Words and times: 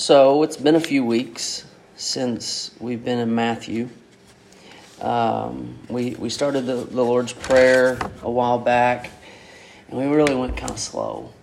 So 0.00 0.44
it's 0.44 0.56
been 0.56 0.76
a 0.76 0.80
few 0.80 1.04
weeks 1.04 1.66
since 1.94 2.70
we've 2.80 3.04
been 3.04 3.18
in 3.18 3.34
Matthew. 3.34 3.90
Um, 4.98 5.78
we 5.90 6.12
we 6.14 6.30
started 6.30 6.62
the, 6.62 6.76
the 6.76 7.04
Lord's 7.04 7.34
Prayer 7.34 7.98
a 8.22 8.30
while 8.30 8.58
back, 8.58 9.10
and 9.90 9.98
we 9.98 10.06
really 10.06 10.34
went 10.34 10.56
kind 10.56 10.72
of 10.72 10.78
slow. 10.78 11.34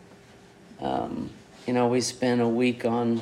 Um, 0.82 1.30
you 1.68 1.74
know, 1.74 1.88
we 1.88 2.02
spent 2.02 2.42
a 2.42 2.48
week 2.48 2.84
on 2.84 3.21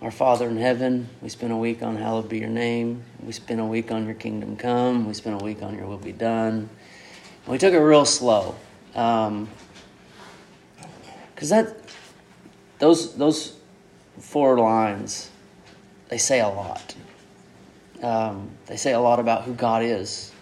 our 0.00 0.10
Father 0.10 0.48
in 0.48 0.56
heaven. 0.56 1.08
We 1.20 1.28
spent 1.28 1.52
a 1.52 1.56
week 1.56 1.80
on 1.84 1.94
Hallowed 1.94 2.28
be 2.28 2.40
your 2.40 2.48
name. 2.48 3.04
We 3.24 3.30
spent 3.30 3.60
a 3.60 3.64
week 3.64 3.92
on 3.92 4.06
Your 4.06 4.16
kingdom 4.16 4.56
come. 4.56 5.06
We 5.06 5.14
spent 5.14 5.40
a 5.40 5.44
week 5.44 5.62
on 5.62 5.76
Your 5.76 5.86
will 5.86 5.96
be 5.96 6.10
done. 6.10 6.70
We 7.46 7.56
took 7.56 7.72
it 7.72 7.78
real 7.78 8.04
slow. 8.04 8.56
Um, 8.96 9.48
because 11.36 11.50
that 11.50 11.76
those 12.80 13.14
those 13.14 13.61
four 14.22 14.58
lines 14.58 15.30
they 16.08 16.18
say 16.18 16.40
a 16.40 16.48
lot. 16.48 16.94
Um, 18.02 18.50
they 18.66 18.76
say 18.76 18.92
a 18.92 19.00
lot 19.00 19.18
about 19.18 19.44
who 19.44 19.54
god 19.54 19.82
is. 19.82 20.32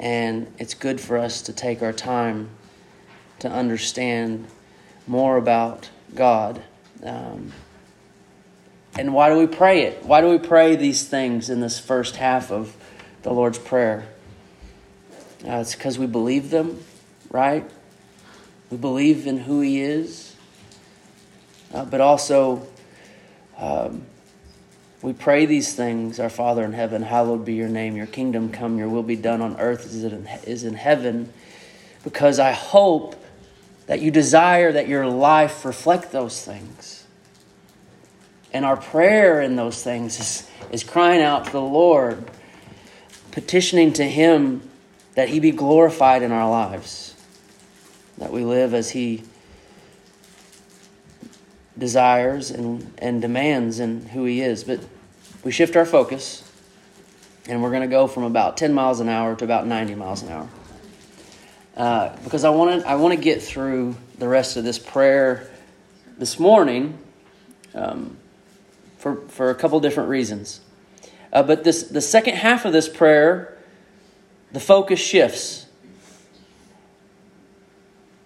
And 0.00 0.52
it's 0.58 0.74
good 0.74 1.00
for 1.00 1.16
us 1.16 1.42
to 1.42 1.52
take 1.52 1.82
our 1.82 1.92
time 1.92 2.50
to 3.38 3.48
understand 3.48 4.46
more 5.06 5.36
about 5.36 5.90
god. 6.14 6.62
Um, 7.02 7.52
and 8.98 9.14
why 9.14 9.28
do 9.28 9.38
we 9.38 9.46
pray 9.46 9.82
it? 9.82 10.04
Why 10.04 10.20
do 10.20 10.28
we 10.28 10.38
pray 10.38 10.74
these 10.74 11.06
things 11.06 11.50
in 11.50 11.60
this 11.60 11.78
first 11.78 12.16
half 12.16 12.50
of 12.50 12.76
the 13.22 13.32
lord's 13.32 13.58
prayer? 13.58 14.08
Uh, 15.46 15.58
it's 15.58 15.74
because 15.74 15.98
we 15.98 16.06
believe 16.06 16.50
them 16.50 16.82
right? 17.30 17.68
We 18.70 18.76
believe 18.76 19.26
in 19.26 19.38
who 19.38 19.60
He 19.60 19.80
is, 19.80 20.35
uh, 21.72 21.84
but 21.84 22.00
also 22.00 22.66
um, 23.58 24.02
we 25.02 25.12
pray 25.12 25.46
these 25.46 25.74
things 25.74 26.18
Our 26.18 26.30
Father 26.30 26.64
in 26.64 26.72
heaven, 26.72 27.02
hallowed 27.02 27.44
be 27.44 27.54
your 27.54 27.68
name, 27.68 27.96
your 27.96 28.06
kingdom 28.06 28.50
come, 28.50 28.78
your 28.78 28.88
will 28.88 29.02
be 29.02 29.16
done 29.16 29.40
on 29.40 29.58
earth 29.60 29.86
as 29.86 30.04
it 30.04 30.12
is 30.44 30.64
in 30.64 30.74
heaven, 30.74 31.32
because 32.02 32.38
I 32.38 32.52
hope 32.52 33.16
that 33.86 34.00
you 34.00 34.10
desire 34.10 34.72
that 34.72 34.88
your 34.88 35.06
life 35.06 35.64
reflect 35.64 36.12
those 36.12 36.42
things. 36.44 37.04
And 38.52 38.64
our 38.64 38.76
prayer 38.76 39.40
in 39.40 39.56
those 39.56 39.82
things 39.82 40.18
is, 40.18 40.50
is 40.70 40.82
crying 40.82 41.22
out 41.22 41.46
to 41.46 41.52
the 41.52 41.60
Lord, 41.60 42.30
petitioning 43.30 43.92
to 43.94 44.04
Him 44.04 44.62
that 45.14 45.28
He 45.28 45.40
be 45.40 45.50
glorified 45.50 46.22
in 46.22 46.32
our 46.32 46.48
lives 46.48 47.14
that 48.18 48.32
we 48.32 48.44
live 48.44 48.74
as 48.74 48.90
He 48.90 49.22
desires 51.78 52.50
and, 52.50 52.92
and 52.98 53.20
demands 53.20 53.78
and 53.78 54.08
who 54.08 54.24
He 54.24 54.40
is. 54.40 54.64
But 54.64 54.80
we 55.44 55.52
shift 55.52 55.76
our 55.76 55.84
focus, 55.84 56.50
and 57.48 57.62
we're 57.62 57.70
going 57.70 57.82
to 57.82 57.88
go 57.88 58.06
from 58.06 58.24
about 58.24 58.56
10 58.56 58.72
miles 58.72 59.00
an 59.00 59.08
hour 59.08 59.36
to 59.36 59.44
about 59.44 59.66
90 59.66 59.94
miles 59.94 60.22
an 60.22 60.30
hour. 60.30 60.48
Uh, 61.76 62.16
because 62.24 62.42
I 62.44 62.50
want 62.50 62.80
to 62.80 62.88
I 62.88 62.94
want 62.94 63.12
to 63.12 63.20
get 63.20 63.42
through 63.42 63.96
the 64.18 64.26
rest 64.26 64.56
of 64.56 64.64
this 64.64 64.78
prayer 64.78 65.46
this 66.16 66.38
morning 66.38 66.98
um, 67.74 68.16
for 68.96 69.16
for 69.28 69.50
a 69.50 69.54
couple 69.54 69.78
different 69.80 70.08
reasons. 70.08 70.60
Uh, 71.32 71.42
but 71.42 71.64
this 71.64 71.82
the 71.82 72.00
second 72.00 72.36
half 72.36 72.64
of 72.64 72.72
this 72.72 72.88
prayer, 72.88 73.58
the 74.52 74.60
focus 74.60 74.98
shifts 74.98 75.66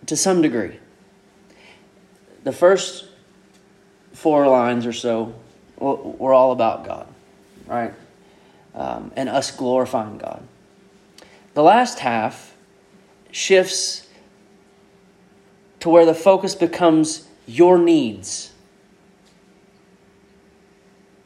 to 0.06 0.16
some 0.16 0.42
degree. 0.42 0.78
The 2.44 2.53
first 2.53 3.09
four 4.20 4.47
lines 4.47 4.84
or 4.84 4.92
so 4.92 5.34
we're 5.78 6.34
all 6.34 6.53
about 6.53 6.84
God, 6.84 7.06
right? 7.66 7.94
Um, 8.75 9.12
and 9.16 9.28
us 9.28 9.50
glorifying 9.50 10.19
God. 10.19 10.42
The 11.54 11.62
last 11.62 12.00
half 12.00 12.54
shifts 13.30 14.06
to 15.80 15.88
where 15.88 16.04
the 16.04 16.14
focus 16.14 16.54
becomes 16.54 17.26
your 17.47 17.78
needs. 17.78 18.53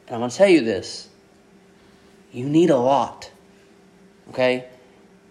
And 0.07 0.15
I'm 0.15 0.21
going 0.21 0.31
to 0.31 0.37
tell 0.37 0.47
you 0.47 0.61
this 0.61 1.09
you 2.31 2.47
need 2.47 2.69
a 2.69 2.77
lot. 2.77 3.29
Okay? 4.29 4.69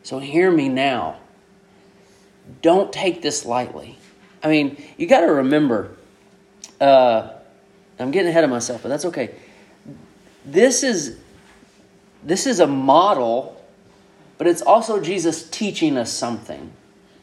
So 0.02 0.18
hear 0.18 0.50
me 0.50 0.68
now 0.68 1.16
don't 2.60 2.92
take 2.92 3.22
this 3.22 3.46
lightly. 3.46 3.96
I 4.42 4.48
mean, 4.48 4.82
you 4.98 5.06
got 5.06 5.20
to 5.20 5.32
remember, 5.32 5.96
uh, 6.78 7.30
I'm 7.98 8.10
getting 8.10 8.28
ahead 8.28 8.44
of 8.44 8.50
myself, 8.50 8.82
but 8.82 8.88
that's 8.88 9.04
okay. 9.06 9.34
This 10.44 10.82
is 10.82 11.18
this 12.22 12.46
is 12.46 12.60
a 12.60 12.66
model, 12.66 13.62
but 14.38 14.46
it's 14.46 14.62
also 14.62 15.00
Jesus 15.00 15.48
teaching 15.48 15.96
us 15.96 16.10
something, 16.10 16.72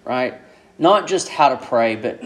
right? 0.05 0.35
Not 0.77 1.07
just 1.07 1.27
how 1.27 1.49
to 1.49 1.57
pray, 1.57 1.95
but 1.95 2.23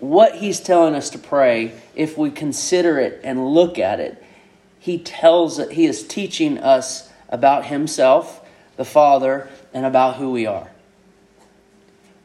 what 0.00 0.34
he's 0.36 0.60
telling 0.60 0.94
us 0.94 1.10
to 1.10 1.18
pray 1.18 1.72
if 1.94 2.18
we 2.18 2.30
consider 2.30 2.98
it 2.98 3.20
and 3.22 3.46
look 3.48 3.78
at 3.78 4.00
it. 4.00 4.22
He 4.78 4.98
tells 4.98 5.58
he 5.70 5.86
is 5.86 6.06
teaching 6.06 6.58
us 6.58 7.10
about 7.28 7.66
himself, 7.66 8.46
the 8.76 8.84
Father, 8.84 9.48
and 9.72 9.84
about 9.84 10.16
who 10.16 10.30
we 10.30 10.46
are 10.46 10.70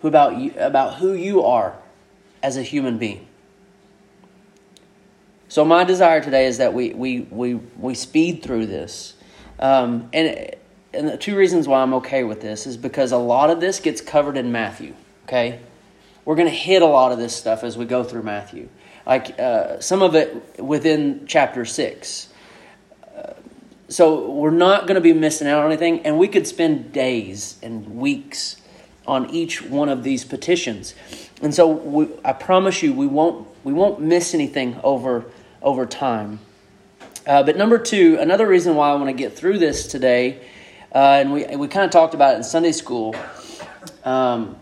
who 0.01 0.07
about 0.07 0.37
you, 0.37 0.53
about 0.57 0.95
who 0.95 1.13
you 1.13 1.43
are 1.43 1.75
as 2.43 2.57
a 2.57 2.63
human 2.63 2.97
being. 2.97 3.27
So 5.51 5.65
my 5.65 5.83
desire 5.83 6.21
today 6.21 6.45
is 6.45 6.59
that 6.59 6.73
we 6.73 6.93
we 6.93 7.27
we 7.29 7.55
we 7.55 7.93
speed 7.93 8.41
through 8.41 8.67
this, 8.67 9.15
um, 9.59 10.07
and 10.13 10.55
and 10.93 11.09
the 11.09 11.17
two 11.17 11.35
reasons 11.35 11.67
why 11.67 11.81
I'm 11.81 11.93
okay 11.95 12.23
with 12.23 12.39
this 12.39 12.65
is 12.65 12.77
because 12.77 13.11
a 13.11 13.17
lot 13.17 13.49
of 13.49 13.59
this 13.59 13.81
gets 13.81 13.99
covered 13.99 14.37
in 14.37 14.53
Matthew. 14.53 14.95
Okay, 15.25 15.59
we're 16.23 16.37
to 16.37 16.49
hit 16.49 16.81
a 16.81 16.85
lot 16.85 17.11
of 17.11 17.17
this 17.17 17.35
stuff 17.35 17.65
as 17.65 17.77
we 17.77 17.83
go 17.83 18.01
through 18.01 18.23
Matthew, 18.23 18.69
like 19.05 19.37
uh, 19.37 19.81
some 19.81 20.01
of 20.01 20.15
it 20.15 20.57
within 20.57 21.25
chapter 21.27 21.65
six. 21.65 22.29
Uh, 23.13 23.33
so 23.89 24.31
we're 24.31 24.51
not 24.51 24.87
going 24.87 24.95
to 24.95 25.01
be 25.01 25.11
missing 25.11 25.49
out 25.49 25.65
on 25.65 25.65
anything, 25.65 26.05
and 26.05 26.17
we 26.17 26.29
could 26.29 26.47
spend 26.47 26.93
days 26.93 27.59
and 27.61 27.97
weeks 27.97 28.55
on 29.05 29.29
each 29.31 29.61
one 29.61 29.89
of 29.89 30.03
these 30.03 30.23
petitions. 30.23 30.95
And 31.41 31.53
so 31.53 31.67
we, 31.67 32.07
I 32.23 32.31
promise 32.31 32.81
you 32.81 32.93
we 32.93 33.07
won't 33.07 33.45
we 33.65 33.73
won't 33.73 33.99
miss 33.99 34.33
anything 34.33 34.79
over 34.81 35.25
over 35.61 35.85
time. 35.85 36.39
Uh, 37.25 37.43
but 37.43 37.55
number 37.55 37.77
two, 37.77 38.17
another 38.19 38.47
reason 38.47 38.75
why 38.75 38.89
I 38.89 38.95
want 38.95 39.07
to 39.07 39.13
get 39.13 39.35
through 39.37 39.59
this 39.59 39.87
today, 39.87 40.39
uh, 40.93 40.97
and 40.97 41.31
we 41.31 41.45
we 41.55 41.67
kind 41.67 41.85
of 41.85 41.91
talked 41.91 42.13
about 42.13 42.33
it 42.33 42.37
in 42.37 42.43
Sunday 42.43 42.71
school. 42.71 43.15
Um, 44.03 44.57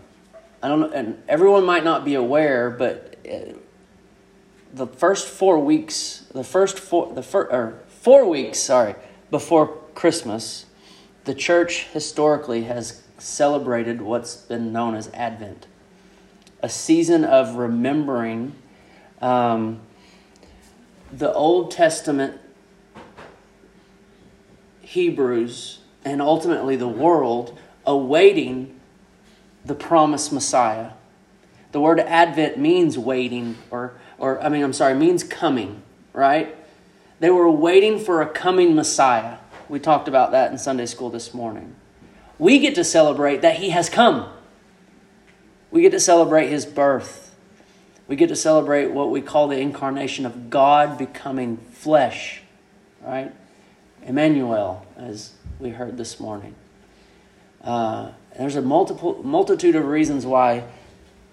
I 0.62 0.68
don't 0.68 0.80
know, 0.80 0.90
and 0.90 1.22
everyone 1.26 1.64
might 1.64 1.84
not 1.84 2.04
be 2.04 2.14
aware, 2.14 2.68
but 2.68 3.16
uh, 3.26 3.54
the 4.74 4.86
first 4.86 5.26
four 5.26 5.58
weeks, 5.58 6.26
the 6.34 6.44
first 6.44 6.78
four, 6.78 7.12
the 7.14 7.22
first 7.22 7.50
or 7.50 7.80
four 7.88 8.28
weeks, 8.28 8.58
sorry, 8.58 8.94
before 9.30 9.68
Christmas, 9.94 10.66
the 11.24 11.34
church 11.34 11.84
historically 11.92 12.64
has 12.64 13.02
celebrated 13.18 14.02
what's 14.02 14.36
been 14.36 14.72
known 14.72 14.94
as 14.94 15.08
Advent, 15.14 15.66
a 16.62 16.68
season 16.68 17.24
of 17.24 17.56
remembering 17.56 18.54
um, 19.20 19.80
the 21.12 21.32
Old 21.32 21.70
Testament 21.70 22.40
Hebrews 24.82 25.80
and 26.04 26.20
ultimately 26.20 26.76
the 26.76 26.88
world 26.88 27.58
awaiting 27.86 28.78
the 29.64 29.74
promised 29.74 30.32
Messiah. 30.32 30.92
The 31.72 31.80
word 31.80 32.00
Advent 32.00 32.58
means 32.58 32.98
waiting, 32.98 33.56
or, 33.70 33.94
or 34.18 34.42
I 34.42 34.48
mean, 34.48 34.62
I'm 34.62 34.72
sorry, 34.72 34.94
means 34.94 35.22
coming, 35.22 35.82
right? 36.12 36.56
They 37.20 37.30
were 37.30 37.50
waiting 37.50 37.98
for 37.98 38.22
a 38.22 38.26
coming 38.26 38.74
Messiah. 38.74 39.38
We 39.68 39.78
talked 39.78 40.08
about 40.08 40.32
that 40.32 40.50
in 40.50 40.58
Sunday 40.58 40.86
school 40.86 41.10
this 41.10 41.32
morning 41.32 41.76
we 42.40 42.58
get 42.58 42.74
to 42.74 42.82
celebrate 42.82 43.42
that 43.42 43.56
He 43.56 43.70
has 43.70 43.88
come. 43.88 44.32
We 45.70 45.82
get 45.82 45.92
to 45.92 46.00
celebrate 46.00 46.48
His 46.48 46.66
birth. 46.66 47.29
We 48.10 48.16
get 48.16 48.28
to 48.30 48.36
celebrate 48.36 48.90
what 48.90 49.12
we 49.12 49.20
call 49.20 49.46
the 49.46 49.60
incarnation 49.60 50.26
of 50.26 50.50
God 50.50 50.98
becoming 50.98 51.58
flesh, 51.58 52.42
right? 53.00 53.32
Emmanuel, 54.04 54.84
as 54.96 55.34
we 55.60 55.70
heard 55.70 55.96
this 55.96 56.18
morning. 56.18 56.56
Uh, 57.62 58.10
there's 58.36 58.56
a 58.56 58.62
multiple 58.62 59.22
multitude 59.22 59.76
of 59.76 59.84
reasons 59.84 60.26
why 60.26 60.64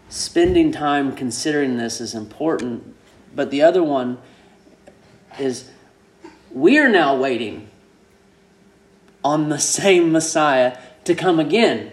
spending 0.10 0.72
time 0.72 1.16
considering 1.16 1.78
this 1.78 2.00
is 2.00 2.14
important, 2.14 2.96
but 3.36 3.50
the 3.50 3.64
other 3.64 3.82
one 3.82 4.20
is 5.40 5.72
we 6.52 6.78
are 6.78 6.90
now 6.90 7.18
waiting 7.18 7.72
on 9.24 9.50
the 9.50 9.58
same 9.80 10.12
Messiah 10.12 10.78
to 11.06 11.16
come 11.16 11.40
again. 11.40 11.92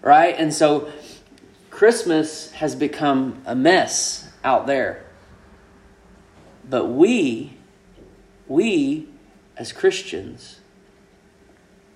Right? 0.00 0.34
And 0.38 0.54
so 0.54 0.90
Christmas 1.80 2.50
has 2.50 2.74
become 2.74 3.40
a 3.46 3.54
mess 3.54 4.28
out 4.44 4.66
there. 4.66 5.02
But 6.68 6.88
we, 6.88 7.56
we 8.46 9.08
as 9.56 9.72
Christians, 9.72 10.60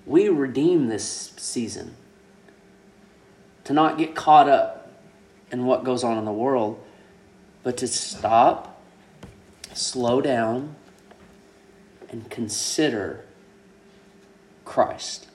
we 0.07 0.31
redeem 0.31 0.89
this 0.89 1.35
season 1.37 1.97
to 3.65 3.75
not 3.75 3.99
get 3.99 4.15
caught 4.15 4.49
up 4.49 4.91
in 5.51 5.67
what 5.67 5.85
goes 5.85 6.03
on 6.03 6.17
in 6.17 6.25
the 6.25 6.33
world, 6.33 6.83
but 7.63 7.77
to 7.77 7.87
stop, 7.87 8.81
slow 9.75 10.23
down, 10.23 10.77
and 12.09 12.31
consider 12.31 13.23
Christ. 14.65 15.27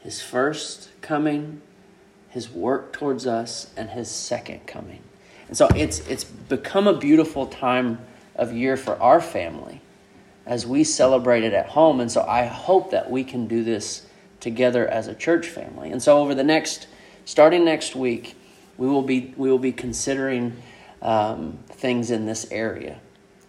His 0.00 0.22
first 0.22 0.88
coming, 1.02 1.60
his 2.34 2.50
work 2.50 2.92
towards 2.92 3.28
us, 3.28 3.70
and 3.76 3.90
his 3.90 4.10
second 4.10 4.66
coming. 4.66 4.98
And 5.46 5.56
so 5.56 5.68
it's 5.68 6.00
it's 6.08 6.24
become 6.24 6.88
a 6.88 6.92
beautiful 6.92 7.46
time 7.46 8.00
of 8.34 8.52
year 8.52 8.76
for 8.76 9.00
our 9.00 9.20
family 9.20 9.80
as 10.44 10.66
we 10.66 10.82
celebrate 10.82 11.44
it 11.44 11.52
at 11.52 11.66
home. 11.66 12.00
And 12.00 12.10
so 12.10 12.22
I 12.26 12.46
hope 12.46 12.90
that 12.90 13.08
we 13.08 13.22
can 13.22 13.46
do 13.46 13.62
this 13.62 14.06
together 14.40 14.84
as 14.88 15.06
a 15.06 15.14
church 15.14 15.46
family. 15.46 15.92
And 15.92 16.02
so 16.02 16.18
over 16.18 16.34
the 16.34 16.42
next, 16.42 16.88
starting 17.24 17.64
next 17.64 17.94
week, 17.94 18.34
we 18.78 18.88
will 18.88 19.02
be 19.02 19.32
we 19.36 19.48
will 19.48 19.60
be 19.60 19.70
considering 19.70 20.56
um, 21.02 21.60
things 21.68 22.10
in 22.10 22.26
this 22.26 22.50
area. 22.50 22.98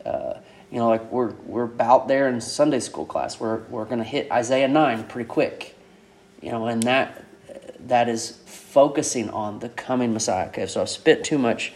Uh, 0.05 0.35
you 0.69 0.77
know, 0.77 0.89
like 0.89 1.11
we're 1.11 1.31
we're 1.47 1.63
about 1.63 2.07
there 2.07 2.27
in 2.27 2.39
Sunday 2.39 2.81
school 2.81 3.07
class. 3.07 3.39
We're 3.39 3.63
we're 3.63 3.85
going 3.85 3.97
to 3.97 4.03
hit 4.03 4.31
Isaiah 4.31 4.67
nine 4.67 5.05
pretty 5.05 5.27
quick. 5.27 5.75
You 6.39 6.51
know, 6.51 6.67
and 6.67 6.83
that 6.83 7.25
that 7.87 8.09
is 8.09 8.39
focusing 8.75 9.29
on 9.29 9.59
the 9.59 9.69
coming 9.69 10.11
Messiah. 10.11 10.47
Okay, 10.47 10.65
so 10.65 10.81
I've 10.81 10.89
spent 10.89 11.23
too 11.23 11.37
much 11.37 11.71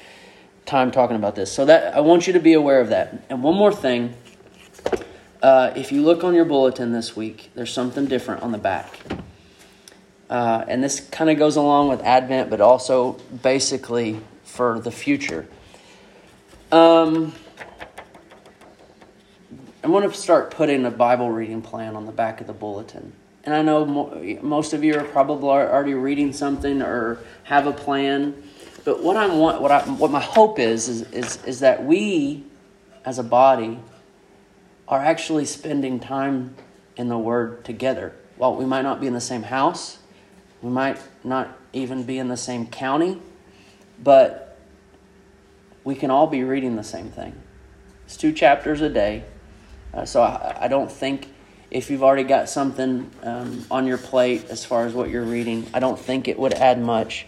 time 0.66 0.92
talking 0.92 1.16
about 1.16 1.34
this. 1.34 1.50
So 1.50 1.64
that 1.64 1.96
I 1.96 2.02
want 2.02 2.28
you 2.28 2.34
to 2.34 2.42
be 2.42 2.52
aware 2.52 2.82
of 2.82 2.90
that. 2.90 3.24
And 3.30 3.42
one 3.42 3.56
more 3.56 3.72
thing 3.72 4.16
uh, 5.42 5.72
if 5.78 5.94
you 5.94 6.02
look 6.02 6.26
on 6.26 6.36
your 6.36 6.44
bulletin 6.44 6.92
this 6.92 7.16
week, 7.16 7.52
there's 7.56 7.72
something 7.72 8.06
different 8.08 8.44
on 8.44 8.52
the 8.52 8.58
back. 8.58 9.00
Uh, 10.30 10.66
and 10.68 10.84
this 10.84 11.00
kind 11.00 11.30
of 11.30 11.38
goes 11.38 11.56
along 11.56 11.88
with 11.88 12.02
Advent, 12.02 12.50
but 12.50 12.60
also 12.60 13.14
basically 13.44 14.20
for 14.44 14.82
the 14.82 14.92
future. 14.92 15.48
Um, 16.70 17.34
I'm 19.86 19.92
going 19.92 20.08
to 20.08 20.14
start 20.14 20.52
putting 20.52 20.86
a 20.86 20.92
Bible 20.92 21.32
reading 21.32 21.62
plan 21.62 21.96
on 21.96 22.06
the 22.06 22.12
back 22.12 22.42
of 22.42 22.48
the 22.48 22.54
bulletin. 22.54 23.14
And 23.44 23.56
I 23.56 23.62
know 23.62 23.86
mo- 23.86 24.40
most 24.42 24.74
of 24.74 24.84
you 24.84 24.96
are 24.96 25.04
probably 25.04 25.50
already 25.50 25.94
reading 25.94 26.34
something 26.34 26.82
or 26.82 27.20
have 27.44 27.68
a 27.68 27.72
plan. 27.72 28.44
But 28.84 29.02
what 29.04 29.18
I 29.18 29.28
want, 29.28 29.62
what 29.62 29.72
I, 29.72 29.82
what 29.84 30.12
my 30.12 30.20
hope 30.20 30.60
is, 30.60 30.90
is, 30.90 31.02
is, 31.12 31.44
is 31.46 31.60
that 31.62 31.84
we, 31.84 32.44
as 33.06 33.20
a 33.20 33.24
body, 33.24 33.80
are 34.88 35.00
actually 35.00 35.46
spending 35.46 36.00
time 36.00 36.56
in 36.98 37.08
the 37.08 37.18
Word 37.18 37.64
together. 37.64 38.14
While 38.38 38.56
we 38.56 38.66
might 38.66 38.82
not 38.82 39.00
be 39.00 39.08
in 39.08 39.14
the 39.14 39.22
same 39.22 39.44
house, 39.44 40.00
we 40.62 40.70
might 40.70 41.00
not 41.24 41.58
even 41.74 42.04
be 42.04 42.18
in 42.18 42.28
the 42.28 42.38
same 42.38 42.68
county, 42.68 43.22
but 44.02 44.58
we 45.84 45.96
can 45.96 46.12
all 46.12 46.28
be 46.28 46.44
reading 46.44 46.76
the 46.76 46.84
same 46.84 47.10
thing. 47.10 47.36
It's 48.06 48.18
two 48.18 48.32
chapters 48.32 48.82
a 48.82 48.90
day. 48.90 49.24
Uh, 49.94 50.06
so 50.06 50.22
I, 50.22 50.58
I, 50.62 50.68
don't 50.68 50.92
think 50.92 51.34
if 51.72 51.90
you've 51.92 52.04
already 52.04 52.24
got 52.24 52.50
something 52.50 53.10
um, 53.24 53.66
on 53.70 53.86
your 53.86 53.98
plate 53.98 54.46
as 54.50 54.66
far 54.66 54.86
as 54.86 54.94
what 54.94 55.10
you're 55.10 55.24
reading, 55.24 55.68
I 55.74 55.80
don't 55.80 56.00
think 56.00 56.28
it 56.28 56.40
would 56.40 56.54
add 56.54 56.82
much. 56.82 57.28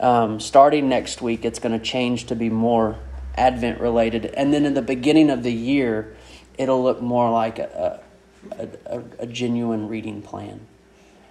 Um, 0.00 0.40
starting 0.40 0.88
next 0.88 1.20
week, 1.20 1.44
it's 1.44 1.58
going 1.58 1.78
to 1.78 1.84
change 1.84 2.26
to 2.26 2.34
be 2.34 2.48
more 2.48 2.98
Advent 3.36 3.80
related. 3.80 4.26
And 4.26 4.54
then 4.54 4.64
in 4.64 4.74
the 4.74 4.82
beginning 4.82 5.28
of 5.28 5.42
the 5.42 5.52
year, 5.52 6.16
it'll 6.56 6.82
look 6.82 7.02
more 7.02 7.30
like 7.30 7.58
a, 7.58 8.00
a, 8.52 8.68
a, 8.86 9.02
a 9.20 9.26
genuine 9.26 9.88
reading 9.88 10.22
plan. 10.22 10.66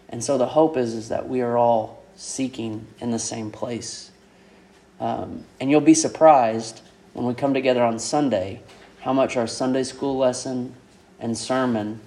And 0.09 0.23
so 0.23 0.37
the 0.37 0.47
hope 0.47 0.77
is, 0.77 0.93
is 0.93 1.09
that 1.09 1.27
we 1.27 1.41
are 1.41 1.57
all 1.57 2.03
seeking 2.15 2.85
in 2.99 3.09
the 3.09 3.19
same 3.19 3.49
place. 3.49 4.11
Um, 4.99 5.45
and 5.59 5.71
you'll 5.71 5.81
be 5.81 5.95
surprised 5.95 6.81
when 7.13 7.25
we 7.25 7.33
come 7.33 7.53
together 7.53 7.83
on 7.83 7.97
Sunday 7.97 8.61
how 9.01 9.11
much 9.11 9.35
our 9.35 9.47
Sunday 9.47 9.83
school 9.83 10.17
lesson 10.17 10.75
and 11.19 11.37
sermon 11.37 11.99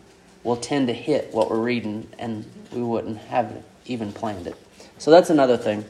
will 0.47 0.57
tend 0.57 0.87
to 0.87 0.95
hit 0.95 1.33
what 1.35 1.51
we're 1.51 1.61
reading, 1.61 2.09
and 2.19 2.45
we 2.73 2.83
wouldn't 2.83 3.19
have 3.19 3.63
even 3.85 4.13
planned 4.13 4.47
it. 4.47 4.57
So 4.99 5.11
that's 5.11 5.31
another 5.31 5.57
thing. 5.57 5.85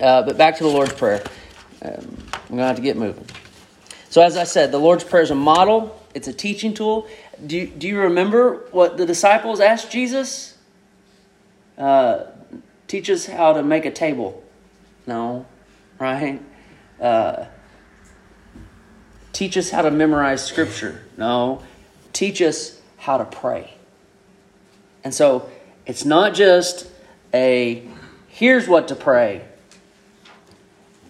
Uh, 0.00 0.22
but 0.22 0.36
back 0.36 0.56
to 0.58 0.64
the 0.64 0.70
Lord's 0.70 0.92
Prayer. 0.92 1.22
Um, 1.82 1.92
I'm 2.32 2.56
going 2.56 2.58
to 2.58 2.64
have 2.64 2.76
to 2.76 2.82
get 2.82 2.96
moving. 2.96 3.26
So, 4.10 4.22
as 4.22 4.36
I 4.36 4.44
said, 4.44 4.72
the 4.72 4.78
Lord's 4.78 5.04
Prayer 5.04 5.22
is 5.22 5.30
a 5.30 5.34
model 5.34 5.98
it's 6.14 6.28
a 6.28 6.32
teaching 6.32 6.74
tool. 6.74 7.06
Do 7.46 7.56
you, 7.56 7.66
do 7.66 7.86
you 7.86 8.00
remember 8.00 8.66
what 8.72 8.96
the 8.96 9.06
disciples 9.06 9.60
asked 9.60 9.90
Jesus? 9.90 10.56
Uh, 11.76 12.24
teach 12.88 13.08
us 13.10 13.26
how 13.26 13.52
to 13.52 13.62
make 13.62 13.84
a 13.84 13.90
table. 13.90 14.42
No, 15.06 15.46
right? 15.98 16.40
Uh, 17.00 17.46
teach 19.32 19.56
us 19.56 19.70
how 19.70 19.82
to 19.82 19.90
memorize 19.90 20.44
scripture. 20.44 21.04
No, 21.16 21.62
teach 22.12 22.42
us 22.42 22.77
how 22.98 23.18
to 23.18 23.24
pray. 23.24 23.72
And 25.04 25.14
so 25.14 25.48
it's 25.86 26.04
not 26.04 26.34
just 26.34 26.86
a 27.32 27.82
here's 28.28 28.68
what 28.68 28.88
to 28.88 28.94
pray, 28.94 29.44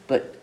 but 0.07 0.37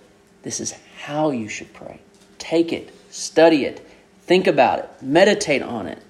this 0.44 0.60
is 0.60 0.74
how 1.00 1.32
you 1.32 1.48
should 1.48 1.74
pray. 1.74 2.00
Take 2.38 2.74
it, 2.74 2.94
study 3.10 3.66
it, 3.66 3.86
Think 4.26 4.48
about 4.48 4.80
it, 4.80 4.90
meditate 5.04 5.62
on 5.62 5.86
it, 5.86 6.02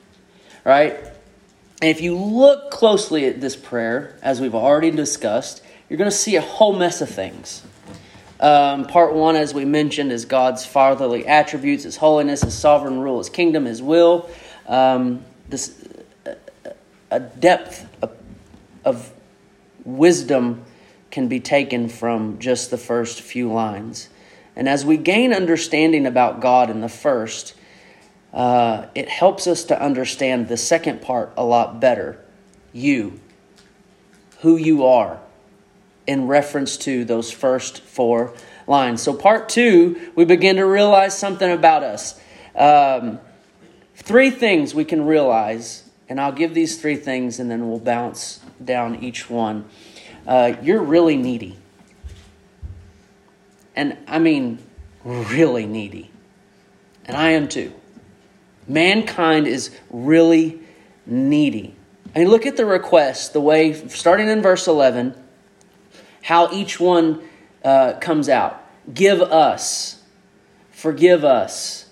right? 0.63 0.93
And 1.81 1.89
if 1.91 1.99
you 1.99 2.17
look 2.17 2.71
closely 2.71 3.25
at 3.25 3.41
this 3.41 3.57
prayer, 3.57 4.17
as 4.21 4.39
we've 4.39 4.55
already 4.55 4.89
discussed, 4.89 5.61
you're 5.89 5.97
going 5.97 6.09
to 6.09 6.15
see 6.15 6.37
a 6.37 6.41
whole 6.41 6.71
mess 6.71 7.01
of 7.01 7.09
things. 7.09 7.61
Um, 8.39 8.85
part 8.85 9.13
one, 9.13 9.35
as 9.35 9.53
we 9.53 9.65
mentioned, 9.65 10.13
is 10.13 10.23
God's 10.23 10.65
fatherly 10.65 11.27
attributes, 11.27 11.83
His 11.83 11.97
holiness, 11.97 12.41
His 12.41 12.53
sovereign 12.53 13.01
rule, 13.01 13.17
His 13.17 13.29
kingdom, 13.29 13.65
His 13.65 13.81
will. 13.81 14.29
Um, 14.67 15.23
this 15.47 15.85
a 17.11 17.19
depth 17.19 17.87
of, 18.01 18.17
of 18.83 19.13
wisdom 19.83 20.63
can 21.11 21.27
be 21.27 21.39
taken 21.39 21.87
from 21.87 22.39
just 22.39 22.71
the 22.71 22.77
first 22.77 23.21
few 23.21 23.51
lines. 23.51 24.09
And 24.55 24.67
as 24.67 24.85
we 24.85 24.97
gain 24.97 25.33
understanding 25.33 26.05
about 26.05 26.41
God 26.41 26.69
in 26.69 26.81
the 26.81 26.89
first, 26.89 27.53
uh, 28.33 28.87
it 28.95 29.07
helps 29.07 29.47
us 29.47 29.63
to 29.65 29.81
understand 29.81 30.47
the 30.47 30.57
second 30.57 31.01
part 31.01 31.31
a 31.37 31.43
lot 31.43 31.79
better. 31.79 32.19
You, 32.73 33.19
who 34.41 34.57
you 34.57 34.85
are, 34.85 35.19
in 36.05 36.27
reference 36.27 36.75
to 36.77 37.05
those 37.05 37.31
first 37.31 37.81
four 37.81 38.33
lines. 38.67 39.01
So, 39.01 39.13
part 39.13 39.47
two, 39.47 40.11
we 40.15 40.25
begin 40.25 40.57
to 40.57 40.65
realize 40.65 41.17
something 41.17 41.49
about 41.49 41.83
us. 41.83 42.19
Um, 42.55 43.19
three 43.95 44.29
things 44.29 44.75
we 44.75 44.85
can 44.85 45.05
realize, 45.05 45.89
and 46.07 46.19
I'll 46.19 46.31
give 46.31 46.53
these 46.53 46.79
three 46.79 46.95
things 46.95 47.39
and 47.39 47.49
then 47.49 47.69
we'll 47.69 47.79
bounce 47.79 48.39
down 48.63 49.03
each 49.03 49.29
one. 49.29 49.65
Uh, 50.27 50.53
you're 50.61 50.81
really 50.81 51.17
needy. 51.17 51.57
And 53.75 53.97
I 54.07 54.19
mean, 54.19 54.59
really 55.03 55.65
needy. 55.65 56.11
And 57.05 57.15
I 57.15 57.31
am 57.31 57.47
too. 57.47 57.73
Mankind 58.67 59.47
is 59.47 59.75
really 59.89 60.59
needy. 61.05 61.75
I 62.15 62.19
mean, 62.19 62.29
look 62.29 62.45
at 62.45 62.57
the 62.57 62.65
request, 62.65 63.33
the 63.33 63.41
way, 63.41 63.73
starting 63.89 64.29
in 64.29 64.41
verse 64.41 64.67
11, 64.67 65.13
how 66.23 66.51
each 66.51 66.79
one 66.79 67.21
uh, 67.63 67.93
comes 67.99 68.29
out. 68.29 68.61
Give 68.91 69.21
us, 69.21 70.01
forgive 70.71 71.25
us, 71.25 71.89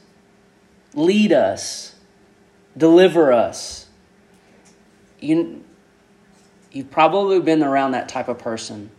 lead 0.95 1.33
us, 1.33 1.92
deliver 2.77 3.31
us. 3.31 3.87
You, 5.19 5.63
you've 6.71 6.91
probably 6.91 7.39
been 7.39 7.63
around 7.63 7.91
that 7.91 8.09
type 8.09 8.27
of 8.27 8.39
person 8.39 8.91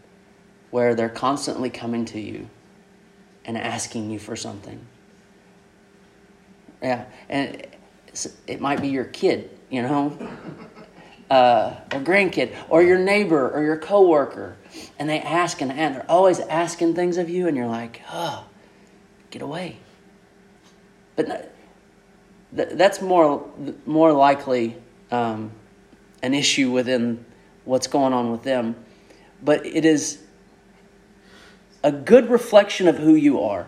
where 0.70 0.94
they're 0.94 1.08
constantly 1.08 1.70
coming 1.70 2.04
to 2.06 2.20
you 2.20 2.48
and 3.44 3.56
asking 3.58 4.10
you 4.10 4.18
for 4.18 4.36
something. 4.36 4.86
Yeah, 6.82 7.04
and 7.28 7.66
it 8.46 8.60
might 8.60 8.80
be 8.80 8.88
your 8.88 9.04
kid, 9.04 9.50
you 9.70 9.82
know, 9.82 10.16
uh, 11.30 11.76
or 11.92 12.00
grandkid, 12.00 12.54
or 12.68 12.82
your 12.82 12.98
neighbor, 12.98 13.50
or 13.50 13.62
your 13.62 13.76
coworker, 13.76 14.56
and 14.98 15.08
they 15.08 15.20
ask 15.20 15.60
and, 15.60 15.72
and 15.72 15.94
they're 15.94 16.10
always 16.10 16.40
asking 16.40 16.94
things 16.94 17.16
of 17.16 17.30
you, 17.30 17.48
and 17.48 17.56
you're 17.56 17.66
like, 17.66 18.02
oh, 18.10 18.44
get 19.30 19.42
away. 19.42 19.78
But 21.16 21.53
that's 22.54 23.02
more 23.02 23.48
more 23.84 24.12
likely 24.12 24.76
um, 25.10 25.50
an 26.22 26.34
issue 26.34 26.70
within 26.70 27.24
what's 27.64 27.86
going 27.86 28.12
on 28.12 28.30
with 28.30 28.42
them, 28.42 28.76
but 29.42 29.64
it 29.66 29.84
is 29.84 30.22
a 31.82 31.92
good 31.92 32.30
reflection 32.30 32.88
of 32.88 32.96
who 32.96 33.14
you 33.14 33.40
are 33.40 33.66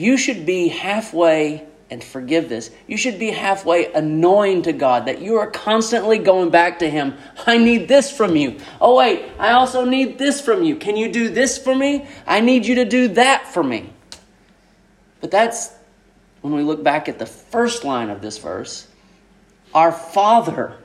you 0.00 0.16
should 0.16 0.46
be 0.46 0.68
halfway 0.68 1.66
and 1.90 2.02
forgive 2.02 2.48
this. 2.48 2.70
You 2.86 2.96
should 2.96 3.18
be 3.18 3.30
halfway 3.30 3.92
annoying 3.92 4.62
to 4.62 4.72
God 4.72 5.04
that 5.06 5.20
you 5.20 5.36
are 5.36 5.50
constantly 5.50 6.16
going 6.16 6.48
back 6.48 6.78
to 6.78 6.88
Him. 6.88 7.18
I 7.46 7.58
need 7.58 7.86
this 7.86 8.10
from 8.10 8.34
you. 8.34 8.58
Oh, 8.80 8.96
wait, 8.96 9.24
I 9.38 9.50
also 9.50 9.84
need 9.84 10.16
this 10.16 10.40
from 10.40 10.62
you. 10.62 10.76
Can 10.76 10.96
you 10.96 11.12
do 11.12 11.28
this 11.28 11.58
for 11.58 11.74
me? 11.74 12.06
I 12.26 12.40
need 12.40 12.64
you 12.64 12.76
to 12.76 12.86
do 12.86 13.08
that 13.08 13.46
for 13.48 13.62
me. 13.62 13.92
But 15.20 15.30
that's 15.30 15.70
when 16.40 16.54
we 16.54 16.62
look 16.62 16.82
back 16.82 17.08
at 17.08 17.18
the 17.18 17.26
first 17.26 17.84
line 17.84 18.10
of 18.10 18.22
this 18.22 18.38
verse 18.38 18.88
Our 19.74 19.92
Father 19.92 20.76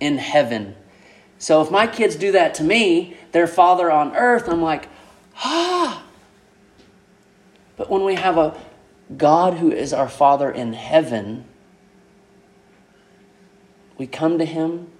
in 0.00 0.18
heaven. 0.18 0.74
So 1.38 1.60
if 1.62 1.70
my 1.70 1.86
kids 1.86 2.16
do 2.16 2.32
that 2.32 2.54
to 2.54 2.64
me, 2.64 3.16
their 3.32 3.46
Father 3.46 3.90
on 3.90 4.16
earth, 4.16 4.48
I'm 4.48 4.62
like, 4.62 4.88
ah. 5.36 6.02
But 7.76 7.90
when 7.90 8.04
we 8.04 8.14
have 8.14 8.38
a 8.38 8.56
God 9.16 9.54
who 9.54 9.70
is 9.70 9.92
our 9.92 10.08
Father 10.08 10.50
in 10.50 10.72
heaven, 10.72 11.44
we 13.98 14.06
come 14.06 14.38
to 14.38 14.44
Him 14.44 14.90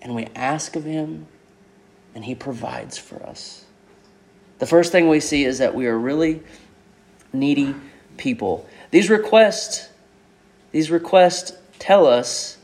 and 0.00 0.14
we 0.14 0.28
ask 0.36 0.76
of 0.76 0.84
Him, 0.84 1.26
and 2.14 2.24
He 2.24 2.34
provides 2.34 2.96
for 2.96 3.22
us. 3.24 3.64
The 4.58 4.66
first 4.66 4.92
thing 4.92 5.08
we 5.08 5.20
see 5.20 5.44
is 5.44 5.58
that 5.58 5.74
we 5.74 5.86
are 5.86 5.98
really 5.98 6.42
needy 7.32 7.74
people. 8.16 8.68
These 8.90 9.10
requests, 9.10 9.88
these 10.72 10.90
requests 10.90 11.52
tell 11.78 12.06
us 12.06 12.58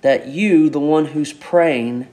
that 0.00 0.28
you, 0.28 0.70
the 0.70 0.80
one 0.80 1.06
who's 1.06 1.32
praying, 1.32 2.08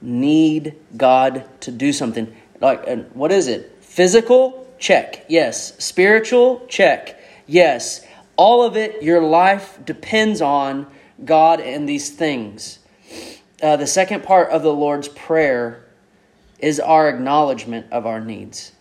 need 0.00 0.74
God 0.96 1.44
to 1.62 1.70
do 1.70 1.92
something. 1.92 2.34
Like, 2.60 2.84
and 2.86 3.10
what 3.14 3.32
is 3.32 3.46
it? 3.46 3.76
Physical? 3.80 4.66
Check. 4.78 5.26
Yes. 5.28 5.76
Spiritual? 5.82 6.66
Check. 6.68 7.20
Yes. 7.46 8.04
All 8.36 8.62
of 8.62 8.76
it, 8.76 9.02
your 9.02 9.22
life 9.22 9.78
depends 9.84 10.40
on 10.40 10.86
God 11.24 11.60
and 11.60 11.88
these 11.88 12.10
things. 12.10 12.78
Uh, 13.60 13.76
the 13.76 13.86
second 13.86 14.22
part 14.22 14.50
of 14.50 14.62
the 14.62 14.72
Lord's 14.72 15.08
Prayer 15.08 15.84
is 16.60 16.78
our 16.78 17.08
acknowledgement 17.08 17.86
of 17.92 18.06
our 18.06 18.20
needs. 18.20 18.72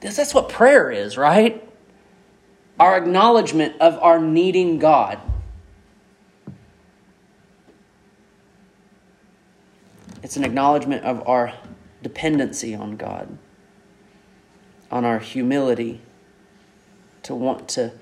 That's 0.00 0.32
what 0.34 0.48
prayer 0.48 0.90
is, 0.90 1.18
right? 1.18 1.67
Our 2.78 2.96
acknowledgement 2.96 3.80
of 3.80 3.98
our 4.02 4.20
needing 4.20 4.78
God. 4.78 5.18
It's 10.22 10.36
an 10.36 10.44
acknowledgement 10.44 11.04
of 11.04 11.26
our 11.26 11.54
dependency 12.02 12.74
on 12.74 12.96
God, 12.96 13.38
on 14.90 15.04
our 15.04 15.18
humility 15.18 16.00
to 17.24 17.34
want 17.34 17.68
to, 17.70 17.92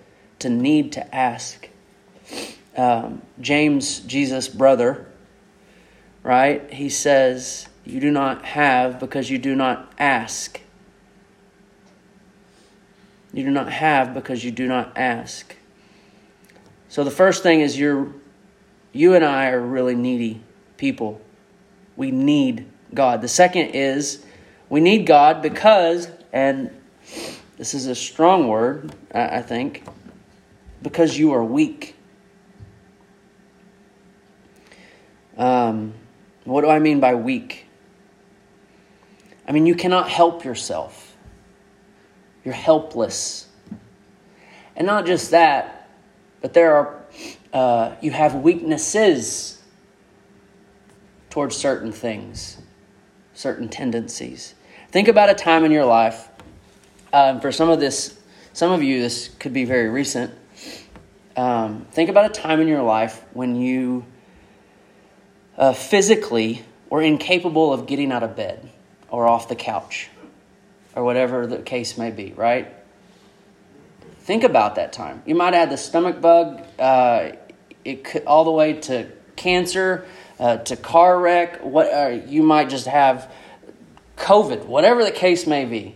to 0.40 0.48
need 0.48 0.92
to 0.92 1.14
ask. 1.14 1.68
Um, 2.76 3.22
James, 3.40 4.00
Jesus' 4.00 4.48
brother, 4.48 5.06
right? 6.22 6.70
He 6.72 6.88
says, 6.88 7.68
You 7.84 8.00
do 8.00 8.10
not 8.10 8.44
have 8.44 9.00
because 9.00 9.30
you 9.30 9.38
do 9.38 9.54
not 9.54 9.92
ask. 9.98 10.60
You 13.36 13.44
do 13.44 13.50
not 13.50 13.70
have 13.70 14.14
because 14.14 14.42
you 14.42 14.50
do 14.50 14.66
not 14.66 14.96
ask. 14.96 15.54
So 16.88 17.04
the 17.04 17.10
first 17.10 17.42
thing 17.42 17.60
is 17.60 17.78
you're 17.78 18.10
you 18.94 19.14
and 19.14 19.22
I 19.22 19.50
are 19.50 19.60
really 19.60 19.94
needy 19.94 20.40
people. 20.78 21.20
We 21.96 22.10
need 22.10 22.66
God. 22.94 23.20
The 23.20 23.28
second 23.28 23.72
is 23.74 24.24
we 24.70 24.80
need 24.80 25.06
God 25.06 25.42
because, 25.42 26.08
and 26.32 26.70
this 27.58 27.74
is 27.74 27.88
a 27.88 27.94
strong 27.94 28.48
word, 28.48 28.94
I 29.12 29.42
think, 29.42 29.86
because 30.80 31.18
you 31.18 31.34
are 31.34 31.44
weak. 31.44 31.94
Um, 35.36 35.92
what 36.44 36.62
do 36.62 36.70
I 36.70 36.78
mean 36.78 37.00
by 37.00 37.14
weak? 37.14 37.66
I 39.46 39.52
mean, 39.52 39.66
you 39.66 39.74
cannot 39.74 40.08
help 40.08 40.42
yourself. 40.42 41.05
You're 42.46 42.54
helpless. 42.54 43.48
And 44.76 44.86
not 44.86 45.04
just 45.04 45.32
that, 45.32 45.90
but 46.40 46.54
there 46.54 46.76
are, 46.76 47.02
uh, 47.52 47.96
you 48.00 48.12
have 48.12 48.36
weaknesses 48.36 49.60
towards 51.28 51.56
certain 51.56 51.90
things, 51.90 52.58
certain 53.34 53.68
tendencies. 53.68 54.54
Think 54.92 55.08
about 55.08 55.28
a 55.28 55.34
time 55.34 55.64
in 55.64 55.72
your 55.72 55.86
life. 55.86 56.28
Um, 57.12 57.40
for 57.40 57.50
some 57.50 57.68
of 57.68 57.80
this, 57.80 58.16
some 58.52 58.70
of 58.70 58.80
you, 58.80 59.00
this 59.00 59.26
could 59.40 59.52
be 59.52 59.64
very 59.64 59.88
recent. 59.88 60.32
Um, 61.36 61.84
think 61.90 62.08
about 62.08 62.26
a 62.26 62.32
time 62.32 62.60
in 62.60 62.68
your 62.68 62.82
life 62.82 63.24
when 63.32 63.56
you 63.56 64.04
uh, 65.58 65.72
physically 65.72 66.64
were 66.90 67.02
incapable 67.02 67.72
of 67.72 67.86
getting 67.88 68.12
out 68.12 68.22
of 68.22 68.36
bed 68.36 68.70
or 69.10 69.26
off 69.26 69.48
the 69.48 69.56
couch 69.56 70.10
or 70.96 71.04
whatever 71.04 71.46
the 71.46 71.58
case 71.58 71.96
may 71.96 72.10
be, 72.10 72.32
right? 72.32 72.72
Think 74.20 74.42
about 74.42 74.74
that 74.74 74.92
time. 74.92 75.22
You 75.24 75.36
might 75.36 75.54
have 75.54 75.70
the 75.70 75.76
stomach 75.76 76.20
bug, 76.20 76.62
uh, 76.80 77.32
it 77.84 78.02
could, 78.02 78.24
all 78.24 78.44
the 78.44 78.50
way 78.50 78.72
to 78.72 79.08
cancer, 79.36 80.06
uh, 80.40 80.56
to 80.56 80.76
car 80.76 81.20
wreck. 81.20 81.62
What 81.62 81.92
uh, 81.92 82.08
you 82.26 82.42
might 82.42 82.68
just 82.68 82.86
have 82.86 83.30
COVID, 84.16 84.66
whatever 84.66 85.04
the 85.04 85.12
case 85.12 85.46
may 85.46 85.64
be. 85.64 85.94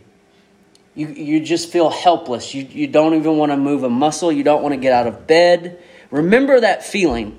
You, 0.95 1.09
you 1.09 1.41
just 1.41 1.71
feel 1.71 1.89
helpless. 1.89 2.55
You, 2.55 2.63
you 2.63 2.87
don't 2.87 3.15
even 3.15 3.37
want 3.37 3.51
to 3.53 3.57
move 3.57 3.83
a 3.83 3.91
muscle. 3.91 4.31
You 4.31 4.45
don't 4.45 4.63
want 4.63 4.75
to 4.75 4.81
get 4.81 4.93
out 4.93 5.07
of 5.07 5.27
bed. 5.27 5.83
Remember 6.11 6.61
that 6.61 6.85
feeling 6.85 7.39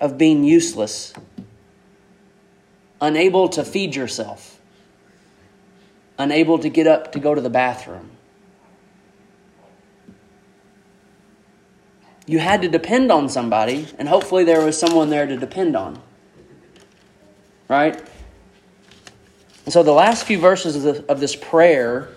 of 0.00 0.18
being 0.18 0.44
useless, 0.44 1.12
unable 3.00 3.48
to 3.50 3.64
feed 3.64 3.94
yourself, 3.94 4.57
unable 6.18 6.58
to 6.58 6.68
get 6.68 6.86
up 6.86 7.12
to 7.12 7.18
go 7.18 7.34
to 7.34 7.40
the 7.40 7.50
bathroom. 7.50 8.10
You 12.26 12.38
had 12.38 12.60
to 12.62 12.68
depend 12.68 13.10
on 13.10 13.28
somebody, 13.28 13.86
and 13.98 14.08
hopefully 14.08 14.44
there 14.44 14.64
was 14.64 14.78
someone 14.78 15.08
there 15.08 15.26
to 15.26 15.36
depend 15.36 15.76
on 15.76 16.02
right? 17.68 18.02
And 19.64 19.72
so 19.72 19.82
the 19.82 19.92
last 19.92 20.24
few 20.24 20.38
verses 20.38 20.76
of, 20.76 20.82
the, 20.82 21.12
of 21.12 21.20
this 21.20 21.36
prayer, 21.36 22.08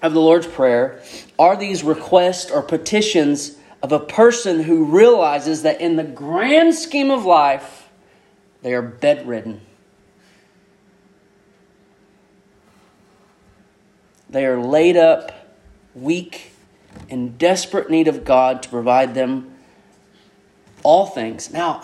of 0.00 0.14
the 0.14 0.20
Lord's 0.20 0.46
Prayer, 0.46 1.02
are 1.38 1.56
these 1.56 1.82
requests 1.82 2.50
or 2.50 2.62
petitions 2.62 3.56
of 3.82 3.92
a 3.92 3.98
person 3.98 4.62
who 4.62 4.84
realizes 4.84 5.62
that 5.62 5.80
in 5.80 5.96
the 5.96 6.04
grand 6.04 6.74
scheme 6.74 7.10
of 7.10 7.24
life, 7.24 7.88
they 8.62 8.74
are 8.74 8.82
bedridden. 8.82 9.60
They 14.30 14.46
are 14.46 14.60
laid 14.60 14.96
up, 14.96 15.32
weak, 15.94 16.52
in 17.08 17.36
desperate 17.36 17.90
need 17.90 18.06
of 18.06 18.24
God 18.24 18.62
to 18.62 18.68
provide 18.68 19.14
them 19.14 19.52
all 20.84 21.06
things. 21.06 21.52
Now, 21.52 21.82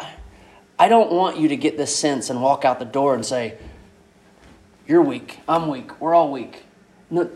I 0.79 0.88
don't 0.88 1.11
want 1.11 1.38
you 1.38 1.49
to 1.49 1.57
get 1.57 1.76
this 1.76 1.95
sense 1.95 2.31
and 2.31 2.41
walk 2.41 2.65
out 2.65 2.79
the 2.79 2.85
door 2.85 3.15
and 3.15 3.26
say, 3.26 3.59
You're 4.87 5.03
weak, 5.03 5.41
I'm 5.49 5.69
weak, 5.69 6.00
we're 6.00 6.15
all 6.15 6.31
weak. 6.31 6.65
No, 7.11 7.29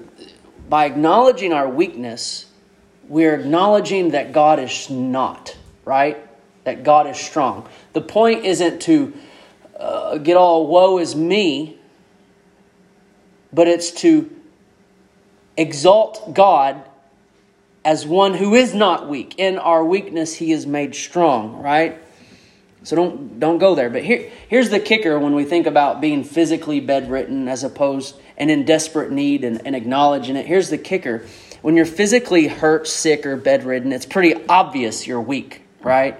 by 0.68 0.84
acknowledging 0.84 1.52
our 1.52 1.68
weakness, 1.68 2.46
we're 3.08 3.34
acknowledging 3.34 4.10
that 4.10 4.32
God 4.32 4.60
is 4.60 4.88
not, 4.90 5.56
right? 5.84 6.24
That 6.62 6.84
God 6.84 7.08
is 7.08 7.18
strong. 7.18 7.68
The 7.94 8.00
point 8.00 8.44
isn't 8.44 8.80
to 8.82 9.12
uh, 9.76 10.18
get 10.18 10.36
all 10.36 10.68
woe 10.68 10.98
is 10.98 11.16
me, 11.16 11.78
but 13.52 13.66
it's 13.66 13.90
to 13.90 14.39
exalt 15.60 16.34
God 16.34 16.82
as 17.84 18.06
one 18.06 18.34
who 18.34 18.54
is 18.54 18.74
not 18.74 19.08
weak. 19.08 19.38
In 19.38 19.58
our 19.58 19.84
weakness, 19.84 20.34
he 20.34 20.52
is 20.52 20.66
made 20.66 20.94
strong, 20.94 21.62
right? 21.62 21.98
So 22.82 22.96
don't 22.96 23.38
don't 23.38 23.58
go 23.58 23.74
there. 23.74 23.90
But 23.90 24.04
here 24.04 24.30
here's 24.48 24.70
the 24.70 24.80
kicker 24.80 25.18
when 25.18 25.34
we 25.34 25.44
think 25.44 25.66
about 25.66 26.00
being 26.00 26.24
physically 26.24 26.80
bedridden 26.80 27.46
as 27.46 27.62
opposed 27.62 28.16
and 28.38 28.50
in 28.50 28.64
desperate 28.64 29.10
need 29.10 29.44
and, 29.44 29.60
and 29.66 29.76
acknowledging 29.76 30.36
it. 30.36 30.46
Here's 30.46 30.70
the 30.70 30.78
kicker. 30.78 31.26
When 31.60 31.76
you're 31.76 31.84
physically 31.84 32.46
hurt, 32.46 32.88
sick, 32.88 33.26
or 33.26 33.36
bedridden, 33.36 33.92
it's 33.92 34.06
pretty 34.06 34.46
obvious 34.48 35.06
you're 35.06 35.20
weak, 35.20 35.62
right? 35.82 36.18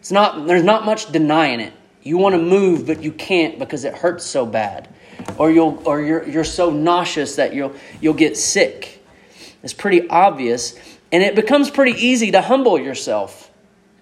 It's 0.00 0.10
not 0.10 0.48
there's 0.48 0.64
not 0.64 0.84
much 0.84 1.12
denying 1.12 1.60
it. 1.60 1.72
You 2.02 2.18
want 2.18 2.34
to 2.34 2.42
move, 2.42 2.84
but 2.86 3.00
you 3.00 3.12
can't 3.12 3.60
because 3.60 3.84
it 3.84 3.94
hurts 3.94 4.24
so 4.26 4.44
bad. 4.44 4.88
Or 5.38 5.50
you'll 5.50 5.82
or 5.84 6.00
you're 6.00 6.28
you're 6.28 6.44
so 6.44 6.70
nauseous 6.70 7.36
that 7.36 7.54
you'll 7.54 7.74
you'll 8.00 8.14
get 8.14 8.36
sick. 8.36 9.04
It's 9.62 9.72
pretty 9.72 10.08
obvious. 10.08 10.76
And 11.10 11.22
it 11.22 11.34
becomes 11.34 11.70
pretty 11.70 11.92
easy 11.92 12.30
to 12.30 12.40
humble 12.40 12.78
yourself. 12.78 13.50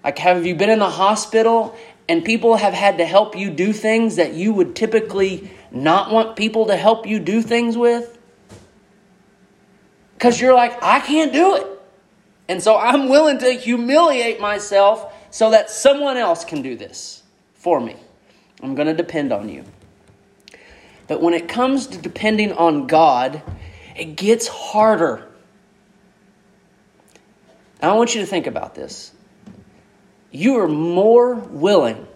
Like, 0.03 0.17
have 0.19 0.45
you 0.45 0.55
been 0.55 0.69
in 0.69 0.79
the 0.79 0.89
hospital 0.89 1.75
and 2.07 2.23
people 2.23 2.55
have 2.55 2.73
had 2.73 2.97
to 2.97 3.05
help 3.05 3.37
you 3.37 3.51
do 3.51 3.73
things 3.73 4.15
that 4.15 4.33
you 4.33 4.53
would 4.53 4.75
typically 4.75 5.51
not 5.71 6.11
want 6.11 6.35
people 6.35 6.67
to 6.67 6.77
help 6.77 7.05
you 7.05 7.19
do 7.19 7.41
things 7.41 7.77
with? 7.77 8.17
Because 10.13 10.39
you're 10.39 10.55
like, 10.55 10.81
I 10.81 10.99
can't 11.01 11.33
do 11.33 11.55
it. 11.55 11.67
And 12.47 12.61
so 12.61 12.77
I'm 12.77 13.09
willing 13.09 13.39
to 13.39 13.51
humiliate 13.51 14.39
myself 14.39 15.13
so 15.31 15.51
that 15.51 15.69
someone 15.69 16.17
else 16.17 16.43
can 16.43 16.61
do 16.61 16.75
this 16.75 17.23
for 17.53 17.79
me. 17.79 17.95
I'm 18.61 18.75
going 18.75 18.87
to 18.87 18.93
depend 18.93 19.31
on 19.31 19.49
you. 19.49 19.63
But 21.11 21.21
when 21.21 21.33
it 21.33 21.49
comes 21.49 21.87
to 21.87 21.97
depending 21.97 22.53
on 22.53 22.87
God, 22.87 23.41
it 23.97 24.15
gets 24.15 24.47
harder. 24.47 25.27
Now, 27.81 27.95
I 27.95 27.97
want 27.97 28.15
you 28.15 28.21
to 28.21 28.25
think 28.25 28.47
about 28.47 28.75
this. 28.75 29.11
You 30.31 30.57
are 30.59 30.69
more 30.69 31.35
willing 31.35 32.07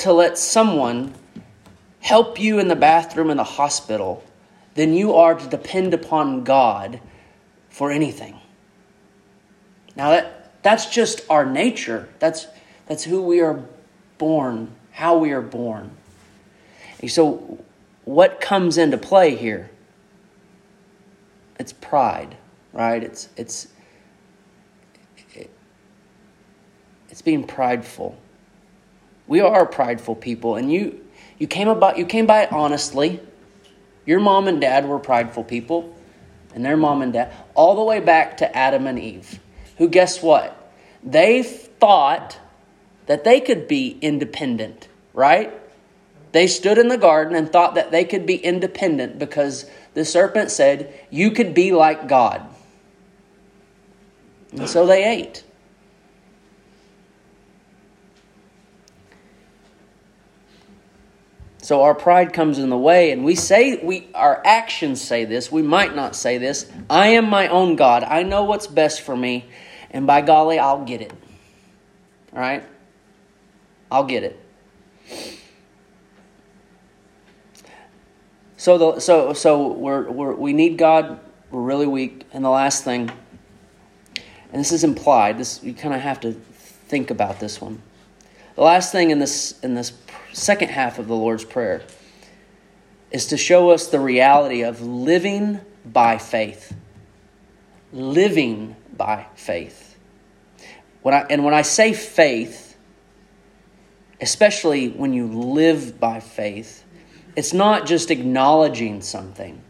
to 0.00 0.12
let 0.12 0.36
someone 0.36 1.14
help 2.00 2.38
you 2.38 2.58
in 2.58 2.68
the 2.68 2.76
bathroom 2.76 3.30
in 3.30 3.38
the 3.38 3.44
hospital 3.44 4.22
than 4.74 4.92
you 4.92 5.14
are 5.14 5.34
to 5.34 5.46
depend 5.48 5.94
upon 5.94 6.44
God 6.44 7.00
for 7.70 7.90
anything. 7.90 8.38
Now 9.96 10.10
that 10.10 10.62
that's 10.62 10.90
just 10.90 11.22
our 11.30 11.46
nature. 11.46 12.10
That's 12.18 12.48
that's 12.84 13.04
who 13.04 13.22
we 13.22 13.40
are 13.40 13.64
born, 14.18 14.76
how 14.90 15.16
we 15.16 15.32
are 15.32 15.40
born. 15.40 15.92
And 17.00 17.10
so 17.10 17.64
what 18.08 18.40
comes 18.40 18.78
into 18.78 18.96
play 18.96 19.36
here? 19.36 19.68
It's 21.60 21.74
pride, 21.74 22.38
right? 22.72 23.02
It's 23.02 23.28
it's 23.36 23.68
it's 27.10 27.20
being 27.20 27.44
prideful. 27.44 28.16
We 29.26 29.40
are 29.40 29.66
prideful 29.66 30.14
people 30.14 30.56
and 30.56 30.72
you 30.72 31.04
you 31.38 31.46
came 31.46 31.68
about 31.68 31.98
you 31.98 32.06
came 32.06 32.24
by 32.24 32.44
it 32.44 32.52
honestly. 32.52 33.20
Your 34.06 34.20
mom 34.20 34.48
and 34.48 34.58
dad 34.58 34.88
were 34.88 34.98
prideful 34.98 35.44
people 35.44 35.94
and 36.54 36.64
their 36.64 36.78
mom 36.78 37.02
and 37.02 37.12
dad 37.12 37.30
all 37.54 37.74
the 37.76 37.84
way 37.84 38.00
back 38.00 38.38
to 38.38 38.56
Adam 38.56 38.86
and 38.86 38.98
Eve 38.98 39.38
who, 39.76 39.86
guess 39.86 40.22
what? 40.22 40.72
They 41.04 41.42
thought 41.42 42.38
that 43.04 43.24
they 43.24 43.40
could 43.40 43.68
be 43.68 43.98
independent, 44.00 44.88
right? 45.12 45.52
They 46.32 46.46
stood 46.46 46.78
in 46.78 46.88
the 46.88 46.98
garden 46.98 47.34
and 47.34 47.50
thought 47.50 47.74
that 47.74 47.90
they 47.90 48.04
could 48.04 48.26
be 48.26 48.36
independent 48.36 49.18
because 49.18 49.68
the 49.94 50.04
serpent 50.04 50.50
said, 50.50 50.92
You 51.10 51.30
could 51.30 51.54
be 51.54 51.72
like 51.72 52.08
God. 52.08 52.42
And 54.52 54.68
so 54.68 54.86
they 54.86 55.04
ate. 55.04 55.44
So 61.68 61.82
our 61.82 61.94
pride 61.94 62.32
comes 62.32 62.58
in 62.58 62.70
the 62.70 62.78
way, 62.78 63.10
and 63.10 63.26
we 63.26 63.34
say 63.34 63.76
we 63.84 64.08
our 64.14 64.40
actions 64.46 65.02
say 65.02 65.26
this. 65.26 65.52
We 65.52 65.60
might 65.60 65.94
not 65.94 66.16
say 66.16 66.38
this. 66.38 66.70
I 66.88 67.08
am 67.08 67.28
my 67.28 67.48
own 67.48 67.76
God. 67.76 68.04
I 68.04 68.22
know 68.22 68.44
what's 68.44 68.66
best 68.66 69.02
for 69.02 69.14
me, 69.14 69.44
and 69.90 70.06
by 70.06 70.22
golly, 70.22 70.58
I'll 70.58 70.84
get 70.84 71.02
it. 71.02 71.12
All 72.32 72.38
right? 72.38 72.64
I'll 73.90 74.04
get 74.04 74.22
it. 74.22 74.40
So 78.68 78.76
the 78.76 79.00
so 79.00 79.32
so 79.32 79.68
we're, 79.68 80.10
we're 80.10 80.34
we 80.34 80.52
need 80.52 80.76
God. 80.76 81.20
We're 81.50 81.62
really 81.62 81.86
weak. 81.86 82.26
And 82.34 82.44
the 82.44 82.50
last 82.50 82.84
thing, 82.84 83.10
and 84.52 84.60
this 84.60 84.72
is 84.72 84.84
implied. 84.84 85.38
This 85.38 85.62
you 85.64 85.72
kind 85.72 85.94
of 85.94 86.02
have 86.02 86.20
to 86.20 86.34
think 86.34 87.10
about 87.10 87.40
this 87.40 87.62
one. 87.62 87.80
The 88.56 88.60
last 88.60 88.92
thing 88.92 89.10
in 89.10 89.20
this 89.20 89.58
in 89.60 89.72
this 89.72 89.94
second 90.34 90.68
half 90.68 90.98
of 90.98 91.08
the 91.08 91.14
Lord's 91.14 91.46
prayer 91.46 91.80
is 93.10 93.28
to 93.28 93.38
show 93.38 93.70
us 93.70 93.86
the 93.86 94.00
reality 94.00 94.60
of 94.60 94.82
living 94.82 95.60
by 95.86 96.18
faith. 96.18 96.76
Living 97.90 98.76
by 98.94 99.28
faith. 99.34 99.96
When 101.00 101.14
I, 101.14 101.20
and 101.30 101.42
when 101.42 101.54
I 101.54 101.62
say 101.62 101.94
faith, 101.94 102.76
especially 104.20 104.90
when 104.90 105.14
you 105.14 105.26
live 105.26 105.98
by 105.98 106.20
faith, 106.20 106.84
it's 107.38 107.52
not 107.52 107.86
just 107.86 108.10
acknowledging 108.10 109.00
something, 109.00 109.62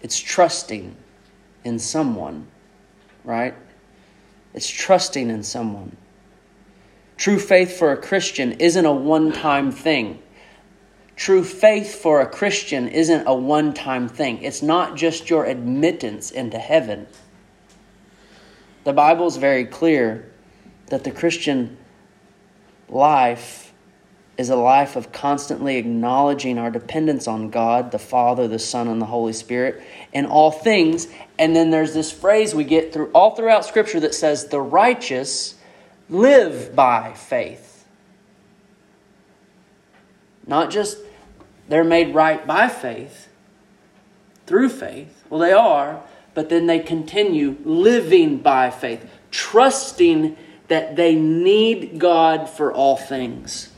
it's 0.00 0.16
trusting 0.16 0.94
in 1.64 1.80
someone, 1.80 2.46
right? 3.24 3.52
It's 4.52 4.68
trusting 4.68 5.28
in 5.28 5.42
someone. 5.42 5.96
True 7.16 7.40
faith 7.40 7.76
for 7.76 7.90
a 7.90 7.96
Christian 7.96 8.52
isn't 8.52 8.86
a 8.86 8.92
one 8.92 9.32
time 9.32 9.72
thing. 9.72 10.22
True 11.16 11.42
faith 11.42 11.96
for 11.96 12.20
a 12.20 12.28
Christian 12.28 12.86
isn't 12.86 13.26
a 13.26 13.34
one 13.34 13.74
time 13.74 14.08
thing. 14.08 14.40
It's 14.40 14.62
not 14.62 14.94
just 14.94 15.28
your 15.28 15.46
admittance 15.46 16.30
into 16.30 16.60
heaven. 16.60 17.08
The 18.84 18.92
Bible 18.92 19.26
is 19.26 19.36
very 19.36 19.64
clear 19.64 20.30
that 20.90 21.02
the 21.02 21.10
Christian 21.10 21.76
life 22.88 23.63
is 24.36 24.50
a 24.50 24.56
life 24.56 24.96
of 24.96 25.12
constantly 25.12 25.76
acknowledging 25.76 26.58
our 26.58 26.70
dependence 26.70 27.28
on 27.28 27.50
God, 27.50 27.92
the 27.92 27.98
Father, 27.98 28.48
the 28.48 28.58
Son, 28.58 28.88
and 28.88 29.00
the 29.00 29.06
Holy 29.06 29.32
Spirit 29.32 29.82
in 30.12 30.26
all 30.26 30.50
things. 30.50 31.06
And 31.38 31.54
then 31.54 31.70
there's 31.70 31.94
this 31.94 32.10
phrase 32.10 32.54
we 32.54 32.64
get 32.64 32.92
through 32.92 33.10
all 33.12 33.36
throughout 33.36 33.64
Scripture 33.64 34.00
that 34.00 34.14
says, 34.14 34.48
the 34.48 34.60
righteous 34.60 35.54
live 36.08 36.74
by 36.74 37.12
faith. 37.12 37.86
Not 40.46 40.70
just 40.70 40.98
they're 41.68 41.84
made 41.84 42.14
right 42.14 42.44
by 42.46 42.68
faith, 42.68 43.28
through 44.46 44.68
faith. 44.68 45.24
Well, 45.30 45.40
they 45.40 45.52
are, 45.52 46.02
but 46.34 46.48
then 46.48 46.66
they 46.66 46.80
continue 46.80 47.56
living 47.64 48.38
by 48.38 48.70
faith, 48.70 49.08
trusting 49.30 50.36
that 50.68 50.96
they 50.96 51.14
need 51.14 51.98
God 51.98 52.48
for 52.48 52.72
all 52.72 52.96
things. 52.96 53.70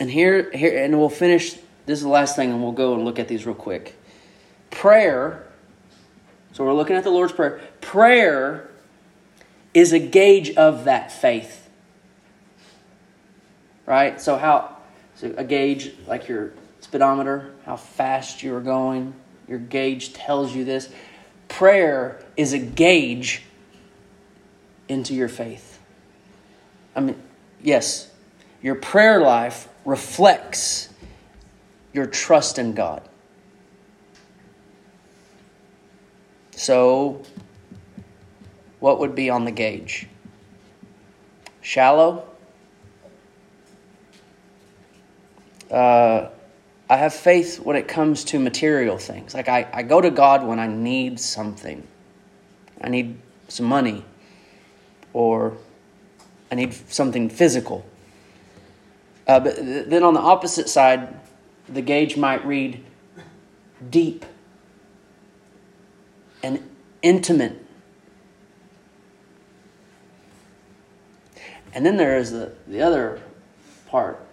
And 0.00 0.10
here, 0.10 0.50
here, 0.52 0.82
and 0.82 0.98
we'll 0.98 1.10
finish. 1.10 1.54
This 1.86 1.98
is 1.98 2.02
the 2.02 2.08
last 2.08 2.34
thing, 2.34 2.50
and 2.50 2.62
we'll 2.62 2.72
go 2.72 2.94
and 2.94 3.04
look 3.04 3.18
at 3.18 3.28
these 3.28 3.46
real 3.46 3.54
quick. 3.54 3.94
Prayer. 4.70 5.46
So 6.52 6.64
we're 6.64 6.74
looking 6.74 6.96
at 6.96 7.04
the 7.04 7.10
Lord's 7.10 7.32
Prayer. 7.32 7.60
Prayer 7.80 8.70
is 9.74 9.92
a 9.92 9.98
gauge 9.98 10.56
of 10.56 10.86
that 10.86 11.12
faith. 11.12 11.68
Right? 13.86 14.20
So 14.20 14.36
how 14.36 14.78
so 15.14 15.34
a 15.36 15.44
gauge 15.44 15.92
like 16.06 16.28
your 16.28 16.52
speedometer, 16.80 17.52
how 17.66 17.76
fast 17.76 18.42
you're 18.42 18.60
going, 18.60 19.14
your 19.46 19.58
gauge 19.58 20.14
tells 20.14 20.54
you 20.54 20.64
this. 20.64 20.88
Prayer 21.48 22.24
is 22.36 22.52
a 22.52 22.58
gauge 22.58 23.42
into 24.88 25.14
your 25.14 25.28
faith. 25.28 25.78
I 26.96 27.00
mean, 27.00 27.20
yes, 27.62 28.09
your 28.62 28.74
prayer 28.74 29.20
life 29.20 29.68
reflects 29.84 30.88
your 31.92 32.06
trust 32.06 32.58
in 32.58 32.74
God. 32.74 33.02
So, 36.52 37.22
what 38.80 38.98
would 38.98 39.14
be 39.14 39.30
on 39.30 39.44
the 39.44 39.50
gauge? 39.50 40.06
Shallow? 41.62 42.26
Uh, 45.70 46.28
I 46.88 46.96
have 46.96 47.14
faith 47.14 47.60
when 47.60 47.76
it 47.76 47.86
comes 47.86 48.24
to 48.24 48.38
material 48.38 48.98
things. 48.98 49.32
Like 49.32 49.48
I, 49.48 49.68
I 49.72 49.82
go 49.82 50.00
to 50.00 50.10
God 50.10 50.44
when 50.44 50.58
I 50.58 50.66
need 50.66 51.20
something. 51.20 51.86
I 52.80 52.88
need 52.88 53.18
some 53.48 53.66
money 53.66 54.04
or 55.12 55.56
I 56.50 56.56
need 56.56 56.74
something 56.90 57.28
physical. 57.28 57.86
Uh, 59.30 59.38
but 59.38 59.56
then 59.56 60.02
on 60.02 60.14
the 60.14 60.20
opposite 60.20 60.68
side, 60.68 61.14
the 61.68 61.82
gauge 61.82 62.16
might 62.16 62.44
read 62.44 62.84
deep 63.90 64.24
and 66.42 66.68
intimate 67.02 67.60
And 71.72 71.86
then 71.86 71.96
there 71.96 72.18
is 72.18 72.32
the, 72.32 72.52
the 72.66 72.82
other 72.82 73.20
part 73.86 74.24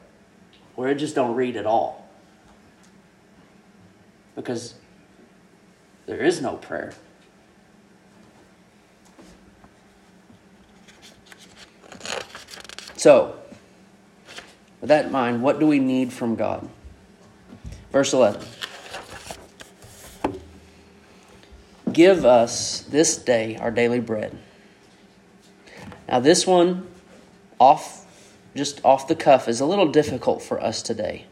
where 0.75 0.89
it 0.89 0.95
just 0.95 1.15
don't 1.15 1.35
read 1.35 1.55
at 1.55 1.65
all. 1.65 2.07
Because 4.35 4.75
there 6.05 6.19
is 6.19 6.41
no 6.41 6.55
prayer. 6.55 6.93
So, 12.95 13.39
with 14.81 14.89
that 14.89 15.05
in 15.05 15.11
mind, 15.11 15.41
what 15.41 15.59
do 15.59 15.67
we 15.67 15.79
need 15.79 16.13
from 16.13 16.35
God? 16.35 16.67
Verse 17.91 18.13
11. 18.13 18.45
Give 21.91 22.25
us 22.25 22.81
this 22.81 23.17
day 23.17 23.57
our 23.57 23.71
daily 23.71 23.99
bread. 23.99 24.37
Now, 26.07 26.19
this 26.19 26.45
one 26.45 26.87
off 27.59 28.05
just 28.55 28.83
off 28.83 29.07
the 29.07 29.15
cuff 29.15 29.47
is 29.47 29.59
a 29.59 29.65
little 29.65 29.91
difficult 29.91 30.41
for 30.41 30.61
us 30.61 30.81
today. 30.81 31.25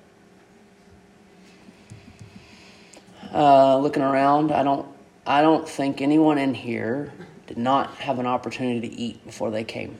uh, 3.35 3.77
looking 3.77 4.01
around, 4.01 4.51
I 4.51 4.63
don't, 4.63 4.87
I 5.27 5.41
don't 5.41 5.67
think 5.67 6.01
anyone 6.01 6.37
in 6.37 6.53
here 6.53 7.13
did 7.47 7.57
not 7.57 7.93
have 7.95 8.17
an 8.17 8.25
opportunity 8.25 8.87
to 8.87 8.95
eat 8.95 9.23
before 9.25 9.51
they 9.51 9.65
came. 9.65 9.97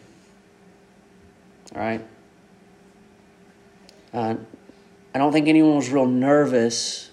All 1.76 1.82
right? 1.82 2.02
Uh, 4.16 4.36
I 5.14 5.18
don't 5.18 5.34
think 5.34 5.50
anyone 5.50 5.76
was 5.76 5.90
real 5.90 6.06
nervous 6.06 7.12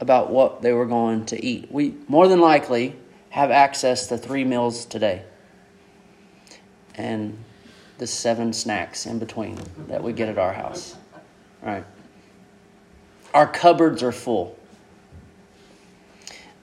about 0.00 0.30
what 0.30 0.62
they 0.62 0.72
were 0.72 0.86
going 0.86 1.26
to 1.26 1.44
eat. 1.44 1.70
We 1.70 1.94
more 2.08 2.26
than 2.26 2.40
likely 2.40 2.96
have 3.28 3.50
access 3.50 4.06
to 4.06 4.16
three 4.16 4.44
meals 4.44 4.86
today 4.86 5.24
and 6.94 7.36
the 7.98 8.06
seven 8.06 8.54
snacks 8.54 9.04
in 9.04 9.18
between 9.18 9.58
that 9.88 10.02
we 10.02 10.14
get 10.14 10.30
at 10.30 10.38
our 10.38 10.54
house. 10.54 10.96
All 11.62 11.68
right. 11.68 11.84
Our 13.34 13.46
cupboards 13.46 14.02
are 14.02 14.12
full. 14.12 14.58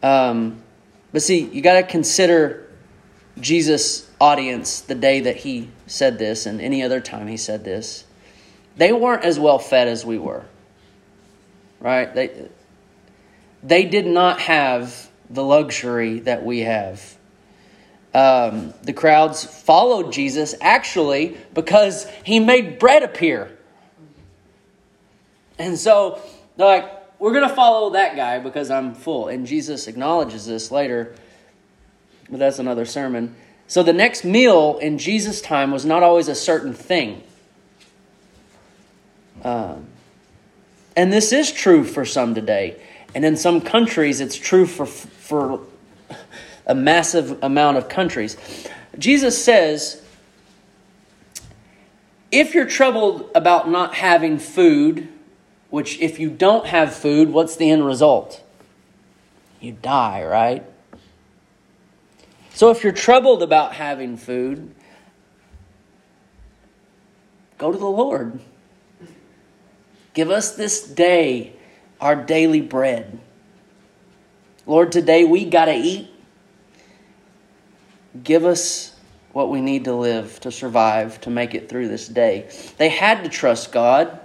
Um, 0.01 0.63
but 1.11 1.21
see, 1.21 1.45
you 1.45 1.61
got 1.61 1.75
to 1.75 1.83
consider 1.83 2.71
Jesus' 3.39 4.09
audience 4.19 4.79
the 4.79 4.95
day 4.95 5.19
that 5.19 5.37
he 5.37 5.69
said 5.85 6.17
this 6.17 6.47
and 6.47 6.59
any 6.59 6.81
other 6.81 6.99
time 6.99 7.27
he 7.27 7.37
said 7.37 7.63
this. 7.63 8.05
They 8.77 8.91
weren't 8.91 9.23
as 9.23 9.39
well 9.39 9.59
fed 9.59 9.87
as 9.87 10.05
we 10.05 10.17
were. 10.17 10.45
Right? 11.79 12.13
They 12.13 12.49
they 13.63 13.85
did 13.85 14.05
not 14.05 14.39
have 14.41 15.09
the 15.29 15.43
luxury 15.43 16.19
that 16.19 16.45
we 16.45 16.59
have. 16.59 17.17
Um, 18.13 18.73
the 18.83 18.93
crowds 18.93 19.43
followed 19.43 20.13
Jesus 20.13 20.55
actually 20.61 21.37
because 21.53 22.07
he 22.23 22.39
made 22.39 22.79
bread 22.79 23.03
appear. 23.03 23.51
And 25.57 25.77
so 25.77 26.21
they're 26.55 26.67
like, 26.67 27.19
we're 27.19 27.33
going 27.33 27.47
to 27.47 27.53
follow 27.53 27.91
that 27.91 28.15
guy 28.15 28.39
because 28.39 28.69
I'm 28.69 28.93
full. 28.93 29.27
And 29.27 29.45
Jesus 29.47 29.87
acknowledges 29.87 30.45
this 30.45 30.71
later, 30.71 31.15
but 32.29 32.39
that's 32.39 32.59
another 32.59 32.85
sermon. 32.85 33.35
So 33.67 33.83
the 33.83 33.93
next 33.93 34.23
meal 34.23 34.77
in 34.77 34.97
Jesus' 34.97 35.41
time 35.41 35.71
was 35.71 35.85
not 35.85 36.03
always 36.03 36.27
a 36.27 36.35
certain 36.35 36.73
thing. 36.73 37.23
Um, 39.45 39.85
and 40.97 41.13
this 41.13 41.31
is 41.31 41.51
true 41.51 41.83
for 41.83 42.03
some 42.03 42.33
today. 42.33 42.81
And 43.13 43.23
in 43.23 43.37
some 43.37 43.61
countries, 43.61 44.19
it's 44.19 44.35
true 44.35 44.65
for, 44.65 44.87
for 44.87 45.61
a 46.65 46.73
massive 46.73 47.41
amount 47.43 47.77
of 47.77 47.87
countries. 47.87 48.35
Jesus 48.97 49.41
says, 49.41 50.01
if 52.31 52.55
you're 52.55 52.65
troubled 52.65 53.29
about 53.35 53.69
not 53.69 53.93
having 53.93 54.39
food, 54.39 55.07
which 55.69 55.99
if 55.99 56.19
you 56.19 56.29
don't 56.29 56.65
have 56.65 56.93
food, 56.93 57.29
what's 57.29 57.55
the 57.55 57.69
end 57.69 57.85
result? 57.85 58.43
You 59.61 59.73
die, 59.73 60.23
right? 60.25 60.63
So 62.53 62.71
if 62.71 62.83
you're 62.83 62.93
troubled 62.93 63.43
about 63.43 63.73
having 63.73 64.17
food, 64.17 64.73
go 67.57 67.71
to 67.71 67.77
the 67.77 67.85
Lord. 67.85 68.39
Give 70.15 70.31
us 70.31 70.55
this 70.55 70.81
day 70.87 71.53
our 71.99 72.15
daily 72.15 72.61
bread. 72.61 73.19
Lord, 74.65 74.91
today 74.91 75.25
we 75.25 75.45
got 75.45 75.65
to 75.65 75.75
eat. 75.75 76.09
Give 78.23 78.45
us 78.45 78.95
what 79.33 79.49
we 79.49 79.59
need 79.59 79.83
to 79.83 79.93
live, 79.93 80.39
to 80.39 80.51
survive, 80.51 81.19
to 81.21 81.29
make 81.29 81.53
it 81.53 81.67
through 81.67 81.89
this 81.89 82.07
day. 82.07 82.49
They 82.77 82.87
had 82.87 83.25
to 83.25 83.29
trust 83.29 83.73
God, 83.73 84.17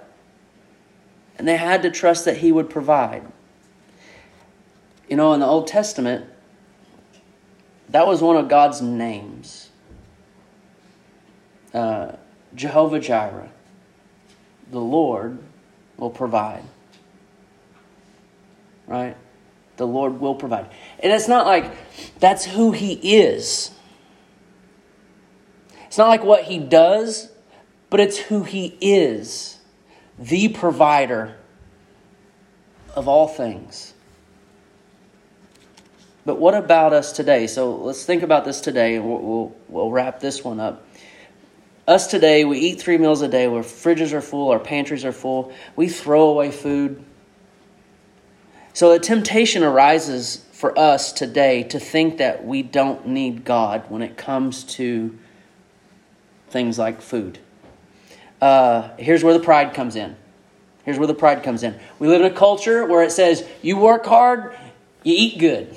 and 1.37 1.47
they 1.47 1.57
had 1.57 1.83
to 1.83 1.91
trust 1.91 2.25
that 2.27 2.37
He 2.37 2.53
would 2.53 2.71
provide. 2.71 3.25
You 5.09 5.17
know, 5.17 5.33
in 5.33 5.41
the 5.41 5.47
Old 5.47 5.67
Testament, 5.67 6.25
that 7.89 8.07
was 8.07 8.23
one 8.23 8.37
of 8.37 8.49
God's 8.49 8.81
names 8.81 9.71
uh, 11.75 12.13
Jehovah 12.55 13.01
Jireh. 13.01 13.51
The 14.71 14.81
Lord 14.81 15.41
will 16.01 16.11
provide 16.11 16.65
right? 18.91 19.17
The 19.77 19.87
Lord 19.87 20.21
will 20.21 20.35
provide. 20.35 20.67
And 20.99 21.11
it's 21.11 21.29
not 21.29 21.47
like 21.47 21.73
that's 22.19 22.45
who 22.45 22.73
He 22.73 22.95
is. 22.95 23.71
It's 25.87 25.97
not 25.97 26.09
like 26.09 26.25
what 26.25 26.45
He 26.45 26.59
does, 26.59 27.31
but 27.89 28.01
it's 28.01 28.19
who 28.19 28.43
He 28.43 28.77
is 28.81 29.59
the 30.19 30.49
provider 30.49 31.37
of 32.95 33.09
all 33.09 33.27
things. 33.27 33.95
But 36.27 36.39
what 36.39 36.55
about 36.55 36.93
us 36.93 37.13
today? 37.13 37.47
So 37.47 37.75
let's 37.75 38.05
think 38.05 38.23
about 38.23 38.45
this 38.45 38.61
today, 38.61 38.97
and 38.97 39.09
we'll, 39.09 39.21
we'll, 39.21 39.57
we'll 39.69 39.91
wrap 39.91 40.21
this 40.21 40.45
one 40.45 40.61
up. 40.61 40.85
Us 41.91 42.07
today, 42.07 42.45
we 42.45 42.57
eat 42.61 42.81
three 42.81 42.99
meals 42.99 43.21
a 43.21 43.27
day. 43.27 43.47
Our 43.47 43.65
fridges 43.65 44.13
are 44.13 44.21
full, 44.21 44.53
our 44.53 44.61
pantries 44.61 45.05
are 45.05 45.11
full. 45.11 45.53
We 45.75 45.89
throw 45.89 46.29
away 46.29 46.53
food. 46.53 47.03
So 48.73 48.93
the 48.93 49.01
temptation 49.01 49.65
arises 49.65 50.47
for 50.53 50.79
us 50.79 51.13
today 51.13 51.65
to 51.65 51.81
think 51.81 52.19
that 52.19 52.45
we 52.45 52.63
don't 52.63 53.09
need 53.09 53.45
God 53.45 53.87
when 53.89 54.03
it 54.03 54.17
comes 54.17 54.63
to 54.77 55.19
things 56.49 56.79
like 56.79 57.03
food. 57.03 57.41
Uh, 58.41 58.91
here's 58.97 59.25
where 59.25 59.35
the 59.35 59.45
pride 59.45 59.75
comes 59.75 59.97
in. 59.97 60.15
Here's 60.85 60.97
where 60.97 61.09
the 61.09 61.15
pride 61.15 61.43
comes 61.43 61.65
in. 61.65 61.77
We 61.99 62.07
live 62.07 62.21
in 62.21 62.31
a 62.31 62.35
culture 62.35 62.87
where 62.87 63.03
it 63.03 63.11
says, 63.11 63.45
you 63.63 63.77
work 63.77 64.07
hard, 64.07 64.57
you 65.03 65.13
eat 65.17 65.41
good. 65.41 65.77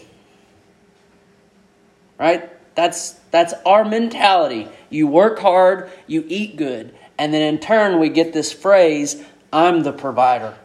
Right? 2.19 2.52
That's, 2.75 3.11
that's 3.31 3.53
our 3.65 3.85
mentality. 3.85 4.67
You 4.89 5.07
work 5.07 5.39
hard, 5.39 5.91
you 6.07 6.25
eat 6.27 6.55
good. 6.55 6.95
And 7.17 7.33
then 7.33 7.41
in 7.41 7.59
turn, 7.59 7.99
we 7.99 8.09
get 8.09 8.33
this 8.33 8.51
phrase, 8.51 9.23
I'm 9.51 9.83
the 9.83 9.93
provider. 9.93 10.55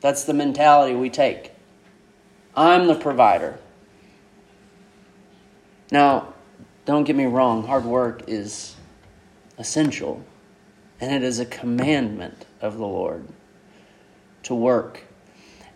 That's 0.00 0.24
the 0.24 0.34
mentality 0.34 0.94
we 0.94 1.10
take. 1.10 1.52
I'm 2.54 2.86
the 2.86 2.94
provider. 2.94 3.58
Now, 5.90 6.34
don't 6.84 7.04
get 7.04 7.16
me 7.16 7.24
wrong, 7.24 7.66
hard 7.66 7.84
work 7.84 8.22
is 8.26 8.76
essential, 9.56 10.24
and 11.00 11.12
it 11.12 11.22
is 11.22 11.38
a 11.38 11.46
commandment 11.46 12.46
of 12.60 12.76
the 12.76 12.86
Lord 12.86 13.28
to 14.44 14.54
work. 14.54 15.04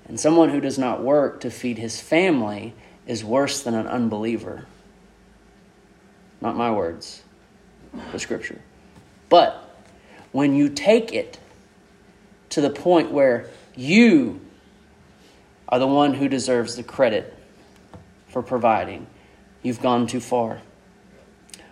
And 0.06 0.18
someone 0.18 0.50
who 0.50 0.60
does 0.60 0.78
not 0.78 1.02
work 1.02 1.40
to 1.40 1.50
feed 1.50 1.78
his 1.78 2.00
family 2.00 2.74
is 3.06 3.24
worse 3.24 3.62
than 3.62 3.74
an 3.74 3.86
unbeliever. 3.86 4.66
Not 6.40 6.56
my 6.56 6.70
words, 6.70 7.22
the 8.12 8.18
scripture. 8.18 8.60
But 9.28 9.62
when 10.32 10.54
you 10.54 10.68
take 10.68 11.12
it 11.12 11.38
to 12.50 12.60
the 12.60 12.70
point 12.70 13.10
where 13.10 13.48
you 13.74 14.40
are 15.72 15.78
the 15.78 15.86
one 15.86 16.12
who 16.12 16.28
deserves 16.28 16.76
the 16.76 16.82
credit 16.82 17.34
for 18.28 18.42
providing. 18.42 19.06
You've 19.62 19.80
gone 19.80 20.06
too 20.06 20.20
far. 20.20 20.60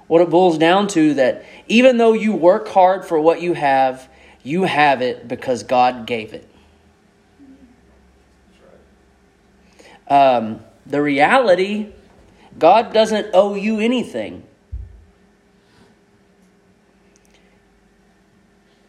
What 0.07 0.23
it 0.23 0.31
boils 0.31 0.57
down 0.57 0.89
to 0.89 1.15
that 1.15 1.45
even 1.69 1.99
though 1.99 2.15
you 2.15 2.33
work 2.33 2.69
hard 2.69 3.05
for 3.05 3.21
what 3.21 3.43
you 3.43 3.53
have, 3.53 4.09
you 4.43 4.65
have 4.65 5.03
it 5.03 5.29
because 5.29 5.63
God 5.63 6.07
gave 6.07 6.33
it. 6.33 6.49
Um, 10.09 10.61
the 10.91 11.01
reality, 11.01 11.93
God 12.59 12.93
doesn't 12.93 13.29
owe 13.33 13.55
you 13.55 13.81
anything. 13.81 14.43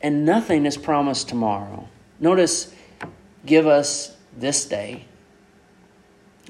And 0.01 0.25
nothing 0.25 0.65
is 0.65 0.77
promised 0.77 1.29
tomorrow. 1.29 1.87
Notice 2.19 2.73
give 3.45 3.67
us 3.67 4.15
this 4.35 4.65
day 4.65 5.05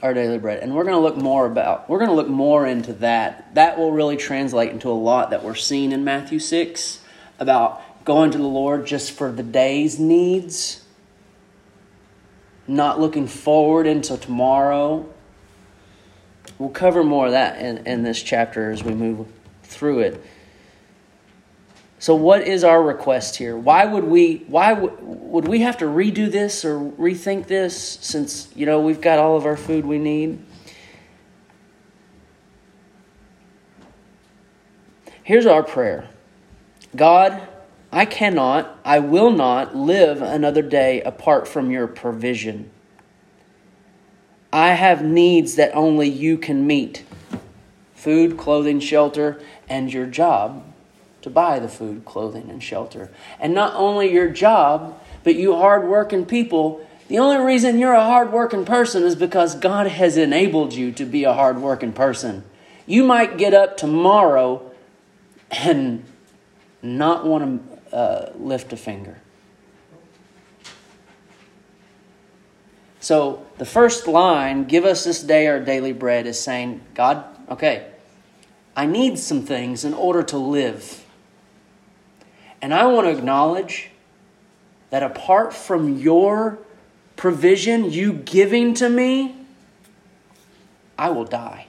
our 0.01 0.13
daily 0.13 0.37
bread. 0.37 0.63
And 0.63 0.73
we're 0.73 0.83
going 0.83 0.95
to 0.95 1.01
look 1.01 1.17
more 1.17 1.45
about, 1.45 1.89
we're 1.89 1.99
going 1.99 2.09
to 2.09 2.15
look 2.15 2.27
more 2.27 2.65
into 2.65 2.93
that. 2.93 3.53
That 3.55 3.77
will 3.77 3.91
really 3.91 4.17
translate 4.17 4.71
into 4.71 4.89
a 4.89 4.93
lot 4.93 5.29
that 5.29 5.43
we're 5.43 5.55
seeing 5.55 5.91
in 5.91 6.03
Matthew 6.03 6.39
6 6.39 7.01
about 7.39 7.81
going 8.03 8.31
to 8.31 8.37
the 8.37 8.43
Lord 8.47 8.87
just 8.87 9.11
for 9.11 9.31
the 9.31 9.43
day's 9.43 9.99
needs, 9.99 10.83
not 12.67 12.99
looking 12.99 13.27
forward 13.27 13.85
into 13.85 14.17
tomorrow. 14.17 15.07
We'll 16.61 16.69
cover 16.69 17.03
more 17.03 17.25
of 17.25 17.31
that 17.31 17.59
in, 17.59 17.87
in 17.87 18.03
this 18.03 18.21
chapter 18.21 18.69
as 18.69 18.83
we 18.83 18.93
move 18.93 19.25
through 19.63 20.01
it. 20.01 20.23
So 21.97 22.13
what 22.13 22.43
is 22.43 22.63
our 22.63 22.83
request 22.83 23.37
here? 23.37 23.57
Why 23.57 23.83
would 23.85 24.03
we 24.03 24.43
why 24.45 24.75
w- 24.75 24.95
would 25.01 25.47
we 25.47 25.61
have 25.61 25.79
to 25.79 25.85
redo 25.85 26.31
this 26.31 26.63
or 26.63 26.77
rethink 26.77 27.47
this 27.47 27.75
since 27.75 28.47
you 28.55 28.67
know 28.67 28.79
we've 28.79 29.01
got 29.01 29.17
all 29.17 29.35
of 29.35 29.47
our 29.47 29.57
food 29.57 29.87
we 29.87 29.97
need? 29.97 30.37
Here's 35.23 35.47
our 35.47 35.63
prayer. 35.63 36.09
God, 36.95 37.41
I 37.91 38.05
cannot, 38.05 38.79
I 38.85 38.99
will 38.99 39.31
not 39.31 39.75
live 39.75 40.21
another 40.21 40.61
day 40.61 41.01
apart 41.01 41.47
from 41.47 41.71
your 41.71 41.87
provision. 41.87 42.69
I 44.53 44.73
have 44.73 45.03
needs 45.03 45.55
that 45.55 45.73
only 45.73 46.09
you 46.09 46.37
can 46.37 46.67
meet 46.67 47.03
food, 47.95 48.37
clothing, 48.37 48.79
shelter, 48.79 49.41
and 49.69 49.93
your 49.93 50.05
job 50.05 50.63
to 51.21 51.29
buy 51.29 51.59
the 51.59 51.69
food, 51.69 52.03
clothing, 52.03 52.49
and 52.49 52.61
shelter. 52.61 53.11
And 53.39 53.53
not 53.53 53.75
only 53.75 54.11
your 54.11 54.29
job, 54.29 54.99
but 55.23 55.35
you 55.35 55.55
hardworking 55.55 56.25
people. 56.25 56.85
The 57.07 57.19
only 57.19 57.37
reason 57.45 57.77
you're 57.77 57.93
a 57.93 58.03
hardworking 58.03 58.65
person 58.65 59.03
is 59.03 59.15
because 59.15 59.55
God 59.55 59.87
has 59.87 60.17
enabled 60.17 60.73
you 60.73 60.91
to 60.93 61.05
be 61.05 61.23
a 61.23 61.33
hardworking 61.33 61.93
person. 61.93 62.43
You 62.85 63.03
might 63.03 63.37
get 63.37 63.53
up 63.53 63.77
tomorrow 63.77 64.71
and 65.51 66.03
not 66.81 67.25
want 67.25 67.79
to 67.91 67.95
uh, 67.95 68.31
lift 68.35 68.73
a 68.73 68.77
finger. 68.77 69.21
So 73.01 73.45
the 73.57 73.65
first 73.65 74.07
line, 74.07 74.65
give 74.65 74.85
us 74.85 75.03
this 75.03 75.23
day 75.23 75.47
our 75.47 75.59
daily 75.59 75.91
bread, 75.91 76.27
is 76.27 76.39
saying, 76.39 76.81
God, 76.93 77.25
okay, 77.49 77.87
I 78.75 78.85
need 78.85 79.17
some 79.17 79.41
things 79.41 79.83
in 79.83 79.95
order 79.95 80.21
to 80.23 80.37
live. 80.37 81.03
And 82.61 82.73
I 82.73 82.85
want 82.85 83.07
to 83.07 83.11
acknowledge 83.11 83.89
that 84.91 85.01
apart 85.01 85.51
from 85.51 85.97
your 85.97 86.59
provision, 87.15 87.89
you 87.91 88.13
giving 88.13 88.75
to 88.75 88.87
me, 88.87 89.35
I 90.95 91.09
will 91.09 91.25
die. 91.25 91.65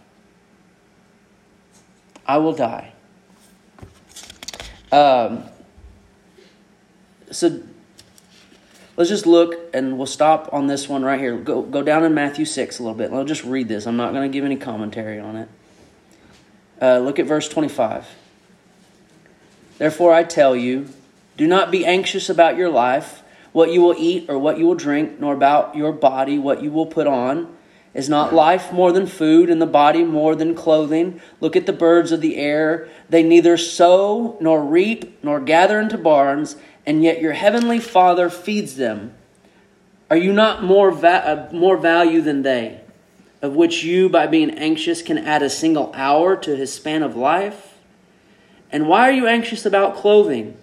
I 2.27 2.37
will 2.37 2.53
die. 2.53 2.93
Um, 4.93 5.45
so 7.31 7.63
let's 9.03 9.11
just 9.11 9.27
look 9.27 9.57
and 9.75 9.99
we'll 9.99 10.07
stop 10.07 10.51
on 10.53 10.69
this 10.69 10.89
one 10.89 11.03
right 11.03 11.19
here. 11.19 11.37
Go, 11.37 11.61
go 11.61 11.83
down 11.83 12.05
in 12.05 12.15
Matthew 12.15 12.45
6 12.45 12.79
a 12.79 12.83
little 12.85 12.97
bit. 12.97 13.13
I'll 13.13 13.25
just 13.25 13.43
read 13.43 13.67
this. 13.67 13.85
I'm 13.85 13.97
not 13.97 14.13
going 14.13 14.31
to 14.31 14.33
give 14.33 14.45
any 14.45 14.55
commentary 14.55 15.19
on 15.19 15.35
it. 15.35 15.49
Uh, 16.81 16.99
look 16.99 17.19
at 17.19 17.27
verse 17.27 17.49
25. 17.49 18.07
Therefore, 19.79 20.15
I 20.15 20.23
tell 20.23 20.55
you, 20.55 20.89
do 21.37 21.49
not 21.49 21.73
be 21.73 21.85
anxious 21.85 22.31
about 22.31 22.57
your 22.57 22.69
life, 22.69 23.25
what 23.51 23.73
you 23.73 23.83
will 23.83 23.97
eat 23.99 24.27
or 24.31 24.39
what 24.39 24.57
you 24.57 24.67
will 24.67 24.77
drink, 24.77 25.19
nor 25.19 25.35
about 25.35 25.75
your 25.75 25.91
body, 25.91 26.39
what 26.39 26.63
you 26.63 26.71
will 26.71 26.87
put 26.87 27.09
on. 27.09 27.53
Is 27.95 28.09
not 28.09 28.33
life 28.33 28.73
more 28.73 28.91
than 28.91 29.07
food, 29.07 29.51
and 29.51 29.61
the 29.61 29.67
body 29.67 30.03
more 30.03 30.35
than 30.35 30.55
clothing? 30.55 31.21
Look 31.41 31.57
at 31.57 31.67
the 31.67 31.75
birds 31.75 32.11
of 32.11 32.23
the 32.23 32.37
air. 32.37 32.89
They 33.11 33.23
neither 33.23 33.59
sow, 33.59 34.39
nor 34.41 34.65
reap, 34.65 35.23
nor 35.23 35.41
gather 35.41 35.79
into 35.79 35.99
barns, 35.99 36.57
and 36.87 37.03
yet 37.03 37.21
your 37.21 37.35
heavenly 37.35 37.79
Father 37.79 38.31
feeds 38.31 38.77
them. 38.77 39.15
Are 40.09 40.17
you 40.17 40.33
not 40.33 40.63
more, 40.63 40.91
va- 40.91 41.51
uh, 41.53 41.55
more 41.55 41.77
value 41.77 42.23
than 42.23 42.43
they, 42.43 42.81
of 43.43 43.55
which 43.55 43.85
you, 43.85 44.09
by 44.09 44.27
being 44.27 44.51
anxious, 44.51 45.03
can 45.03 45.19
add 45.19 45.43
a 45.43 45.51
single 45.51 45.93
hour 45.95 46.35
to 46.37 46.57
his 46.57 46.73
span 46.73 47.03
of 47.03 47.17
life? 47.17 47.75
And 48.71 48.89
why 48.89 49.09
are 49.09 49.13
you 49.13 49.27
anxious 49.27 49.67
about 49.67 49.97
clothing? 49.97 50.57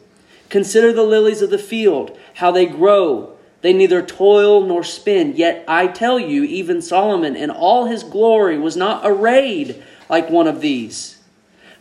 Consider 0.49 0.91
the 0.91 1.03
lilies 1.03 1.43
of 1.43 1.51
the 1.51 1.59
field, 1.59 2.17
how 2.35 2.49
they 2.51 2.65
grow. 2.65 3.37
They 3.61 3.73
neither 3.73 4.01
toil 4.01 4.65
nor 4.65 4.83
spin. 4.83 5.35
Yet 5.35 5.65
I 5.67 5.87
tell 5.87 6.19
you, 6.19 6.43
even 6.43 6.81
Solomon 6.81 7.35
in 7.35 7.49
all 7.49 7.85
his 7.85 8.03
glory 8.03 8.57
was 8.57 8.77
not 8.77 9.01
arrayed 9.03 9.83
like 10.09 10.29
one 10.29 10.47
of 10.47 10.61
these. 10.61 11.19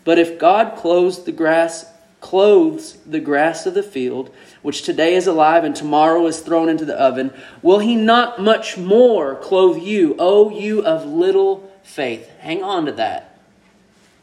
But 0.05 0.19
if 0.19 0.39
God 0.39 0.77
clothes 0.77 1.25
the 1.25 1.33
grass, 1.33 1.93
clothes 2.21 2.95
the 3.07 3.21
grass 3.21 3.67
of 3.67 3.75
the 3.75 3.83
field, 3.83 4.35
which 4.63 4.83
today 4.83 5.15
is 5.15 5.27
alive 5.27 5.65
and 5.65 5.77
tomorrow 5.77 6.27
is 6.27 6.41
thrown 6.41 6.69
into 6.69 6.85
the 6.85 7.01
oven, 7.01 7.33
will 7.63 7.79
he 7.79 7.95
not 7.95 8.41
much 8.41 8.77
more 8.77 9.37
clothe 9.37 9.83
you, 9.83 10.17
O 10.19 10.51
you 10.51 10.85
of 10.85 11.07
little 11.07 11.71
faith? 11.85 12.29
Hang 12.41 12.65
on 12.65 12.87
to 12.87 12.93
that. 12.93 13.39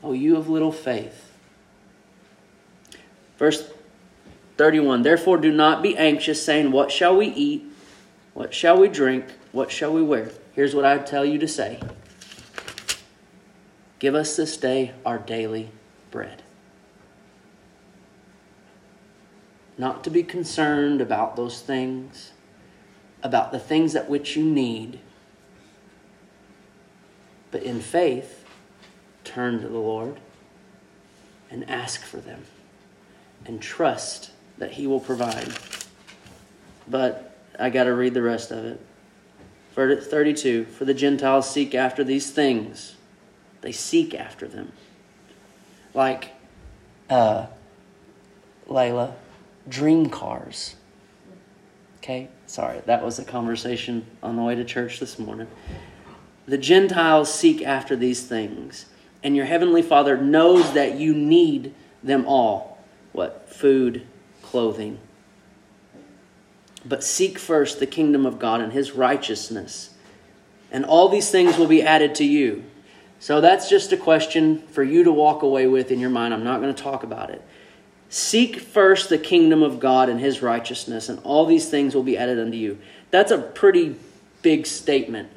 O 0.03 0.11
you 0.11 0.35
of 0.35 0.49
little 0.49 0.73
faith. 0.73 1.31
Verse 3.37 3.69
31 4.57 5.03
Therefore, 5.03 5.37
do 5.37 5.51
not 5.51 5.83
be 5.83 5.97
anxious, 5.97 6.43
saying, 6.43 6.71
What 6.71 6.91
shall 6.91 7.15
we 7.15 7.27
eat? 7.27 7.63
What 8.33 8.53
shall 8.53 8.77
we 8.77 8.87
drink? 8.87 9.25
What 9.51 9.71
shall 9.71 9.93
we 9.93 10.01
wear? 10.01 10.31
Here's 10.53 10.75
what 10.75 10.85
I 10.85 10.97
tell 10.97 11.25
you 11.25 11.37
to 11.39 11.47
say 11.47 11.79
Give 13.99 14.15
us 14.15 14.35
this 14.35 14.57
day 14.57 14.93
our 15.05 15.17
daily 15.17 15.71
bread. 16.11 16.43
Not 19.77 20.03
to 20.05 20.09
be 20.09 20.23
concerned 20.23 21.01
about 21.01 21.35
those 21.35 21.61
things, 21.61 22.31
about 23.21 23.51
the 23.51 23.59
things 23.59 23.91
that 23.93 24.09
which 24.09 24.37
you 24.37 24.45
need, 24.45 24.99
but 27.51 27.63
in 27.63 27.81
faith, 27.81 28.45
turn 29.25 29.59
to 29.61 29.67
the 29.67 29.79
Lord 29.79 30.19
and 31.49 31.69
ask 31.69 32.03
for 32.03 32.17
them 32.17 32.45
and 33.45 33.61
trust 33.61 34.31
that 34.57 34.71
He 34.71 34.87
will 34.87 34.99
provide. 34.99 35.53
But 36.87 37.35
I 37.59 37.69
got 37.69 37.85
to 37.85 37.93
read 37.93 38.13
the 38.13 38.21
rest 38.21 38.51
of 38.51 38.65
it. 38.65 38.81
Verse 39.73 40.07
32 40.07 40.65
For 40.65 40.85
the 40.85 40.93
Gentiles 40.93 41.49
seek 41.49 41.75
after 41.75 42.03
these 42.03 42.31
things, 42.31 42.95
they 43.61 43.71
seek 43.71 44.13
after 44.13 44.47
them. 44.47 44.71
Like, 45.93 46.31
uh, 47.09 47.47
Layla, 48.67 49.13
dream 49.67 50.09
cars. 50.09 50.75
Okay? 51.97 52.29
Sorry, 52.47 52.81
that 52.85 53.03
was 53.03 53.17
a 53.19 53.25
conversation 53.25 54.05
on 54.21 54.35
the 54.35 54.43
way 54.43 54.55
to 54.55 54.63
church 54.63 54.99
this 54.99 55.17
morning. 55.17 55.47
The 56.47 56.57
Gentiles 56.57 57.33
seek 57.33 57.63
after 57.63 57.95
these 57.95 58.25
things, 58.27 58.85
and 59.23 59.35
your 59.35 59.45
heavenly 59.45 59.81
Father 59.81 60.15
knows 60.15 60.73
that 60.73 60.99
you 60.99 61.13
need 61.13 61.73
them 62.03 62.25
all. 62.27 62.77
What? 63.13 63.49
Food, 63.49 64.05
clothing. 64.45 64.99
But 66.85 67.03
seek 67.03 67.39
first 67.39 67.79
the 67.79 67.87
kingdom 67.87 68.25
of 68.25 68.37
God 68.39 68.61
and 68.61 68.71
his 68.71 68.91
righteousness, 68.91 69.89
and 70.71 70.85
all 70.85 71.09
these 71.09 71.31
things 71.31 71.57
will 71.57 71.67
be 71.67 71.81
added 71.81 72.15
to 72.15 72.23
you. 72.23 72.63
So 73.19 73.41
that's 73.41 73.69
just 73.69 73.91
a 73.91 73.97
question 73.97 74.61
for 74.67 74.83
you 74.83 75.03
to 75.03 75.11
walk 75.11 75.41
away 75.41 75.67
with 75.67 75.91
in 75.91 75.99
your 75.99 76.09
mind. 76.11 76.33
I'm 76.33 76.43
not 76.43 76.61
going 76.61 76.73
to 76.73 76.83
talk 76.83 77.03
about 77.03 77.31
it. 77.31 77.41
Seek 78.09 78.59
first 78.59 79.09
the 79.09 79.17
kingdom 79.17 79.63
of 79.63 79.79
God 79.79 80.09
and 80.09 80.19
his 80.19 80.41
righteousness, 80.41 81.09
and 81.09 81.19
all 81.23 81.45
these 81.45 81.69
things 81.69 81.95
will 81.95 82.03
be 82.03 82.17
added 82.17 82.39
unto 82.39 82.57
you. 82.57 82.77
That's 83.09 83.31
a 83.31 83.39
pretty 83.39 83.95
big 84.43 84.67
statement. 84.67 85.29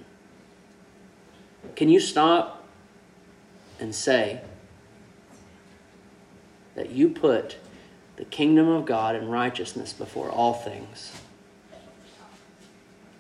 Can 1.77 1.89
you 1.89 1.99
stop 1.99 2.67
and 3.81 3.95
say 3.95 4.43
that 6.75 6.91
you 6.91 7.09
put 7.09 7.57
the 8.19 8.25
kingdom 8.25 8.69
of 8.69 8.85
God 8.85 9.15
and 9.15 9.31
righteousness 9.31 9.93
before 9.93 10.29
all 10.29 10.53
things. 10.53 11.13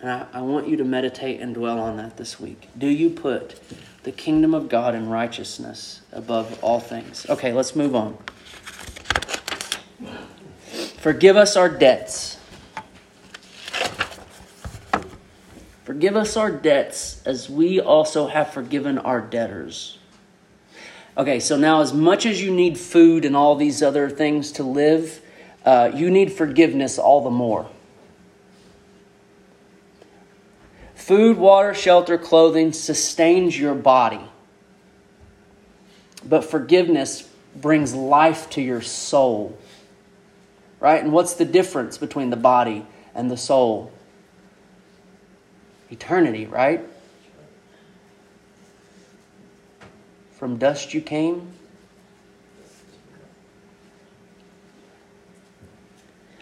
And 0.00 0.10
I, 0.10 0.26
I, 0.32 0.42
want 0.42 0.66
you 0.66 0.76
to 0.76 0.84
meditate 0.84 1.40
and 1.40 1.54
dwell 1.54 1.78
on 1.78 1.96
that 1.98 2.16
this 2.16 2.40
week. 2.40 2.68
Do 2.76 2.88
you 2.88 3.08
put 3.08 3.60
the 4.02 4.10
kingdom 4.10 4.54
of 4.54 4.68
God 4.68 4.96
and 4.96 5.10
righteousness 5.10 6.02
above 6.12 6.62
all 6.64 6.80
things? 6.80 7.26
Okay, 7.30 7.52
let's 7.52 7.76
move 7.76 7.94
on. 7.94 8.18
Forgive 10.98 11.36
us 11.36 11.56
our 11.56 11.68
debts. 11.68 12.38
Forgive 15.84 16.16
us 16.16 16.36
our 16.36 16.50
debts 16.50 17.22
as 17.24 17.48
we 17.48 17.80
also 17.80 18.26
have 18.26 18.52
forgiven 18.52 18.98
our 18.98 19.20
debtors. 19.20 19.98
Okay, 21.18 21.40
so 21.40 21.56
now 21.56 21.80
as 21.80 21.92
much 21.92 22.26
as 22.26 22.40
you 22.40 22.54
need 22.54 22.78
food 22.78 23.24
and 23.24 23.34
all 23.34 23.56
these 23.56 23.82
other 23.82 24.08
things 24.08 24.52
to 24.52 24.62
live, 24.62 25.20
uh, 25.64 25.90
you 25.92 26.12
need 26.12 26.30
forgiveness 26.32 26.96
all 26.96 27.22
the 27.22 27.30
more. 27.30 27.68
Food, 30.94 31.36
water, 31.36 31.74
shelter, 31.74 32.18
clothing 32.18 32.72
sustains 32.72 33.58
your 33.58 33.74
body. 33.74 34.20
But 36.24 36.44
forgiveness 36.44 37.28
brings 37.56 37.94
life 37.94 38.48
to 38.50 38.62
your 38.62 38.80
soul. 38.80 39.58
Right? 40.78 41.02
And 41.02 41.12
what's 41.12 41.34
the 41.34 41.44
difference 41.44 41.98
between 41.98 42.30
the 42.30 42.36
body 42.36 42.86
and 43.12 43.28
the 43.28 43.36
soul? 43.36 43.90
Eternity, 45.90 46.46
right? 46.46 46.86
From 50.38 50.56
dust 50.56 50.94
you 50.94 51.00
came. 51.00 51.48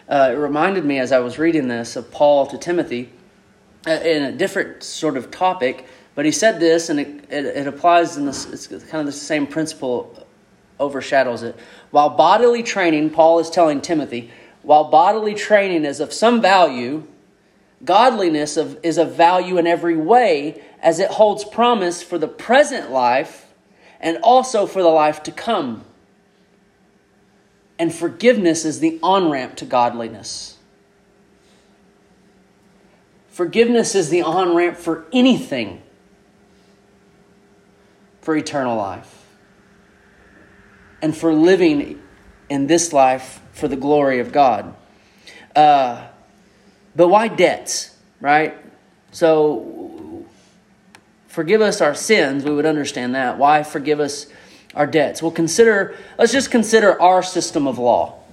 Uh, 0.07 0.29
it 0.31 0.35
reminded 0.35 0.85
me 0.85 0.99
as 0.99 1.11
I 1.11 1.17
was 1.17 1.39
reading 1.39 1.67
this 1.67 1.95
of 1.95 2.11
Paul 2.11 2.45
to 2.45 2.59
Timothy 2.59 3.09
uh, 3.87 3.91
in 3.91 4.21
a 4.21 4.31
different 4.31 4.83
sort 4.83 5.17
of 5.17 5.31
topic, 5.31 5.87
but 6.13 6.25
he 6.25 6.31
said 6.31 6.59
this, 6.59 6.89
and 6.89 6.99
it, 6.99 7.07
it, 7.31 7.45
it 7.45 7.67
applies 7.67 8.17
in 8.17 8.27
this, 8.27 8.45
it's 8.45 8.67
kind 8.67 8.99
of 8.99 9.07
the 9.07 9.11
same 9.11 9.47
principle 9.47 10.27
overshadows 10.79 11.41
it. 11.41 11.55
While 11.89 12.11
bodily 12.11 12.61
training, 12.61 13.09
Paul 13.09 13.39
is 13.39 13.49
telling 13.49 13.81
Timothy, 13.81 14.29
while 14.61 14.83
bodily 14.91 15.33
training 15.33 15.85
is 15.85 15.99
of 15.99 16.13
some 16.13 16.39
value, 16.39 17.03
godliness 17.83 18.57
of, 18.57 18.77
is 18.83 18.99
of 18.99 19.15
value 19.15 19.57
in 19.57 19.65
every 19.65 19.97
way 19.97 20.63
as 20.83 20.99
it 20.99 21.09
holds 21.09 21.43
promise 21.43 22.03
for 22.03 22.19
the 22.19 22.27
present 22.27 22.91
life 22.91 23.46
and 23.99 24.17
also 24.23 24.65
for 24.65 24.81
the 24.81 24.89
life 24.89 25.23
to 25.23 25.31
come. 25.31 25.83
And 27.79 27.93
forgiveness 27.93 28.65
is 28.65 28.79
the 28.79 28.99
on 29.03 29.29
ramp 29.29 29.55
to 29.57 29.65
godliness. 29.65 30.57
Forgiveness 33.29 33.93
is 33.93 34.09
the 34.09 34.23
on 34.23 34.55
ramp 34.55 34.77
for 34.77 35.05
anything 35.13 35.83
for 38.21 38.35
eternal 38.35 38.75
life 38.75 39.27
and 41.01 41.15
for 41.15 41.33
living 41.33 42.01
in 42.49 42.67
this 42.67 42.91
life 42.91 43.41
for 43.51 43.67
the 43.67 43.75
glory 43.75 44.19
of 44.19 44.31
God. 44.31 44.75
Uh, 45.55 46.07
but 46.95 47.09
why 47.09 47.27
debts, 47.27 47.95
right? 48.19 48.57
So, 49.11 49.55
forgive 51.37 51.61
us 51.61 51.81
our 51.81 51.93
sins, 51.93 52.43
we 52.43 52.49
would 52.49 52.65
understand 52.65 53.13
that. 53.13 53.37
Why 53.37 53.61
forgive 53.61 53.99
us 53.99 54.25
our 54.73 54.87
debts? 54.87 55.21
Well, 55.21 55.29
consider, 55.29 55.95
let's 56.17 56.31
just 56.31 56.49
consider 56.49 56.99
our 56.99 57.21
system 57.21 57.67
of 57.67 57.77
law. 57.77 58.23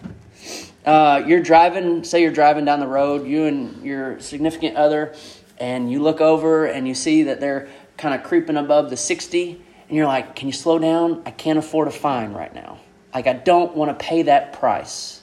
Uh, 0.86 1.22
you're 1.26 1.42
driving, 1.42 2.02
say 2.02 2.22
you're 2.22 2.32
driving 2.32 2.64
down 2.64 2.80
the 2.80 2.86
road, 2.86 3.26
you 3.26 3.44
and 3.44 3.84
your 3.84 4.18
significant 4.20 4.78
other, 4.78 5.14
and 5.58 5.92
you 5.92 6.00
look 6.00 6.22
over 6.22 6.64
and 6.64 6.88
you 6.88 6.94
see 6.94 7.24
that 7.24 7.40
they're 7.40 7.68
kind 7.98 8.14
of 8.14 8.26
creeping 8.26 8.56
above 8.56 8.88
the 8.88 8.96
60, 8.96 9.62
and 9.88 9.96
you're 9.98 10.06
like, 10.06 10.34
Can 10.34 10.48
you 10.48 10.54
slow 10.54 10.78
down? 10.78 11.20
I 11.26 11.30
can't 11.30 11.58
afford 11.58 11.88
a 11.88 11.90
fine 11.90 12.32
right 12.32 12.54
now. 12.54 12.78
Like, 13.12 13.26
I 13.26 13.34
don't 13.34 13.76
want 13.76 13.90
to 13.90 14.02
pay 14.02 14.22
that 14.22 14.54
price. 14.54 15.20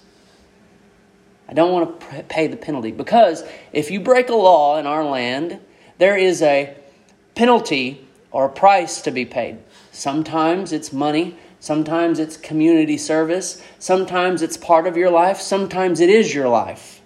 I 1.50 1.54
don't 1.54 1.72
want 1.72 2.00
to 2.00 2.24
pay 2.30 2.46
the 2.46 2.58
penalty 2.58 2.92
because 2.92 3.44
if 3.74 3.90
you 3.90 4.02
break 4.02 4.30
a 4.30 4.36
law 4.36 4.78
in 4.78 4.86
our 4.86 5.04
land, 5.04 5.60
there 5.98 6.16
is 6.16 6.44
a 6.44 6.78
penalty 7.36 8.08
or 8.32 8.48
price 8.50 9.02
to 9.02 9.12
be 9.12 9.26
paid. 9.26 9.58
Sometimes 9.92 10.72
it's 10.72 10.94
money, 10.94 11.38
sometimes 11.60 12.20
it's 12.20 12.38
community 12.38 12.98
service, 12.98 13.62
sometimes 13.78 14.42
it's 14.42 14.58
part 14.58 14.88
of 14.88 14.98
your 14.98 15.12
life, 15.12 15.40
sometimes 15.40 16.00
it 16.00 16.10
is 16.10 16.34
your 16.34 16.48
life. 16.48 17.02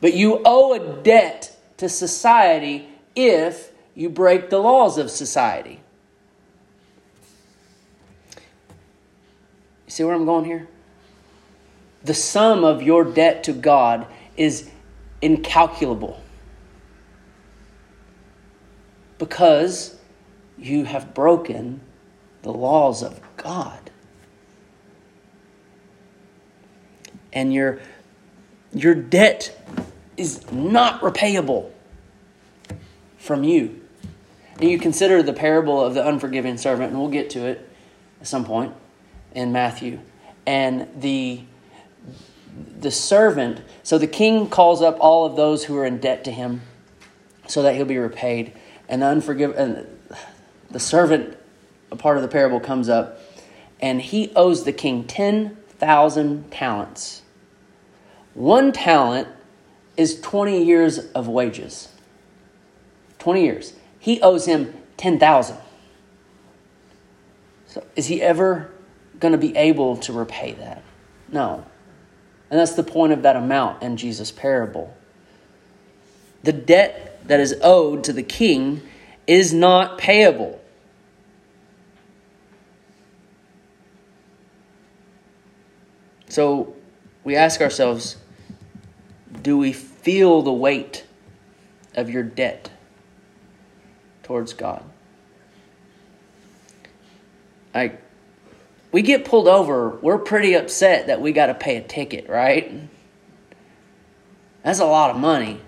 But 0.00 0.14
you 0.14 0.40
owe 0.44 0.72
a 0.74 1.02
debt 1.02 1.56
to 1.76 1.88
society 1.88 2.88
if 3.14 3.70
you 3.94 4.08
break 4.08 4.50
the 4.50 4.58
laws 4.58 4.98
of 4.98 5.10
society. 5.10 5.80
See 9.86 10.04
where 10.04 10.14
I'm 10.14 10.24
going 10.24 10.46
here? 10.46 10.68
The 12.02 12.14
sum 12.14 12.64
of 12.64 12.82
your 12.82 13.04
debt 13.04 13.44
to 13.44 13.52
God 13.52 14.06
is 14.36 14.70
incalculable 15.20 16.21
because 19.22 19.94
you 20.58 20.84
have 20.84 21.14
broken 21.14 21.80
the 22.42 22.52
laws 22.52 23.04
of 23.04 23.20
God. 23.36 23.92
And 27.32 27.54
your, 27.54 27.78
your 28.74 28.96
debt 28.96 29.56
is 30.16 30.50
not 30.50 31.02
repayable 31.02 31.70
from 33.16 33.44
you. 33.44 33.80
And 34.58 34.68
you 34.68 34.76
consider 34.80 35.22
the 35.22 35.32
parable 35.32 35.80
of 35.80 35.94
the 35.94 36.04
unforgiving 36.04 36.56
servant, 36.56 36.90
and 36.90 37.00
we'll 37.00 37.08
get 37.08 37.30
to 37.30 37.46
it 37.46 37.70
at 38.20 38.26
some 38.26 38.44
point 38.44 38.74
in 39.36 39.52
Matthew. 39.52 40.00
And 40.46 40.88
the 41.00 41.42
the 42.80 42.90
servant, 42.90 43.62
so 43.84 43.98
the 43.98 44.08
king 44.08 44.48
calls 44.48 44.82
up 44.82 44.96
all 44.98 45.24
of 45.24 45.36
those 45.36 45.64
who 45.64 45.76
are 45.78 45.86
in 45.86 45.98
debt 45.98 46.24
to 46.24 46.32
him 46.32 46.62
so 47.46 47.62
that 47.62 47.76
he'll 47.76 47.84
be 47.84 47.96
repaid. 47.98 48.52
And 48.92 49.00
the 49.00 49.06
unforgiven 49.06 49.56
and 49.56 49.86
the 50.70 50.78
servant, 50.78 51.38
a 51.90 51.96
part 51.96 52.18
of 52.18 52.22
the 52.22 52.28
parable 52.28 52.60
comes 52.60 52.90
up, 52.90 53.20
and 53.80 54.02
he 54.02 54.30
owes 54.36 54.64
the 54.64 54.72
king 54.72 55.04
10,000 55.04 56.50
talents. 56.52 57.22
One 58.34 58.70
talent 58.70 59.28
is 59.96 60.20
20 60.20 60.62
years 60.62 60.98
of 61.12 61.26
wages. 61.26 61.88
20 63.18 63.42
years. 63.42 63.72
He 63.98 64.20
owes 64.20 64.44
him 64.44 64.74
10,000. 64.98 65.56
So 67.68 67.86
is 67.96 68.06
he 68.06 68.20
ever 68.20 68.70
going 69.20 69.32
to 69.32 69.38
be 69.38 69.56
able 69.56 69.96
to 69.96 70.12
repay 70.12 70.52
that. 70.52 70.82
No. 71.30 71.64
And 72.50 72.60
that's 72.60 72.74
the 72.74 72.82
point 72.82 73.14
of 73.14 73.22
that 73.22 73.36
amount 73.36 73.82
in 73.82 73.96
Jesus' 73.96 74.30
parable. 74.30 74.94
The 76.42 76.52
debt 76.52 77.11
that 77.26 77.40
is 77.40 77.54
owed 77.62 78.04
to 78.04 78.12
the 78.12 78.22
king 78.22 78.82
is 79.26 79.52
not 79.52 79.98
payable. 79.98 80.60
So 86.28 86.74
we 87.24 87.36
ask 87.36 87.60
ourselves 87.60 88.16
do 89.42 89.58
we 89.58 89.72
feel 89.72 90.42
the 90.42 90.52
weight 90.52 91.04
of 91.94 92.08
your 92.08 92.22
debt 92.22 92.70
towards 94.22 94.52
God? 94.52 94.82
I 97.74 97.98
we 98.92 99.00
get 99.00 99.24
pulled 99.24 99.48
over, 99.48 99.90
we're 100.02 100.18
pretty 100.18 100.54
upset 100.54 101.06
that 101.06 101.20
we 101.20 101.32
got 101.32 101.46
to 101.46 101.54
pay 101.54 101.76
a 101.76 101.82
ticket, 101.82 102.28
right? 102.28 102.78
That's 104.62 104.80
a 104.80 104.84
lot 104.84 105.10
of 105.10 105.16
money. 105.16 105.60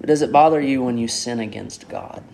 But 0.00 0.06
does 0.08 0.22
it 0.22 0.32
bother 0.32 0.60
you 0.60 0.82
when 0.82 0.96
you 0.96 1.08
sin 1.08 1.40
against 1.40 1.88
God? 1.88 2.24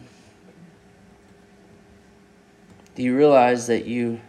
Do 2.94 3.02
you 3.02 3.14
realize 3.16 3.66
that 3.66 3.86
you 3.86 4.20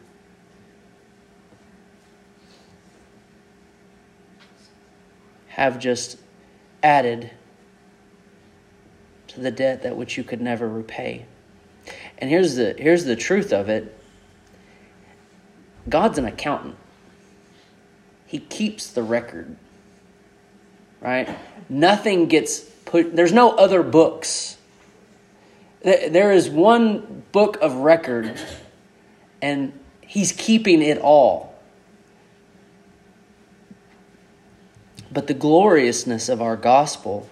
have 5.48 5.80
just 5.80 6.18
added 6.84 7.32
to 9.28 9.40
the 9.40 9.52
debt 9.52 9.84
that 9.84 9.96
which 9.96 10.18
you 10.18 10.24
could 10.24 10.42
never 10.42 10.68
repay? 10.68 11.26
And 12.18 12.30
here's 12.30 12.56
the 12.56 12.76
here's 12.78 13.06
the 13.06 13.16
truth 13.16 13.54
of 13.54 13.70
it. 13.70 13.96
God's 15.88 16.18
an 16.18 16.26
accountant. 16.26 16.76
He 18.26 18.40
keeps 18.40 18.90
the 18.90 19.04
record. 19.04 19.56
Right? 21.00 21.30
Nothing 21.70 22.26
gets 22.26 22.70
there's 22.92 23.34
no 23.34 23.52
other 23.52 23.84
books. 23.84 24.58
There 25.84 26.32
is 26.32 26.50
one 26.50 27.24
book 27.32 27.58
of 27.62 27.76
record 27.76 28.40
and 29.42 29.78
he's 30.02 30.32
keeping 30.32 30.82
it 30.82 30.98
all. 30.98 31.56
But 35.12 35.28
the 35.28 35.34
gloriousness 35.34 36.30
of 36.30 36.42
our 36.42 36.56
gospel 36.56 37.30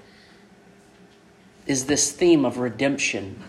is 1.68 1.86
this 1.86 2.12
theme 2.12 2.46
of 2.46 2.58
redemption 2.58 3.42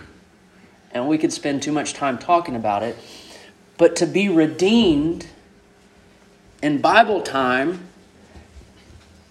and 0.92 1.08
we 1.08 1.18
could 1.18 1.32
spend 1.32 1.62
too 1.62 1.72
much 1.72 1.92
time 1.92 2.16
talking 2.18 2.56
about 2.56 2.82
it. 2.82 2.96
But 3.76 3.96
to 3.96 4.06
be 4.06 4.28
redeemed 4.28 5.26
in 6.62 6.80
Bible 6.80 7.20
time 7.20 7.88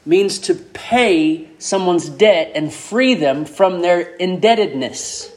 means 0.06 0.40
to 0.40 0.54
pay 0.56 1.50
someone's 1.58 2.10
debt 2.10 2.52
and 2.56 2.74
free 2.74 3.16
them 3.16 3.46
from 3.46 3.82
their 3.82 4.02
indebtedness. 4.18 5.32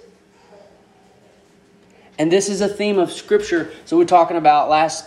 And 2.19 2.31
this 2.31 2.49
is 2.49 2.61
a 2.61 2.69
theme 2.69 2.99
of 2.99 3.12
Scripture. 3.12 3.71
So 3.85 3.97
we're 3.97 4.05
talking 4.05 4.37
about 4.37 4.69
last 4.69 5.05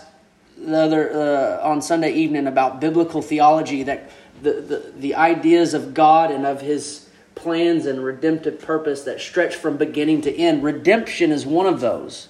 the 0.56 0.78
other 0.78 1.12
uh, 1.12 1.68
on 1.68 1.82
Sunday 1.82 2.12
evening 2.12 2.46
about 2.46 2.80
biblical 2.80 3.22
theology 3.22 3.82
that 3.82 4.10
the, 4.42 4.52
the 4.52 4.92
the 4.96 5.14
ideas 5.14 5.74
of 5.74 5.94
God 5.94 6.30
and 6.30 6.46
of 6.46 6.60
His 6.60 7.08
plans 7.34 7.86
and 7.86 8.04
redemptive 8.04 8.60
purpose 8.60 9.02
that 9.02 9.20
stretch 9.20 9.54
from 9.54 9.76
beginning 9.76 10.22
to 10.22 10.34
end. 10.34 10.62
Redemption 10.62 11.32
is 11.32 11.44
one 11.44 11.66
of 11.66 11.80
those. 11.80 12.28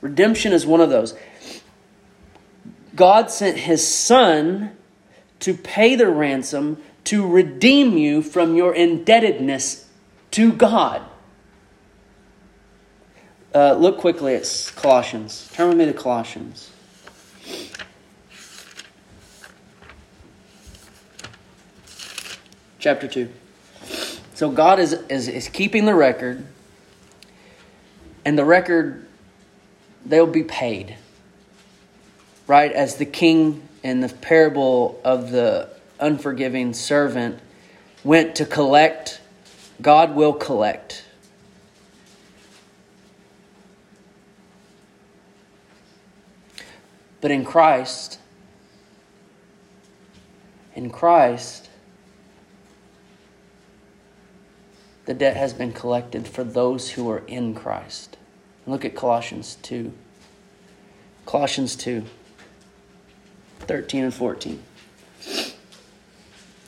Redemption 0.00 0.52
is 0.52 0.66
one 0.66 0.80
of 0.80 0.90
those. 0.90 1.16
God 2.94 3.30
sent 3.30 3.58
his 3.58 3.86
son 3.86 4.76
to 5.40 5.54
pay 5.54 5.94
the 5.94 6.08
ransom 6.08 6.82
to 7.04 7.26
redeem 7.26 7.96
you 7.96 8.22
from 8.22 8.54
your 8.54 8.74
indebtedness 8.74 9.88
to 10.32 10.52
God. 10.52 11.02
Uh, 13.54 13.72
look 13.74 13.98
quickly 13.98 14.34
at 14.34 14.72
Colossians. 14.76 15.50
Turn 15.54 15.68
with 15.68 15.78
me 15.78 15.86
to 15.86 15.92
Colossians. 15.92 16.70
chapter 22.78 23.08
2. 23.08 23.28
So 24.34 24.50
God 24.50 24.78
is, 24.78 24.92
is, 25.08 25.28
is 25.28 25.48
keeping 25.48 25.84
the 25.84 25.94
record, 25.94 26.46
and 28.24 28.38
the 28.38 28.44
record, 28.44 29.06
they'll 30.06 30.26
be 30.26 30.44
paid. 30.44 30.96
right? 32.46 32.70
As 32.72 32.96
the 32.96 33.04
king 33.04 33.67
in 33.82 34.00
the 34.00 34.08
parable 34.08 35.00
of 35.04 35.30
the 35.30 35.68
unforgiving 36.00 36.72
servant 36.72 37.40
went 38.04 38.34
to 38.36 38.44
collect, 38.44 39.20
God 39.80 40.14
will 40.14 40.32
collect. 40.32 41.04
But 47.20 47.30
in 47.30 47.44
Christ, 47.44 48.20
in 50.74 50.90
Christ, 50.90 51.68
the 55.06 55.14
debt 55.14 55.36
has 55.36 55.52
been 55.52 55.72
collected 55.72 56.28
for 56.28 56.44
those 56.44 56.90
who 56.90 57.10
are 57.10 57.22
in 57.26 57.54
Christ. 57.54 58.16
Look 58.66 58.84
at 58.84 58.94
Colossians 58.94 59.56
2. 59.62 59.92
Colossians 61.26 61.74
2, 61.76 62.04
13 63.60 64.04
and 64.04 64.14
14. 64.14 64.62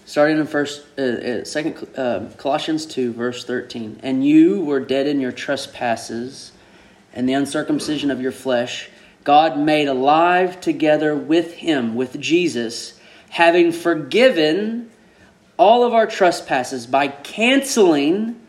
Starting 0.06 0.38
in 0.38 0.46
first, 0.46 0.84
uh, 0.98 1.02
uh, 1.02 1.44
second 1.44 1.88
uh, 1.96 2.26
Colossians 2.36 2.84
2, 2.86 3.12
verse 3.12 3.44
13. 3.44 4.00
And 4.02 4.26
you 4.26 4.60
were 4.60 4.80
dead 4.80 5.06
in 5.06 5.20
your 5.20 5.32
trespasses 5.32 6.52
and 7.12 7.28
the 7.28 7.32
uncircumcision 7.32 8.10
of 8.10 8.20
your 8.20 8.32
flesh 8.32 8.90
God 9.22 9.58
made 9.58 9.88
alive 9.88 10.60
together 10.60 11.14
with 11.14 11.54
him, 11.54 11.94
with 11.94 12.18
Jesus, 12.20 12.98
having 13.28 13.70
forgiven 13.70 14.90
all 15.58 15.84
of 15.84 15.92
our 15.92 16.06
trespasses 16.06 16.86
by 16.86 17.08
canceling 17.08 18.40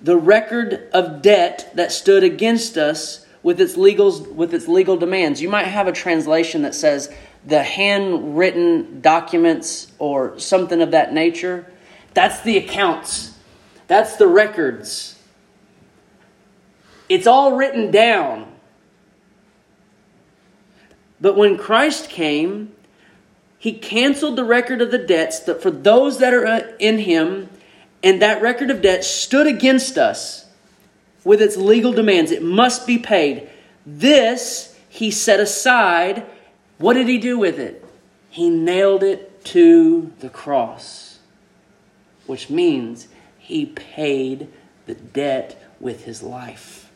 the 0.00 0.16
record 0.16 0.88
of 0.94 1.20
debt 1.20 1.70
that 1.74 1.92
stood 1.92 2.24
against 2.24 2.78
us 2.78 3.26
with 3.42 3.60
its 3.60 3.76
legal 3.76 4.24
with 4.32 4.54
its 4.54 4.66
legal 4.66 4.96
demands. 4.96 5.42
You 5.42 5.48
might 5.48 5.66
have 5.66 5.86
a 5.86 5.92
translation 5.92 6.62
that 6.62 6.74
says 6.74 7.12
the 7.44 7.62
handwritten 7.62 9.00
documents 9.00 9.92
or 9.98 10.38
something 10.38 10.82
of 10.82 10.90
that 10.90 11.12
nature. 11.12 11.70
That's 12.14 12.40
the 12.40 12.56
accounts. 12.58 13.36
That's 13.86 14.16
the 14.16 14.26
records. 14.26 15.18
It's 17.08 17.26
all 17.26 17.56
written 17.56 17.90
down. 17.90 18.52
But 21.20 21.36
when 21.36 21.56
Christ 21.56 22.10
came, 22.10 22.74
he 23.58 23.72
canceled 23.72 24.36
the 24.36 24.44
record 24.44 24.80
of 24.80 24.90
the 24.90 24.98
debts 24.98 25.40
that 25.40 25.62
for 25.62 25.70
those 25.70 26.18
that 26.18 26.32
are 26.32 26.46
uh, 26.46 26.60
in 26.78 26.98
him, 26.98 27.48
and 28.02 28.22
that 28.22 28.40
record 28.40 28.70
of 28.70 28.82
debt 28.82 29.04
stood 29.04 29.46
against 29.46 29.98
us 29.98 30.46
with 31.24 31.42
its 31.42 31.56
legal 31.56 31.92
demands. 31.92 32.30
It 32.30 32.42
must 32.42 32.86
be 32.86 32.98
paid. 32.98 33.48
This 33.84 34.78
he 34.88 35.10
set 35.10 35.40
aside. 35.40 36.24
What 36.78 36.94
did 36.94 37.08
he 37.08 37.18
do 37.18 37.38
with 37.38 37.58
it? 37.58 37.84
He 38.30 38.50
nailed 38.50 39.02
it 39.02 39.44
to 39.46 40.12
the 40.20 40.28
cross, 40.28 41.18
which 42.26 42.50
means 42.50 43.08
he 43.38 43.66
paid 43.66 44.48
the 44.86 44.94
debt 44.94 45.60
with 45.80 46.04
his 46.04 46.22
life. 46.22 46.90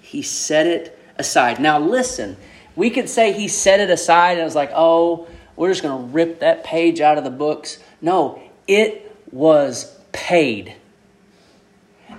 He 0.00 0.22
set 0.22 0.66
it 0.66 0.98
aside. 1.18 1.60
Now, 1.60 1.78
listen, 1.78 2.36
we 2.76 2.90
could 2.90 3.08
say 3.08 3.32
he 3.32 3.48
set 3.48 3.80
it 3.80 3.90
aside 3.90 4.32
and 4.32 4.40
it 4.40 4.44
was 4.44 4.54
like, 4.54 4.70
oh, 4.74 5.26
we're 5.56 5.70
just 5.70 5.82
going 5.82 6.06
to 6.06 6.12
rip 6.12 6.40
that 6.40 6.64
page 6.64 7.00
out 7.00 7.18
of 7.18 7.24
the 7.24 7.30
books. 7.30 7.78
No, 8.00 8.40
it 8.68 9.16
was 9.32 9.98
paid. 10.12 10.74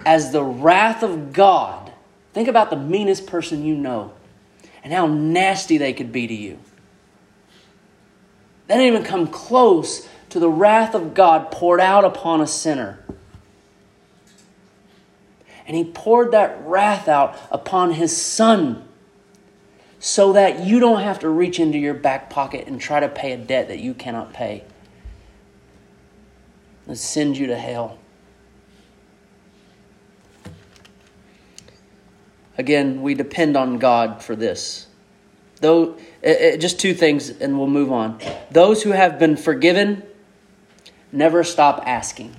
As 0.05 0.31
the 0.31 0.43
wrath 0.43 1.03
of 1.03 1.33
God, 1.33 1.93
think 2.37 2.47
about 2.47 2.69
the 2.69 2.77
meanest 2.77 3.25
person 3.25 3.65
you 3.65 3.73
know 3.73 4.13
and 4.83 4.93
how 4.93 5.07
nasty 5.07 5.79
they 5.79 5.91
could 5.91 6.11
be 6.11 6.27
to 6.27 6.35
you. 6.35 6.59
They 8.67 8.75
didn't 8.75 8.93
even 8.93 9.03
come 9.03 9.25
close 9.25 10.07
to 10.29 10.39
the 10.39 10.47
wrath 10.47 10.93
of 10.93 11.15
God 11.15 11.49
poured 11.49 11.81
out 11.81 12.05
upon 12.05 12.41
a 12.41 12.45
sinner 12.45 13.03
and 15.65 15.75
he 15.75 15.83
poured 15.83 16.31
that 16.31 16.61
wrath 16.63 17.07
out 17.07 17.35
upon 17.49 17.93
his 17.93 18.15
son 18.15 18.87
so 19.97 20.33
that 20.33 20.59
you 20.59 20.79
don't 20.79 21.01
have 21.01 21.17
to 21.19 21.29
reach 21.29 21.59
into 21.59 21.79
your 21.79 21.95
back 21.95 22.29
pocket 22.29 22.67
and 22.67 22.79
try 22.79 22.99
to 22.99 23.09
pay 23.09 23.31
a 23.31 23.37
debt 23.37 23.67
that 23.69 23.79
you 23.79 23.95
cannot 23.95 24.31
pay. 24.31 24.63
Let's 26.85 27.01
send 27.01 27.35
you 27.35 27.47
to 27.47 27.57
hell. 27.57 27.97
Again, 32.57 33.01
we 33.01 33.13
depend 33.13 33.55
on 33.55 33.77
God 33.77 34.23
for 34.23 34.35
this. 34.35 34.87
Though, 35.61 35.97
it, 36.21 36.41
it, 36.41 36.61
just 36.61 36.79
two 36.79 36.93
things, 36.93 37.29
and 37.29 37.57
we'll 37.57 37.67
move 37.67 37.91
on. 37.91 38.19
Those 38.51 38.83
who 38.83 38.91
have 38.91 39.19
been 39.19 39.37
forgiven 39.37 40.03
never 41.11 41.43
stop 41.43 41.83
asking 41.85 42.35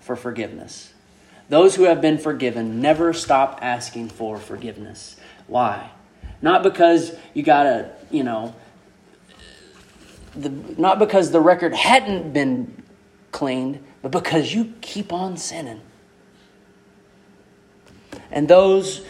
for 0.00 0.16
forgiveness. 0.16 0.92
Those 1.48 1.74
who 1.74 1.84
have 1.84 2.00
been 2.00 2.18
forgiven 2.18 2.80
never 2.80 3.12
stop 3.12 3.58
asking 3.60 4.10
for 4.10 4.38
forgiveness. 4.38 5.16
Why? 5.46 5.90
Not 6.42 6.62
because 6.62 7.12
you 7.34 7.42
got 7.42 7.64
to, 7.64 7.92
you 8.10 8.24
know, 8.24 8.54
the, 10.34 10.48
not 10.48 10.98
because 10.98 11.32
the 11.32 11.40
record 11.40 11.74
hadn't 11.74 12.32
been 12.32 12.82
cleaned, 13.32 13.82
but 14.00 14.12
because 14.12 14.54
you 14.54 14.72
keep 14.80 15.12
on 15.12 15.36
sinning. 15.36 15.80
And 18.30 18.46
those 18.46 19.04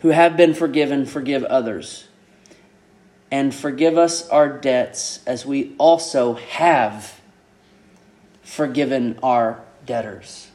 who 0.00 0.08
have 0.08 0.36
been 0.36 0.54
forgiven 0.54 1.06
forgive 1.06 1.44
others. 1.44 2.06
And 3.30 3.54
forgive 3.54 3.98
us 3.98 4.28
our 4.30 4.48
debts 4.48 5.20
as 5.26 5.44
we 5.44 5.74
also 5.76 6.34
have 6.34 7.20
forgiven 8.42 9.18
our 9.22 9.60
debtors. 9.84 10.48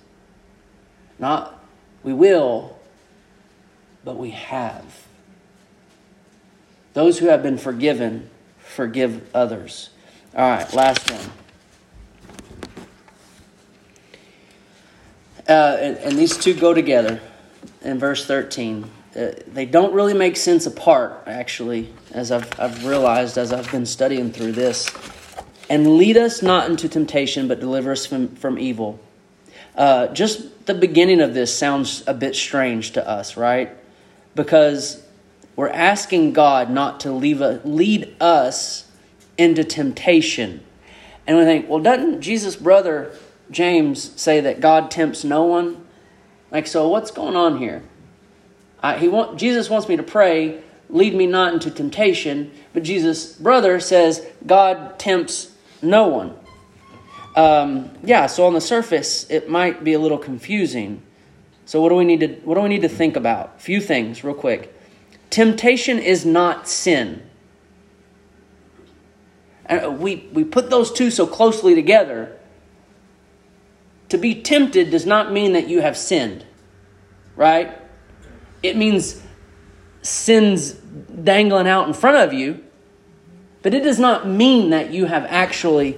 Not 1.19 1.63
we 2.03 2.13
will, 2.13 2.77
but 4.03 4.17
we 4.17 4.31
have. 4.31 5.05
Those 6.93 7.19
who 7.19 7.27
have 7.27 7.41
been 7.41 7.57
forgiven, 7.57 8.29
forgive 8.59 9.33
others. 9.33 9.89
All 10.35 10.49
right, 10.49 10.73
last 10.73 11.09
one. 11.09 11.31
Uh, 15.47 15.77
and, 15.79 15.97
and, 15.97 16.17
these 16.17 16.37
two 16.37 16.53
go 16.53 16.73
together 16.73 17.21
in 17.81 17.99
verse 17.99 18.25
13. 18.25 18.89
Uh, 19.16 19.32
they 19.47 19.66
don't 19.66 19.93
really 19.93 20.14
make 20.14 20.36
sense 20.36 20.66
apart, 20.66 21.24
actually, 21.28 21.93
as 22.11 22.32
I've, 22.32 22.59
I've 22.59 22.86
realized 22.86 23.38
as 23.38 23.53
I've 23.53 23.72
been 23.72 23.86
studying 23.86 24.32
through 24.32 24.53
this. 24.53 24.89
And 25.70 25.97
lead 25.97 26.18
us 26.18 26.41
not 26.41 26.70
into 26.70 26.89
temptation, 26.89 27.47
but 27.47 27.59
deliver 27.59 27.91
us 27.91 28.05
from, 28.05 28.30
from 28.36 28.57
evil. 28.57 28.99
Uh, 29.76 30.07
just 30.07 30.66
the 30.66 30.74
beginning 30.74 31.22
of 31.22 31.34
this 31.34 31.55
sounds 31.55 32.03
a 32.07 32.14
bit 32.14 32.36
strange 32.36 32.91
to 32.91 33.07
us, 33.07 33.38
right? 33.38 33.72
Because 34.36 35.03
we're 35.55 35.70
asking 35.70 36.34
God 36.34 36.70
not 36.70 36.99
to 37.01 37.11
leave 37.11 37.41
a, 37.41 37.61
lead 37.64 38.16
us 38.20 38.89
into 39.38 39.64
temptation. 39.64 40.64
And 41.28 41.38
we 41.38 41.43
think, 41.43 41.70
well, 41.70 41.80
doesn't 41.80 42.22
Jesus' 42.22 42.55
brother 42.55 43.16
James 43.51 44.20
say 44.20 44.39
that 44.41 44.59
God 44.59 44.89
tempts 44.89 45.24
no 45.24 45.43
one? 45.43 45.86
Like, 46.51 46.68
so 46.68 46.88
what's 46.88 47.11
going 47.11 47.36
on 47.36 47.57
here? 47.59 47.84
I, 48.84 48.97
he 48.97 49.07
want, 49.07 49.39
Jesus 49.39 49.69
wants 49.69 49.88
me 49.88 49.95
to 49.95 50.03
pray, 50.03 50.61
lead 50.89 51.15
me 51.15 51.25
not 51.25 51.53
into 51.53 51.71
temptation, 51.71 52.51
but 52.73 52.84
Jesus' 52.84 53.34
brother 53.34 53.79
says 53.79 54.23
God 54.45 54.99
tempts 54.99 55.51
no 55.81 56.09
one. 56.09 56.36
Um, 57.36 57.89
yeah, 58.03 58.27
so 58.27 58.45
on 58.45 58.53
the 58.53 58.61
surface, 58.61 59.27
it 59.29 59.49
might 59.49 59.84
be 59.84 59.93
a 59.93 59.99
little 59.99 60.17
confusing. 60.17 61.01
So 61.65 61.81
what 61.81 61.89
do 61.89 61.95
we 61.95 62.05
need 62.05 62.19
to 62.19 62.27
what 62.43 62.55
do 62.55 62.61
we 62.61 62.69
need 62.69 62.81
to 62.81 62.89
think 62.89 63.15
about? 63.15 63.53
A 63.55 63.59
few 63.59 63.81
things, 63.81 64.23
real 64.23 64.36
quick. 64.36 64.75
Temptation 65.29 65.97
is 65.97 66.25
not 66.25 66.67
sin. 66.67 67.23
And 69.65 69.99
we 69.99 70.27
we 70.34 70.43
put 70.43 70.69
those 70.69 70.91
two 70.91 71.09
so 71.09 71.25
closely 71.25 71.73
together. 71.73 72.38
To 74.09 74.17
be 74.17 74.41
tempted 74.41 74.91
does 74.91 75.05
not 75.07 75.31
mean 75.31 75.53
that 75.53 75.67
you 75.67 75.81
have 75.81 75.97
sinned, 75.97 76.45
right? 77.36 77.79
It 78.64 78.78
means 78.78 79.22
sins 80.01 80.72
dangling 80.72 81.68
out 81.68 81.88
in 81.88 81.93
front 81.93 82.18
of 82.18 82.34
you, 82.34 82.64
but 83.61 83.74
it 83.74 83.84
does 83.84 83.99
not 83.99 84.28
mean 84.28 84.72
that 84.72 84.91
you 84.91 85.05
have 85.05 85.26
actually 85.26 85.97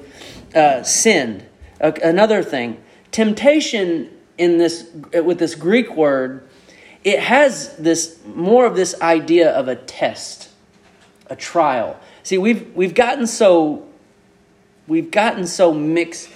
uh, 0.53 0.83
sinned. 0.83 1.45
Uh, 1.79 1.91
another 2.03 2.43
thing, 2.43 2.81
temptation 3.11 4.09
in 4.37 4.57
this 4.57 4.89
with 5.13 5.39
this 5.39 5.55
Greek 5.55 5.95
word, 5.95 6.47
it 7.03 7.19
has 7.19 7.75
this 7.77 8.19
more 8.25 8.65
of 8.65 8.75
this 8.75 8.99
idea 9.01 9.51
of 9.51 9.67
a 9.67 9.75
test, 9.75 10.49
a 11.27 11.35
trial. 11.35 11.99
See, 12.23 12.37
we've 12.37 12.75
we've 12.75 12.95
gotten 12.95 13.27
so 13.27 13.87
we've 14.87 15.11
gotten 15.11 15.45
so 15.45 15.73
mixed 15.73 16.29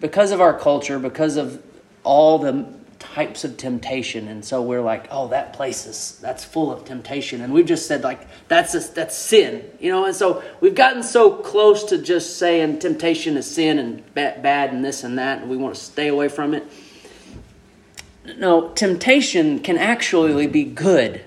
because 0.00 0.30
of 0.30 0.40
our 0.40 0.58
culture, 0.58 0.98
because 0.98 1.36
of 1.36 1.62
all 2.04 2.38
the 2.38 2.77
types 2.98 3.44
of 3.44 3.56
temptation. 3.56 4.28
And 4.28 4.44
so 4.44 4.60
we're 4.62 4.82
like 4.82 5.06
oh 5.10 5.28
that 5.28 5.52
place 5.52 5.86
is 5.86 6.18
that's 6.20 6.44
full 6.44 6.72
of 6.72 6.84
temptation. 6.84 7.40
And 7.40 7.52
we've 7.52 7.66
just 7.66 7.86
said 7.86 8.02
like 8.02 8.26
that's 8.48 8.74
a, 8.74 8.80
that's 8.80 9.16
sin 9.16 9.64
you 9.80 9.90
know? 9.90 10.04
And 10.04 10.14
so 10.14 10.42
we've 10.60 10.74
gotten 10.74 11.02
so 11.02 11.30
close 11.30 11.84
to 11.84 11.98
just 11.98 12.38
saying 12.38 12.80
temptation 12.80 13.36
is 13.36 13.48
sin 13.48 13.78
and 13.78 14.14
bad, 14.14 14.42
bad 14.42 14.72
and 14.72 14.84
this 14.84 15.04
and 15.04 15.18
that 15.18 15.42
and 15.42 15.50
we 15.50 15.56
want 15.56 15.74
to 15.74 15.80
stay 15.80 16.08
away 16.08 16.28
from 16.28 16.54
it. 16.54 16.66
No 18.36 18.70
temptation 18.70 19.60
can 19.60 19.78
actually 19.78 20.46
be 20.46 20.64
good. 20.64 21.24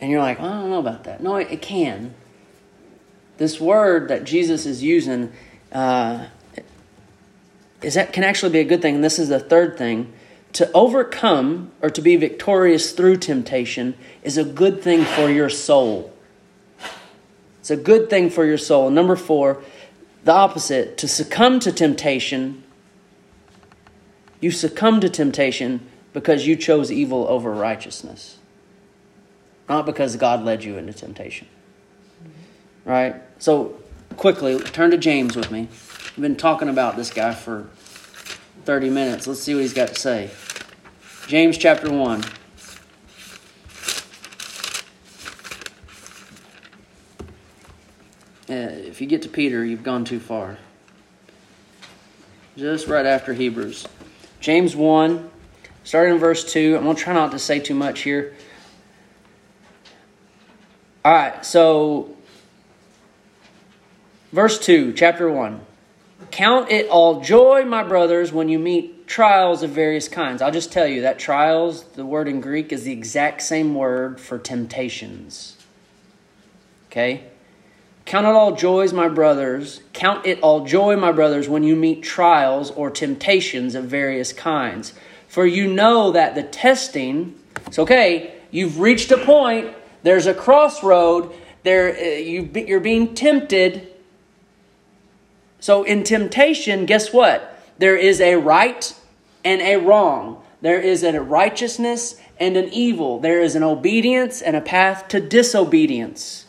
And 0.00 0.10
you're 0.10 0.20
like 0.20 0.40
i 0.40 0.48
don't 0.48 0.70
know 0.70 0.80
about 0.80 1.04
that. 1.04 1.22
No 1.22 1.36
it, 1.36 1.50
it 1.50 1.62
can. 1.62 2.14
This 3.38 3.60
word 3.60 4.08
that 4.08 4.24
jesus 4.24 4.66
is 4.66 4.82
using 4.82 5.32
uh, 5.72 6.26
is 7.82 7.94
that 7.94 8.12
can 8.12 8.24
actually 8.24 8.52
be 8.52 8.60
a 8.60 8.64
good 8.64 8.80
thing. 8.80 8.96
And 8.96 9.04
this 9.04 9.18
is 9.18 9.28
the 9.28 9.40
third 9.40 9.76
thing 9.76 10.12
to 10.54 10.70
overcome 10.72 11.72
or 11.82 11.90
to 11.90 12.00
be 12.00 12.16
victorious 12.16 12.92
through 12.92 13.16
temptation 13.16 13.94
is 14.22 14.38
a 14.38 14.44
good 14.44 14.80
thing 14.82 15.04
for 15.04 15.28
your 15.28 15.50
soul. 15.50 16.12
It's 17.60 17.70
a 17.70 17.76
good 17.76 18.08
thing 18.08 18.30
for 18.30 18.44
your 18.44 18.58
soul. 18.58 18.88
Number 18.88 19.16
four, 19.16 19.62
the 20.22 20.32
opposite, 20.32 20.96
to 20.98 21.08
succumb 21.08 21.60
to 21.60 21.72
temptation. 21.72 22.62
You 24.40 24.50
succumb 24.50 25.00
to 25.00 25.08
temptation 25.08 25.86
because 26.12 26.46
you 26.46 26.54
chose 26.56 26.92
evil 26.92 27.26
over 27.26 27.50
righteousness, 27.50 28.38
not 29.68 29.86
because 29.86 30.14
God 30.16 30.44
led 30.44 30.62
you 30.62 30.78
into 30.78 30.92
temptation. 30.92 31.48
Right? 32.84 33.16
So, 33.38 33.76
quickly, 34.16 34.58
turn 34.60 34.92
to 34.92 34.98
James 34.98 35.34
with 35.34 35.50
me. 35.50 35.68
I've 35.70 36.20
been 36.20 36.36
talking 36.36 36.68
about 36.68 36.96
this 36.96 37.10
guy 37.10 37.34
for 37.34 37.68
30 38.64 38.90
minutes. 38.90 39.26
Let's 39.26 39.40
see 39.40 39.54
what 39.54 39.60
he's 39.60 39.74
got 39.74 39.88
to 39.88 39.94
say. 39.94 40.30
James 41.26 41.58
chapter 41.58 41.90
1. 41.90 42.24
Uh, 48.46 48.52
if 48.52 49.00
you 49.00 49.06
get 49.06 49.22
to 49.22 49.28
Peter, 49.28 49.64
you've 49.64 49.82
gone 49.82 50.04
too 50.04 50.20
far. 50.20 50.58
Just 52.56 52.86
right 52.86 53.06
after 53.06 53.32
Hebrews. 53.32 53.86
James 54.40 54.76
1, 54.76 55.30
starting 55.82 56.14
in 56.14 56.20
verse 56.20 56.44
2. 56.52 56.76
I'm 56.76 56.84
going 56.84 56.94
to 56.94 57.02
try 57.02 57.14
not 57.14 57.32
to 57.32 57.38
say 57.38 57.58
too 57.58 57.74
much 57.74 58.02
here. 58.02 58.34
All 61.04 61.12
right, 61.12 61.44
so 61.44 62.16
verse 64.32 64.58
2, 64.58 64.92
chapter 64.92 65.30
1. 65.30 65.60
Count 66.30 66.70
it 66.70 66.88
all 66.88 67.20
joy, 67.20 67.64
my 67.64 67.82
brothers, 67.82 68.32
when 68.32 68.48
you 68.48 68.58
meet 68.58 69.06
trials 69.06 69.62
of 69.62 69.70
various 69.70 70.08
kinds. 70.08 70.42
I'll 70.42 70.50
just 70.50 70.72
tell 70.72 70.86
you 70.86 71.02
that 71.02 71.18
trials, 71.18 71.84
the 71.84 72.06
word 72.06 72.28
in 72.28 72.40
Greek, 72.40 72.72
is 72.72 72.84
the 72.84 72.92
exact 72.92 73.42
same 73.42 73.74
word 73.74 74.20
for 74.20 74.38
temptations. 74.38 75.56
Okay? 76.90 77.24
Count 78.04 78.26
it 78.26 78.34
all 78.34 78.54
joys, 78.54 78.92
my 78.92 79.08
brothers. 79.08 79.80
Count 79.92 80.26
it 80.26 80.40
all 80.40 80.64
joy, 80.64 80.96
my 80.96 81.12
brothers, 81.12 81.48
when 81.48 81.62
you 81.62 81.74
meet 81.74 82.02
trials 82.02 82.70
or 82.70 82.90
temptations 82.90 83.74
of 83.74 83.84
various 83.84 84.32
kinds. 84.32 84.92
For 85.28 85.46
you 85.46 85.72
know 85.72 86.12
that 86.12 86.34
the 86.34 86.42
testing, 86.42 87.38
it's 87.66 87.78
okay, 87.78 88.34
you've 88.50 88.78
reached 88.78 89.10
a 89.10 89.18
point, 89.18 89.74
there's 90.02 90.26
a 90.26 90.34
crossroad, 90.34 91.34
there, 91.62 91.96
uh, 91.96 92.18
you're 92.18 92.80
being 92.80 93.14
tempted 93.14 93.93
so 95.64 95.82
in 95.82 96.04
temptation, 96.04 96.84
guess 96.84 97.10
what? 97.10 97.58
There 97.78 97.96
is 97.96 98.20
a 98.20 98.36
right 98.36 98.94
and 99.46 99.62
a 99.62 99.78
wrong. 99.78 100.44
There 100.60 100.78
is 100.78 101.02
a 101.02 101.18
righteousness 101.18 102.16
and 102.38 102.58
an 102.58 102.68
evil. 102.68 103.18
There 103.18 103.40
is 103.40 103.56
an 103.56 103.62
obedience 103.62 104.42
and 104.42 104.56
a 104.56 104.60
path 104.60 105.08
to 105.08 105.20
disobedience. 105.20 106.44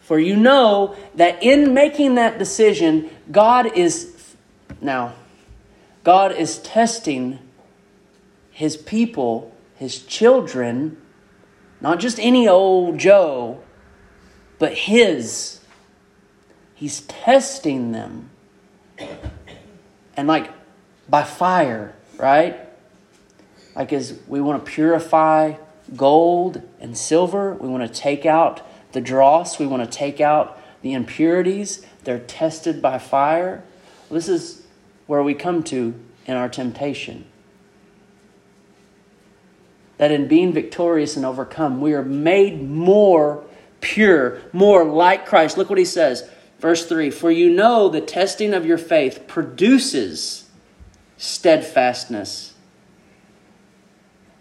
For 0.00 0.18
you 0.18 0.34
know 0.34 0.96
that 1.14 1.44
in 1.44 1.72
making 1.72 2.16
that 2.16 2.40
decision, 2.40 3.08
God 3.30 3.66
is 3.78 4.34
now, 4.80 5.14
God 6.02 6.32
is 6.32 6.58
testing 6.58 7.38
his 8.50 8.76
people, 8.76 9.54
his 9.76 10.02
children, 10.02 11.00
not 11.80 12.00
just 12.00 12.18
any 12.18 12.48
old 12.48 12.98
Joe, 12.98 13.62
but 14.58 14.72
his 14.72 15.60
He's 16.74 17.02
testing 17.02 17.92
them. 17.92 18.30
And 20.16 20.28
like 20.28 20.50
by 21.08 21.22
fire, 21.22 21.94
right? 22.16 22.58
Like 23.74 23.92
as 23.92 24.18
we 24.26 24.40
want 24.40 24.64
to 24.64 24.70
purify 24.70 25.54
gold 25.96 26.62
and 26.80 26.96
silver, 26.96 27.54
we 27.54 27.68
want 27.68 27.82
to 27.82 28.00
take 28.00 28.24
out 28.26 28.62
the 28.92 29.00
dross, 29.00 29.58
we 29.58 29.66
want 29.66 29.90
to 29.90 29.98
take 29.98 30.20
out 30.20 30.60
the 30.82 30.92
impurities. 30.92 31.84
They're 32.04 32.20
tested 32.20 32.80
by 32.80 32.98
fire. 32.98 33.64
This 34.10 34.28
is 34.28 34.62
where 35.06 35.22
we 35.22 35.34
come 35.34 35.62
to 35.64 35.94
in 36.26 36.36
our 36.36 36.48
temptation. 36.48 37.24
That 39.98 40.12
in 40.12 40.28
being 40.28 40.52
victorious 40.52 41.16
and 41.16 41.24
overcome, 41.24 41.80
we 41.80 41.94
are 41.94 42.04
made 42.04 42.62
more 42.62 43.44
pure, 43.80 44.40
more 44.52 44.84
like 44.84 45.26
Christ. 45.26 45.56
Look 45.56 45.70
what 45.70 45.78
he 45.78 45.84
says 45.84 46.28
Verse 46.64 46.86
3 46.86 47.10
For 47.10 47.30
you 47.30 47.50
know 47.50 47.90
the 47.90 48.00
testing 48.00 48.54
of 48.54 48.64
your 48.64 48.78
faith 48.78 49.26
produces 49.28 50.48
steadfastness. 51.18 52.54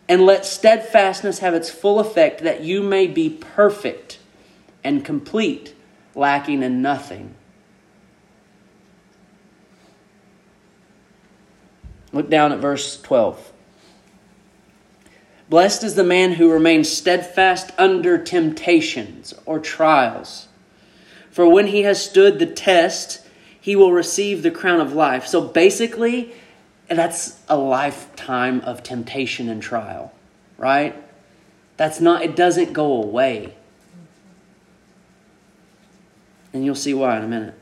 And 0.07 0.25
let 0.25 0.45
steadfastness 0.45 1.39
have 1.39 1.53
its 1.53 1.69
full 1.69 1.99
effect, 1.99 2.41
that 2.43 2.63
you 2.63 2.81
may 2.81 3.07
be 3.07 3.29
perfect 3.29 4.19
and 4.85 5.03
complete, 5.03 5.75
lacking 6.15 6.63
in 6.63 6.81
nothing. 6.81 7.35
Look 12.13 12.29
down 12.29 12.53
at 12.53 12.59
verse 12.59 13.01
12. 13.01 13.51
Blessed 15.49 15.83
is 15.83 15.95
the 15.95 16.05
man 16.05 16.31
who 16.31 16.49
remains 16.49 16.89
steadfast 16.89 17.71
under 17.77 18.17
temptations 18.17 19.33
or 19.45 19.59
trials 19.59 20.47
for 21.33 21.49
when 21.49 21.65
he 21.65 21.81
has 21.81 21.99
stood 21.99 22.37
the 22.37 22.45
test, 22.45 23.25
he 23.59 23.75
will 23.75 23.91
receive 23.91 24.43
the 24.43 24.51
crown 24.51 24.79
of 24.79 24.93
life. 24.93 25.25
So 25.25 25.41
basically, 25.41 26.31
that's 26.87 27.41
a 27.49 27.57
lifetime 27.57 28.61
of 28.61 28.83
temptation 28.83 29.49
and 29.49 29.59
trial, 29.59 30.13
right? 30.59 30.95
That's 31.75 31.99
not, 31.99 32.21
it 32.21 32.35
doesn't 32.35 32.71
go 32.73 33.01
away. 33.01 33.55
And 36.53 36.63
you'll 36.63 36.75
see 36.75 36.93
why 36.93 37.17
in 37.17 37.23
a 37.23 37.27
minute. 37.27 37.55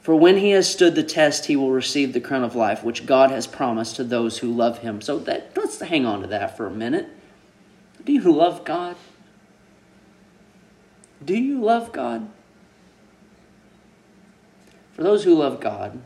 For 0.00 0.16
when 0.16 0.38
he 0.38 0.52
has 0.52 0.66
stood 0.66 0.94
the 0.94 1.02
test, 1.02 1.44
he 1.44 1.56
will 1.56 1.72
receive 1.72 2.14
the 2.14 2.20
crown 2.20 2.42
of 2.42 2.56
life, 2.56 2.82
which 2.82 3.04
God 3.04 3.30
has 3.30 3.46
promised 3.46 3.96
to 3.96 4.04
those 4.04 4.38
who 4.38 4.50
love 4.50 4.78
him. 4.78 5.02
So 5.02 5.18
that, 5.18 5.54
let's 5.54 5.78
hang 5.78 6.06
on 6.06 6.22
to 6.22 6.26
that 6.28 6.56
for 6.56 6.66
a 6.66 6.70
minute. 6.70 7.10
Do 8.02 8.14
you 8.14 8.32
love 8.32 8.64
God? 8.64 8.96
Do 11.24 11.36
you 11.36 11.60
love 11.60 11.92
God? 11.92 12.28
For 14.92 15.02
those 15.02 15.24
who 15.24 15.34
love 15.34 15.60
God, 15.60 16.00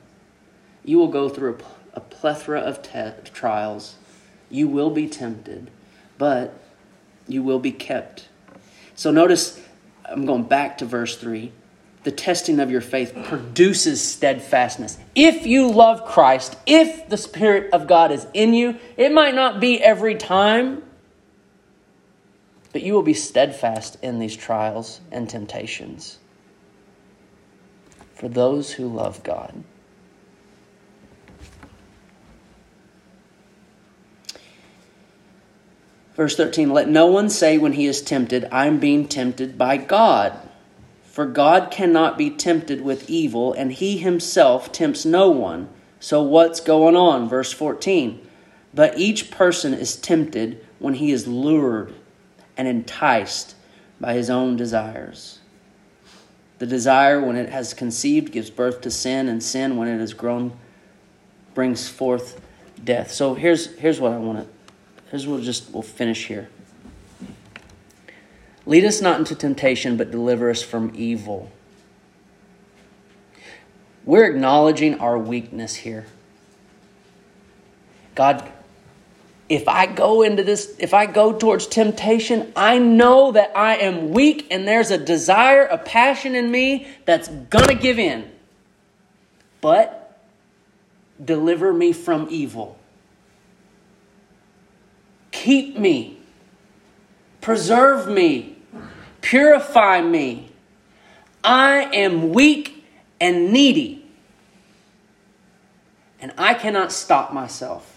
you 0.85 0.99
will 0.99 1.09
go 1.09 1.29
through 1.29 1.59
a, 1.95 1.99
a 1.99 2.01
plethora 2.01 2.61
of 2.61 2.83
te- 2.83 3.31
trials. 3.33 3.97
You 4.51 4.69
will 4.69 4.91
be 4.91 5.09
tempted, 5.09 5.71
but 6.19 6.59
you 7.27 7.43
will 7.43 7.59
be 7.59 7.73
kept. 7.73 8.29
So 8.95 9.11
notice, 9.11 9.61
I'm 10.05 10.25
going 10.25 10.45
back 10.45 10.79
to 10.79 10.85
verse 10.85 11.17
3. 11.17 11.53
The 12.05 12.13
testing 12.13 12.61
of 12.61 12.71
your 12.71 12.81
faith 12.81 13.17
produces 13.25 14.01
steadfastness. 14.01 14.97
If 15.17 15.45
you 15.45 15.69
love 15.69 16.05
Christ, 16.05 16.57
if 16.65 17.09
the 17.09 17.17
Spirit 17.17 17.71
of 17.73 17.89
God 17.89 18.13
is 18.13 18.29
in 18.33 18.55
you, 18.55 18.77
it 18.97 19.11
might 19.11 19.35
not 19.35 19.59
be 19.59 19.83
every 19.83 20.15
time, 20.15 20.85
but 22.77 22.83
you 22.83 22.93
will 22.93 23.03
be 23.03 23.15
steadfast 23.15 23.97
in 24.03 24.19
these 24.19 24.37
trials 24.37 25.01
and 25.11 25.31
temptations 25.31 26.19
for 28.15 28.29
those 28.29 28.73
who 28.73 28.87
love 28.87 29.23
God. 29.23 29.65
Verse 36.15 36.37
13 36.37 36.69
Let 36.69 36.87
no 36.87 37.07
one 37.07 37.31
say 37.31 37.57
when 37.57 37.73
he 37.73 37.87
is 37.87 38.03
tempted, 38.03 38.47
I'm 38.53 38.79
being 38.79 39.09
tempted 39.09 39.57
by 39.57 39.79
God. 39.79 40.39
For 41.05 41.25
God 41.25 41.71
cannot 41.71 42.19
be 42.19 42.29
tempted 42.29 42.83
with 42.83 43.09
evil, 43.09 43.55
and 43.55 43.73
he 43.73 43.97
himself 43.97 44.71
tempts 44.71 45.07
no 45.07 45.31
one. 45.31 45.71
So 45.99 46.23
what's 46.23 46.61
going 46.61 46.95
on? 46.95 47.27
Verse 47.27 47.55
14 47.55 48.21
But 48.75 48.99
each 48.99 49.31
person 49.31 49.73
is 49.73 49.97
tempted 49.97 50.63
when 50.79 50.93
he 50.93 51.11
is 51.11 51.27
lured 51.27 51.95
and 52.57 52.67
enticed 52.67 53.55
by 54.01 54.15
his 54.15 54.31
own 54.31 54.57
desires. 54.57 55.41
The 56.59 56.67
desire, 56.67 57.21
when 57.21 57.37
it 57.37 57.51
has 57.51 57.75
conceived, 57.75 58.33
gives 58.33 58.51
birth 58.51 58.81
to 58.83 58.91
sin, 58.91 59.29
and 59.29 59.43
sin, 59.43 59.77
when 59.77 59.89
it 59.89 59.99
has 59.99 60.15
grown 60.15 60.57
brings 61.55 61.89
forth 61.89 62.41
death. 62.83 63.11
So 63.11 63.35
here's 63.35 63.75
here's 63.77 63.99
what 63.99 64.13
I 64.13 64.19
want 64.19 64.39
to 64.41 64.47
here's 65.11 65.27
we'll 65.27 65.41
just 65.41 65.73
we'll 65.73 65.83
finish 65.83 66.27
here. 66.27 66.49
Lead 68.67 68.85
us 68.85 69.01
not 69.01 69.19
into 69.19 69.35
temptation, 69.35 69.97
but 69.97 70.11
deliver 70.11 70.51
us 70.51 70.63
from 70.63 70.93
evil. 70.95 71.51
We're 74.05 74.25
acknowledging 74.25 75.01
our 75.01 75.19
weakness 75.19 75.77
here. 75.77 76.07
God, 78.15 78.51
if 79.49 79.69
I 79.69 79.87
go 79.87 80.23
into 80.23 80.43
this, 80.43 80.75
if 80.79 80.93
I 80.93 81.07
go 81.07 81.33
towards 81.33 81.67
temptation, 81.67 82.53
I 82.57 82.79
know 82.79 83.33
that 83.33 83.57
I 83.57 83.77
am 83.77 84.11
weak 84.11 84.49
and 84.51 84.67
there's 84.67 84.91
a 84.91 84.99
desire, 84.99 85.65
a 85.65 85.79
passion 85.79 86.35
in 86.35 86.51
me 86.51 86.89
that's 87.05 87.29
going 87.29 87.69
to 87.69 87.75
give 87.75 87.99
in. 87.99 88.29
But 89.61 90.21
deliver 91.25 91.73
me 91.73 91.93
from 91.93 92.27
evil. 92.29 92.77
Keep 95.31 95.79
me. 95.79 96.19
Preserve 97.41 98.09
me. 98.09 98.57
Purify 99.21 100.01
me. 100.01 100.51
I 101.45 101.85
am 101.95 102.33
weak 102.33 102.85
and 103.21 103.53
needy. 103.53 104.05
And 106.21 106.33
I 106.37 106.55
cannot 106.55 106.91
stop 106.91 107.33
myself. 107.33 107.96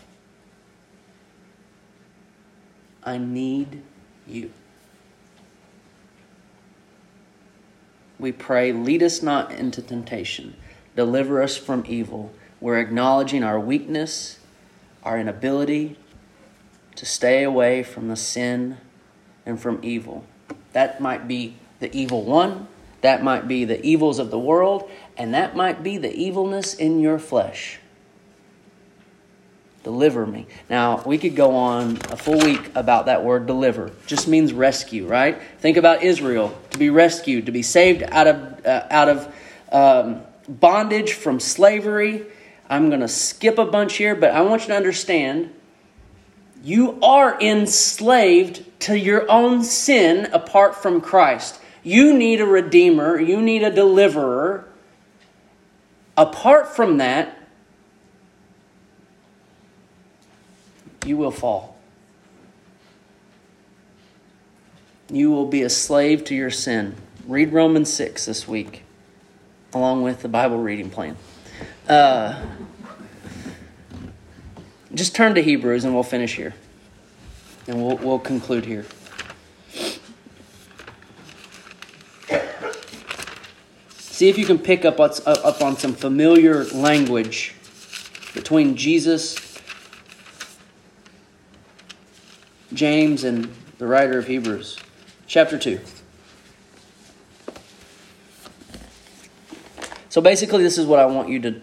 I 3.04 3.18
need 3.18 3.82
you. 4.28 4.52
We 8.20 8.32
pray, 8.34 8.74
lead 8.74 9.02
us 9.02 9.24
not 9.24 9.52
into 9.52 9.82
temptation, 9.82 10.56
deliver 10.96 11.42
us 11.42 11.56
from 11.56 11.86
evil. 11.88 12.34
We're 12.60 12.80
acknowledging 12.80 13.44
our 13.44 13.60
weakness, 13.60 14.40
our 15.04 15.18
inability 15.18 15.98
to 16.96 17.06
stay 17.06 17.44
away 17.44 17.82
from 17.82 18.10
the 18.10 18.18
sin 18.18 18.78
and 19.46 19.60
from 19.60 19.80
evil. 19.82 20.26
That 20.74 21.00
might 21.00 21.30
be 21.30 21.56
the 21.80 21.96
evil 21.96 22.24
one, 22.24 22.68
that 23.00 23.24
might 23.24 23.48
be 23.48 23.64
the 23.64 23.82
evils 23.86 24.20
of 24.20 24.32
the 24.32 24.40
world, 24.40 24.90
and 25.16 25.34
that 25.34 25.56
might 25.56 25.82
be 25.82 25.98
the 25.98 26.14
evilness 26.14 26.74
in 26.74 27.00
your 27.00 27.18
flesh. 27.18 27.80
Deliver 29.90 30.24
me. 30.24 30.46
Now, 30.70 31.02
we 31.04 31.18
could 31.18 31.36
go 31.36 31.56
on 31.56 31.98
a 32.12 32.16
full 32.16 32.38
week 32.38 32.70
about 32.76 33.08
that 33.08 33.24
word 33.24 33.48
deliver. 33.48 33.90
Just 34.06 34.28
means 34.28 34.54
rescue, 34.54 35.08
right? 35.08 35.42
Think 35.62 35.78
about 35.78 36.04
Israel 36.04 36.56
to 36.70 36.78
be 36.78 36.92
rescued, 36.92 37.48
to 37.48 37.52
be 37.52 37.64
saved 37.64 38.04
out 38.04 38.28
of, 38.28 38.66
uh, 38.68 38.86
out 38.92 39.10
of 39.10 39.36
um, 39.72 40.22
bondage 40.48 41.14
from 41.14 41.40
slavery. 41.40 42.24
I'm 42.70 42.90
going 42.90 43.02
to 43.02 43.08
skip 43.08 43.58
a 43.58 43.66
bunch 43.66 43.96
here, 43.96 44.14
but 44.14 44.30
I 44.30 44.42
want 44.42 44.62
you 44.62 44.68
to 44.68 44.76
understand 44.76 45.56
you 46.64 47.00
are 47.02 47.42
enslaved 47.42 48.64
to 48.82 48.96
your 48.96 49.26
own 49.28 49.64
sin 49.64 50.28
apart 50.32 50.76
from 50.76 51.02
Christ. 51.02 51.60
You 51.82 52.16
need 52.16 52.42
a 52.42 52.46
redeemer, 52.46 53.20
you 53.20 53.42
need 53.42 53.64
a 53.64 53.72
deliverer. 53.72 54.68
Apart 56.16 56.76
from 56.76 56.98
that, 56.98 57.39
you 61.10 61.18
will 61.18 61.32
fall. 61.32 61.76
You 65.12 65.32
will 65.32 65.48
be 65.48 65.64
a 65.64 65.70
slave 65.70 66.24
to 66.26 66.36
your 66.36 66.52
sin. 66.52 66.96
Read 67.28 67.52
Romans 67.52 67.92
6 67.92 68.26
this 68.26 68.48
week, 68.48 68.84
along 69.74 70.04
with 70.04 70.22
the 70.22 70.28
Bible 70.28 70.60
reading 70.60 70.92
plan. 70.92 71.18
Uh, 71.88 72.46
just 74.94 75.16
turn 75.16 75.34
to 75.34 75.42
Hebrews 75.42 75.84
and 75.84 75.96
we'll 75.96 76.04
finish 76.04 76.36
here. 76.36 76.54
And 77.68 77.84
we'll, 77.84 77.98
we'll 77.98 78.20
conclude 78.20 78.66
here. 78.66 78.86
See 83.98 84.30
if 84.30 84.38
you 84.38 84.46
can 84.46 84.60
pick 84.60 84.86
up, 84.86 85.00
up 85.00 85.62
on 85.64 85.76
some 85.76 85.96
familiar 85.96 86.66
language 86.66 87.56
between 88.36 88.76
Jesus 88.76 89.49
James 92.74 93.24
and 93.24 93.54
the 93.78 93.88
writer 93.88 94.20
of 94.20 94.28
Hebrews. 94.28 94.78
Chapter 95.28 95.58
2. 95.58 95.80
So 100.10 100.22
basically, 100.22 100.64
this 100.64 100.78
is 100.78 100.86
what 100.86 101.00
I 101.00 101.06
want 101.06 101.30
you 101.30 101.40
to 101.42 101.62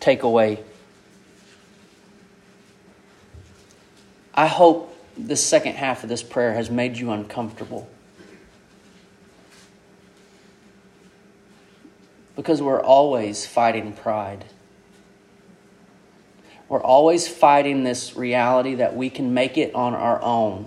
take 0.00 0.22
away. 0.22 0.62
I 4.34 4.46
hope 4.46 4.96
the 5.16 5.36
second 5.36 5.74
half 5.74 6.02
of 6.02 6.08
this 6.08 6.22
prayer 6.22 6.52
has 6.54 6.70
made 6.70 6.96
you 6.96 7.10
uncomfortable. 7.10 7.88
Because 12.36 12.60
we're 12.60 12.82
always 12.82 13.46
fighting 13.46 13.94
pride. 13.94 14.44
We're 16.68 16.82
always 16.82 17.28
fighting 17.28 17.84
this 17.84 18.16
reality 18.16 18.74
that 18.76 18.96
we 18.96 19.08
can 19.08 19.32
make 19.32 19.56
it 19.56 19.74
on 19.74 19.94
our 19.94 20.20
own. 20.22 20.66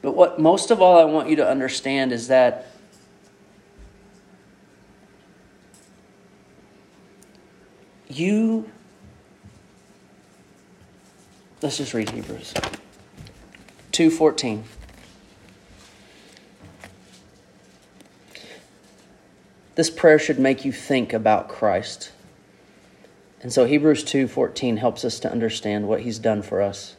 But 0.00 0.12
what 0.14 0.38
most 0.38 0.70
of 0.70 0.80
all 0.80 0.98
I 0.98 1.04
want 1.04 1.28
you 1.28 1.36
to 1.36 1.48
understand 1.48 2.12
is 2.12 2.28
that 2.28 2.66
you 8.08 8.70
let's 11.60 11.76
just 11.76 11.92
read 11.92 12.10
Hebrews 12.10 12.54
2:14 13.92 14.62
This 19.74 19.90
prayer 19.90 20.18
should 20.18 20.40
make 20.40 20.64
you 20.64 20.72
think 20.72 21.12
about 21.12 21.48
Christ. 21.48 22.10
And 23.40 23.52
so 23.52 23.64
Hebrews 23.64 24.04
2:14 24.04 24.78
helps 24.78 25.04
us 25.04 25.20
to 25.20 25.30
understand 25.30 25.86
what 25.86 26.00
he's 26.00 26.18
done 26.18 26.42
for 26.42 26.60
us. 26.60 26.96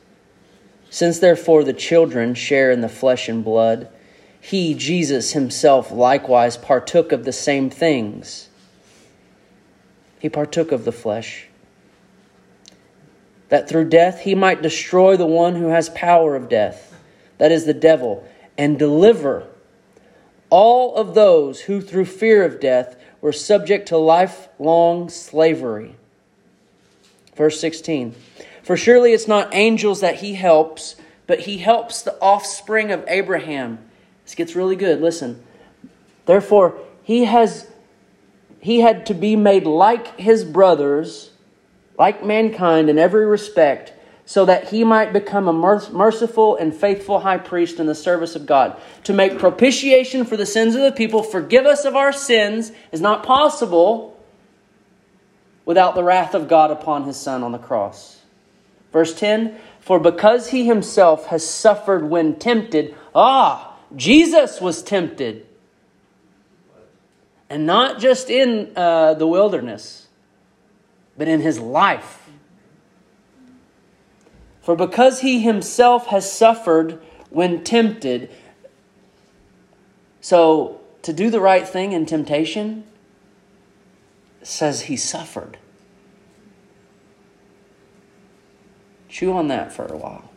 Since 0.89 1.19
therefore 1.19 1.63
the 1.63 1.73
children 1.73 2.33
share 2.33 2.71
in 2.71 2.81
the 2.81 2.89
flesh 2.89 3.27
and 3.27 3.43
blood, 3.43 3.89
he 4.39 4.73
Jesus 4.73 5.33
himself 5.33 5.91
likewise 5.91 6.57
partook 6.57 7.11
of 7.11 7.25
the 7.25 7.33
same 7.33 7.69
things. 7.69 8.47
He 10.19 10.29
partook 10.29 10.71
of 10.71 10.85
the 10.85 10.91
flesh, 10.91 11.47
that 13.49 13.67
through 13.67 13.89
death 13.89 14.21
he 14.21 14.35
might 14.35 14.61
destroy 14.61 15.17
the 15.17 15.25
one 15.25 15.55
who 15.55 15.67
has 15.67 15.89
power 15.89 16.35
of 16.35 16.49
death, 16.49 16.95
that 17.37 17.51
is 17.51 17.65
the 17.65 17.73
devil, 17.73 18.23
and 18.57 18.79
deliver 18.79 19.47
all 20.49 20.95
of 20.95 21.13
those 21.13 21.61
who 21.61 21.79
through 21.81 22.05
fear 22.05 22.43
of 22.43 22.59
death 22.59 22.95
were 23.21 23.31
subject 23.31 23.87
to 23.89 23.97
lifelong 23.97 25.09
slavery. 25.09 25.95
Verse 27.39 27.57
16 27.61 28.13
For 28.63 28.75
surely 28.75 29.13
it's 29.13 29.27
not 29.27 29.55
angels 29.55 30.01
that 30.01 30.17
he 30.17 30.33
helps, 30.33 30.97
but 31.25 31.39
he 31.39 31.59
helps 31.59 32.01
the 32.01 32.19
offspring 32.21 32.91
of 32.91 33.05
Abraham. 33.07 33.79
This 34.25 34.35
gets 34.35 34.57
really 34.57 34.75
good. 34.75 34.99
Listen. 35.01 35.41
Therefore, 36.25 36.77
he 37.01 37.23
has 37.23 37.65
he 38.59 38.81
had 38.81 39.05
to 39.05 39.13
be 39.13 39.37
made 39.37 39.63
like 39.63 40.19
his 40.19 40.43
brothers, 40.43 41.31
like 41.97 42.25
mankind 42.25 42.89
in 42.89 42.99
every 42.99 43.25
respect, 43.25 43.93
so 44.25 44.43
that 44.43 44.67
he 44.67 44.83
might 44.83 45.13
become 45.13 45.47
a 45.47 45.53
merciful 45.93 46.57
and 46.57 46.75
faithful 46.75 47.21
high 47.21 47.37
priest 47.37 47.79
in 47.79 47.85
the 47.85 47.95
service 47.95 48.35
of 48.35 48.45
God. 48.45 48.75
To 49.05 49.13
make 49.13 49.39
propitiation 49.39 50.25
for 50.25 50.35
the 50.35 50.45
sins 50.45 50.75
of 50.75 50.81
the 50.81 50.91
people, 50.91 51.23
forgive 51.23 51.65
us 51.65 51.85
of 51.85 51.95
our 51.95 52.11
sins, 52.11 52.73
is 52.91 52.99
not 52.99 53.23
possible 53.23 54.18
without 55.70 55.93
the 55.93 56.03
wrath 56.03 56.34
of 56.34 56.47
God 56.47 56.72
upon 56.72 57.03
his 57.03 57.15
Son 57.15 57.43
on 57.43 57.51
the 57.51 57.59
cross. 57.59 58.22
Verse 58.91 59.13
10 59.13 59.55
For 59.80 59.99
because 59.99 60.49
he 60.49 60.65
himself 60.65 61.28
has 61.28 61.47
suffered 61.47 62.09
when 62.09 62.39
tempted, 62.39 62.95
ah, 63.13 63.78
Jesus 63.95 64.59
was 64.59 64.82
tempted. 64.82 65.45
And 67.51 67.67
not 67.67 67.99
just 67.99 68.32
in 68.32 68.72
uh, 68.76 69.13
the 69.13 69.28
wilderness, 69.28 70.07
but 71.15 71.28
in 71.28 71.39
his 71.39 71.59
life. 71.59 72.28
For 74.61 74.76
because 74.76 75.22
he 75.22 75.39
himself 75.39 76.07
has 76.07 76.32
suffered 76.32 76.99
when 77.30 77.63
tempted, 77.63 78.32
so 80.20 80.82
to 81.03 81.13
do 81.13 81.30
the 81.30 81.39
right 81.39 81.67
thing 81.67 81.91
in 81.91 82.07
temptation 82.07 82.86
says 84.41 84.81
he 84.81 84.95
suffered. 84.95 85.57
Chew 89.07 89.33
on 89.33 89.47
that 89.47 89.71
for 89.71 89.85
a 89.85 89.97
while. 89.97 90.29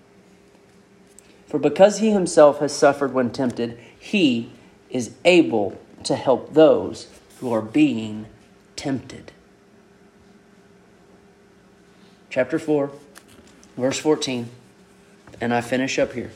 For 1.47 1.59
because 1.59 1.99
he 1.99 2.11
himself 2.11 2.61
has 2.61 2.75
suffered 2.75 3.13
when 3.13 3.31
tempted, 3.31 3.79
he 3.99 4.51
is 4.89 5.15
able 5.25 5.79
to 6.05 6.17
help 6.17 6.55
those 6.55 7.09
who 7.41 7.53
are 7.53 7.63
being 7.63 8.27
tempted. 8.77 9.33
Chapter 12.31 12.59
4, 12.59 12.91
verse 13.77 13.99
14. 13.99 14.49
And 15.41 15.53
I 15.53 15.61
finish 15.61 15.99
up 15.99 16.15
here. 16.15 16.31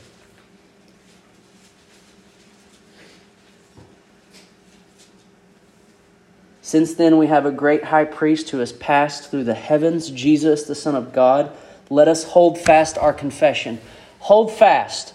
Since 6.67 6.95
then, 6.95 7.17
we 7.17 7.27
have 7.27 7.45
a 7.45 7.51
great 7.51 7.85
high 7.85 8.03
priest 8.03 8.49
who 8.49 8.57
has 8.57 8.73
passed 8.73 9.31
through 9.31 9.45
the 9.45 9.53
heavens, 9.53 10.09
Jesus, 10.11 10.63
the 10.63 10.75
Son 10.75 10.95
of 10.95 11.13
God. 11.13 11.49
Let 11.89 12.09
us 12.09 12.25
hold 12.25 12.57
fast 12.57 12.97
our 12.97 13.13
confession. 13.13 13.79
Hold 14.19 14.51
fast. 14.51 15.13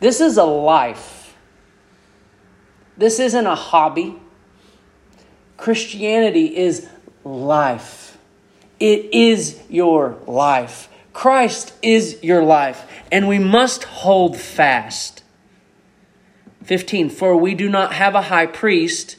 This 0.00 0.20
is 0.20 0.36
a 0.36 0.44
life. 0.44 1.34
This 2.98 3.18
isn't 3.18 3.46
a 3.46 3.54
hobby. 3.54 4.16
Christianity 5.56 6.54
is 6.58 6.86
life. 7.24 8.18
It 8.78 9.14
is 9.14 9.62
your 9.70 10.18
life. 10.26 10.90
Christ 11.14 11.72
is 11.80 12.22
your 12.22 12.42
life, 12.42 12.86
and 13.10 13.28
we 13.28 13.38
must 13.38 13.84
hold 13.84 14.36
fast. 14.36 15.19
15 16.70 17.10
For 17.10 17.36
we 17.36 17.54
do 17.56 17.68
not 17.68 17.94
have 17.94 18.14
a 18.14 18.22
high 18.22 18.46
priest 18.46 19.16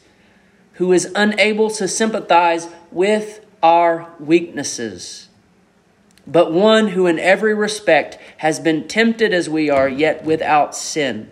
who 0.75 0.93
is 0.93 1.11
unable 1.13 1.69
to 1.71 1.85
sympathize 1.85 2.69
with 2.91 3.45
our 3.61 4.07
weaknesses, 4.21 5.27
but 6.25 6.53
one 6.53 6.87
who 6.87 7.07
in 7.07 7.19
every 7.19 7.53
respect 7.53 8.17
has 8.37 8.61
been 8.61 8.87
tempted 8.87 9.33
as 9.33 9.49
we 9.49 9.69
are, 9.69 9.89
yet 9.89 10.23
without 10.23 10.73
sin. 10.73 11.29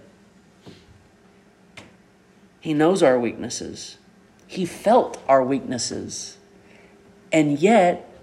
He 2.59 2.73
knows 2.73 3.01
our 3.01 3.17
weaknesses. 3.17 3.97
He 4.45 4.65
felt 4.65 5.23
our 5.25 5.41
weaknesses. 5.41 6.35
And 7.31 7.57
yet, 7.59 8.13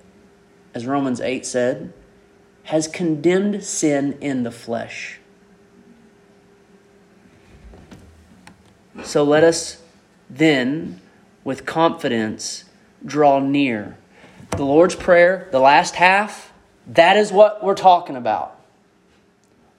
as 0.74 0.84
Romans 0.84 1.22
8 1.22 1.46
said, 1.46 1.94
has 2.64 2.88
condemned 2.88 3.64
sin 3.64 4.18
in 4.20 4.42
the 4.42 4.50
flesh. 4.50 5.18
So 9.04 9.24
let 9.24 9.44
us 9.44 9.82
then, 10.28 11.00
with 11.44 11.66
confidence, 11.66 12.64
draw 13.04 13.38
near. 13.38 13.96
The 14.50 14.64
Lord's 14.64 14.94
Prayer, 14.94 15.48
the 15.52 15.60
last 15.60 15.96
half, 15.96 16.52
that 16.86 17.16
is 17.16 17.32
what 17.32 17.62
we're 17.62 17.74
talking 17.74 18.16
about. 18.16 18.58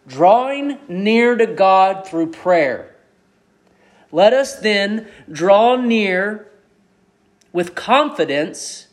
Drawing 0.08 0.78
near 0.88 1.36
to 1.36 1.46
God 1.46 2.08
through 2.08 2.32
prayer. 2.32 2.96
Let 4.12 4.34
us 4.34 4.60
then 4.60 5.08
draw 5.32 5.76
near 5.76 6.50
with 7.52 7.76
confidence 7.76 8.88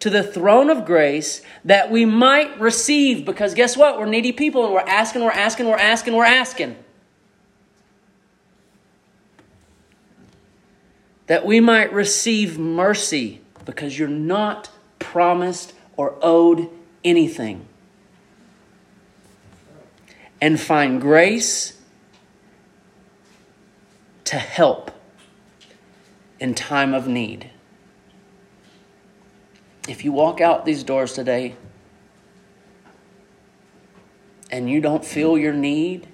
to 0.00 0.10
the 0.10 0.22
throne 0.22 0.68
of 0.68 0.84
grace 0.84 1.40
that 1.64 1.90
we 1.90 2.04
might 2.04 2.58
receive. 2.60 3.24
Because 3.24 3.54
guess 3.54 3.76
what? 3.76 3.98
We're 3.98 4.06
needy 4.06 4.32
people 4.32 4.64
and 4.64 4.74
we're 4.74 4.80
asking, 4.80 5.24
we're 5.24 5.30
asking, 5.30 5.66
we're 5.68 5.76
asking, 5.76 6.14
we're 6.14 6.24
asking. 6.24 6.76
That 11.26 11.44
we 11.44 11.60
might 11.60 11.92
receive 11.92 12.58
mercy 12.58 13.40
because 13.64 13.98
you're 13.98 14.08
not 14.08 14.70
promised 14.98 15.74
or 15.96 16.16
owed 16.22 16.68
anything. 17.04 17.66
And 20.40 20.60
find 20.60 21.00
grace 21.00 21.80
to 24.24 24.36
help 24.36 24.90
in 26.38 26.54
time 26.54 26.94
of 26.94 27.08
need. 27.08 27.50
If 29.88 30.04
you 30.04 30.12
walk 30.12 30.40
out 30.40 30.64
these 30.64 30.82
doors 30.82 31.12
today 31.12 31.54
and 34.50 34.68
you 34.68 34.80
don't 34.80 35.04
feel 35.04 35.38
your 35.38 35.52
need, 35.52 36.08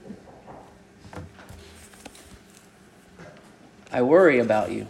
I 3.91 4.03
worry 4.03 4.39
about 4.39 4.73
you. 4.73 4.89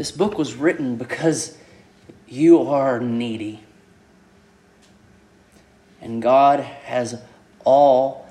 This 0.00 0.12
book 0.12 0.38
was 0.38 0.54
written 0.54 0.96
because 0.96 1.58
you 2.26 2.62
are 2.70 3.00
needy. 3.00 3.60
And 6.00 6.22
God 6.22 6.60
has 6.60 7.20
all 7.66 8.26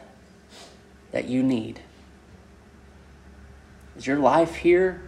that 1.11 1.25
you 1.25 1.43
need. 1.43 1.79
Is 3.95 4.07
your 4.07 4.17
life 4.17 4.55
here? 4.55 4.99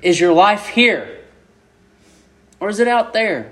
Is 0.00 0.20
your 0.20 0.32
life 0.32 0.68
here? 0.68 1.24
Or 2.60 2.68
is 2.68 2.78
it 2.78 2.86
out 2.86 3.12
there? 3.12 3.50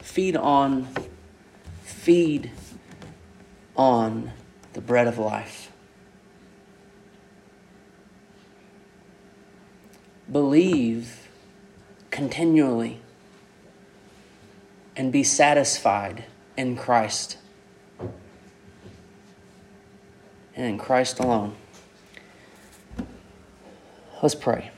Feed 0.00 0.34
on, 0.34 0.88
feed 1.84 2.50
on 3.82 4.30
the 4.74 4.80
bread 4.80 5.08
of 5.08 5.18
life. 5.18 5.72
Believe 10.30 11.28
continually 12.10 13.00
and 14.96 15.10
be 15.10 15.24
satisfied 15.24 16.26
in 16.56 16.76
Christ 16.76 17.38
and 20.54 20.66
in 20.66 20.78
Christ 20.78 21.18
alone. 21.18 21.56
Let's 24.22 24.36
pray. 24.36 24.71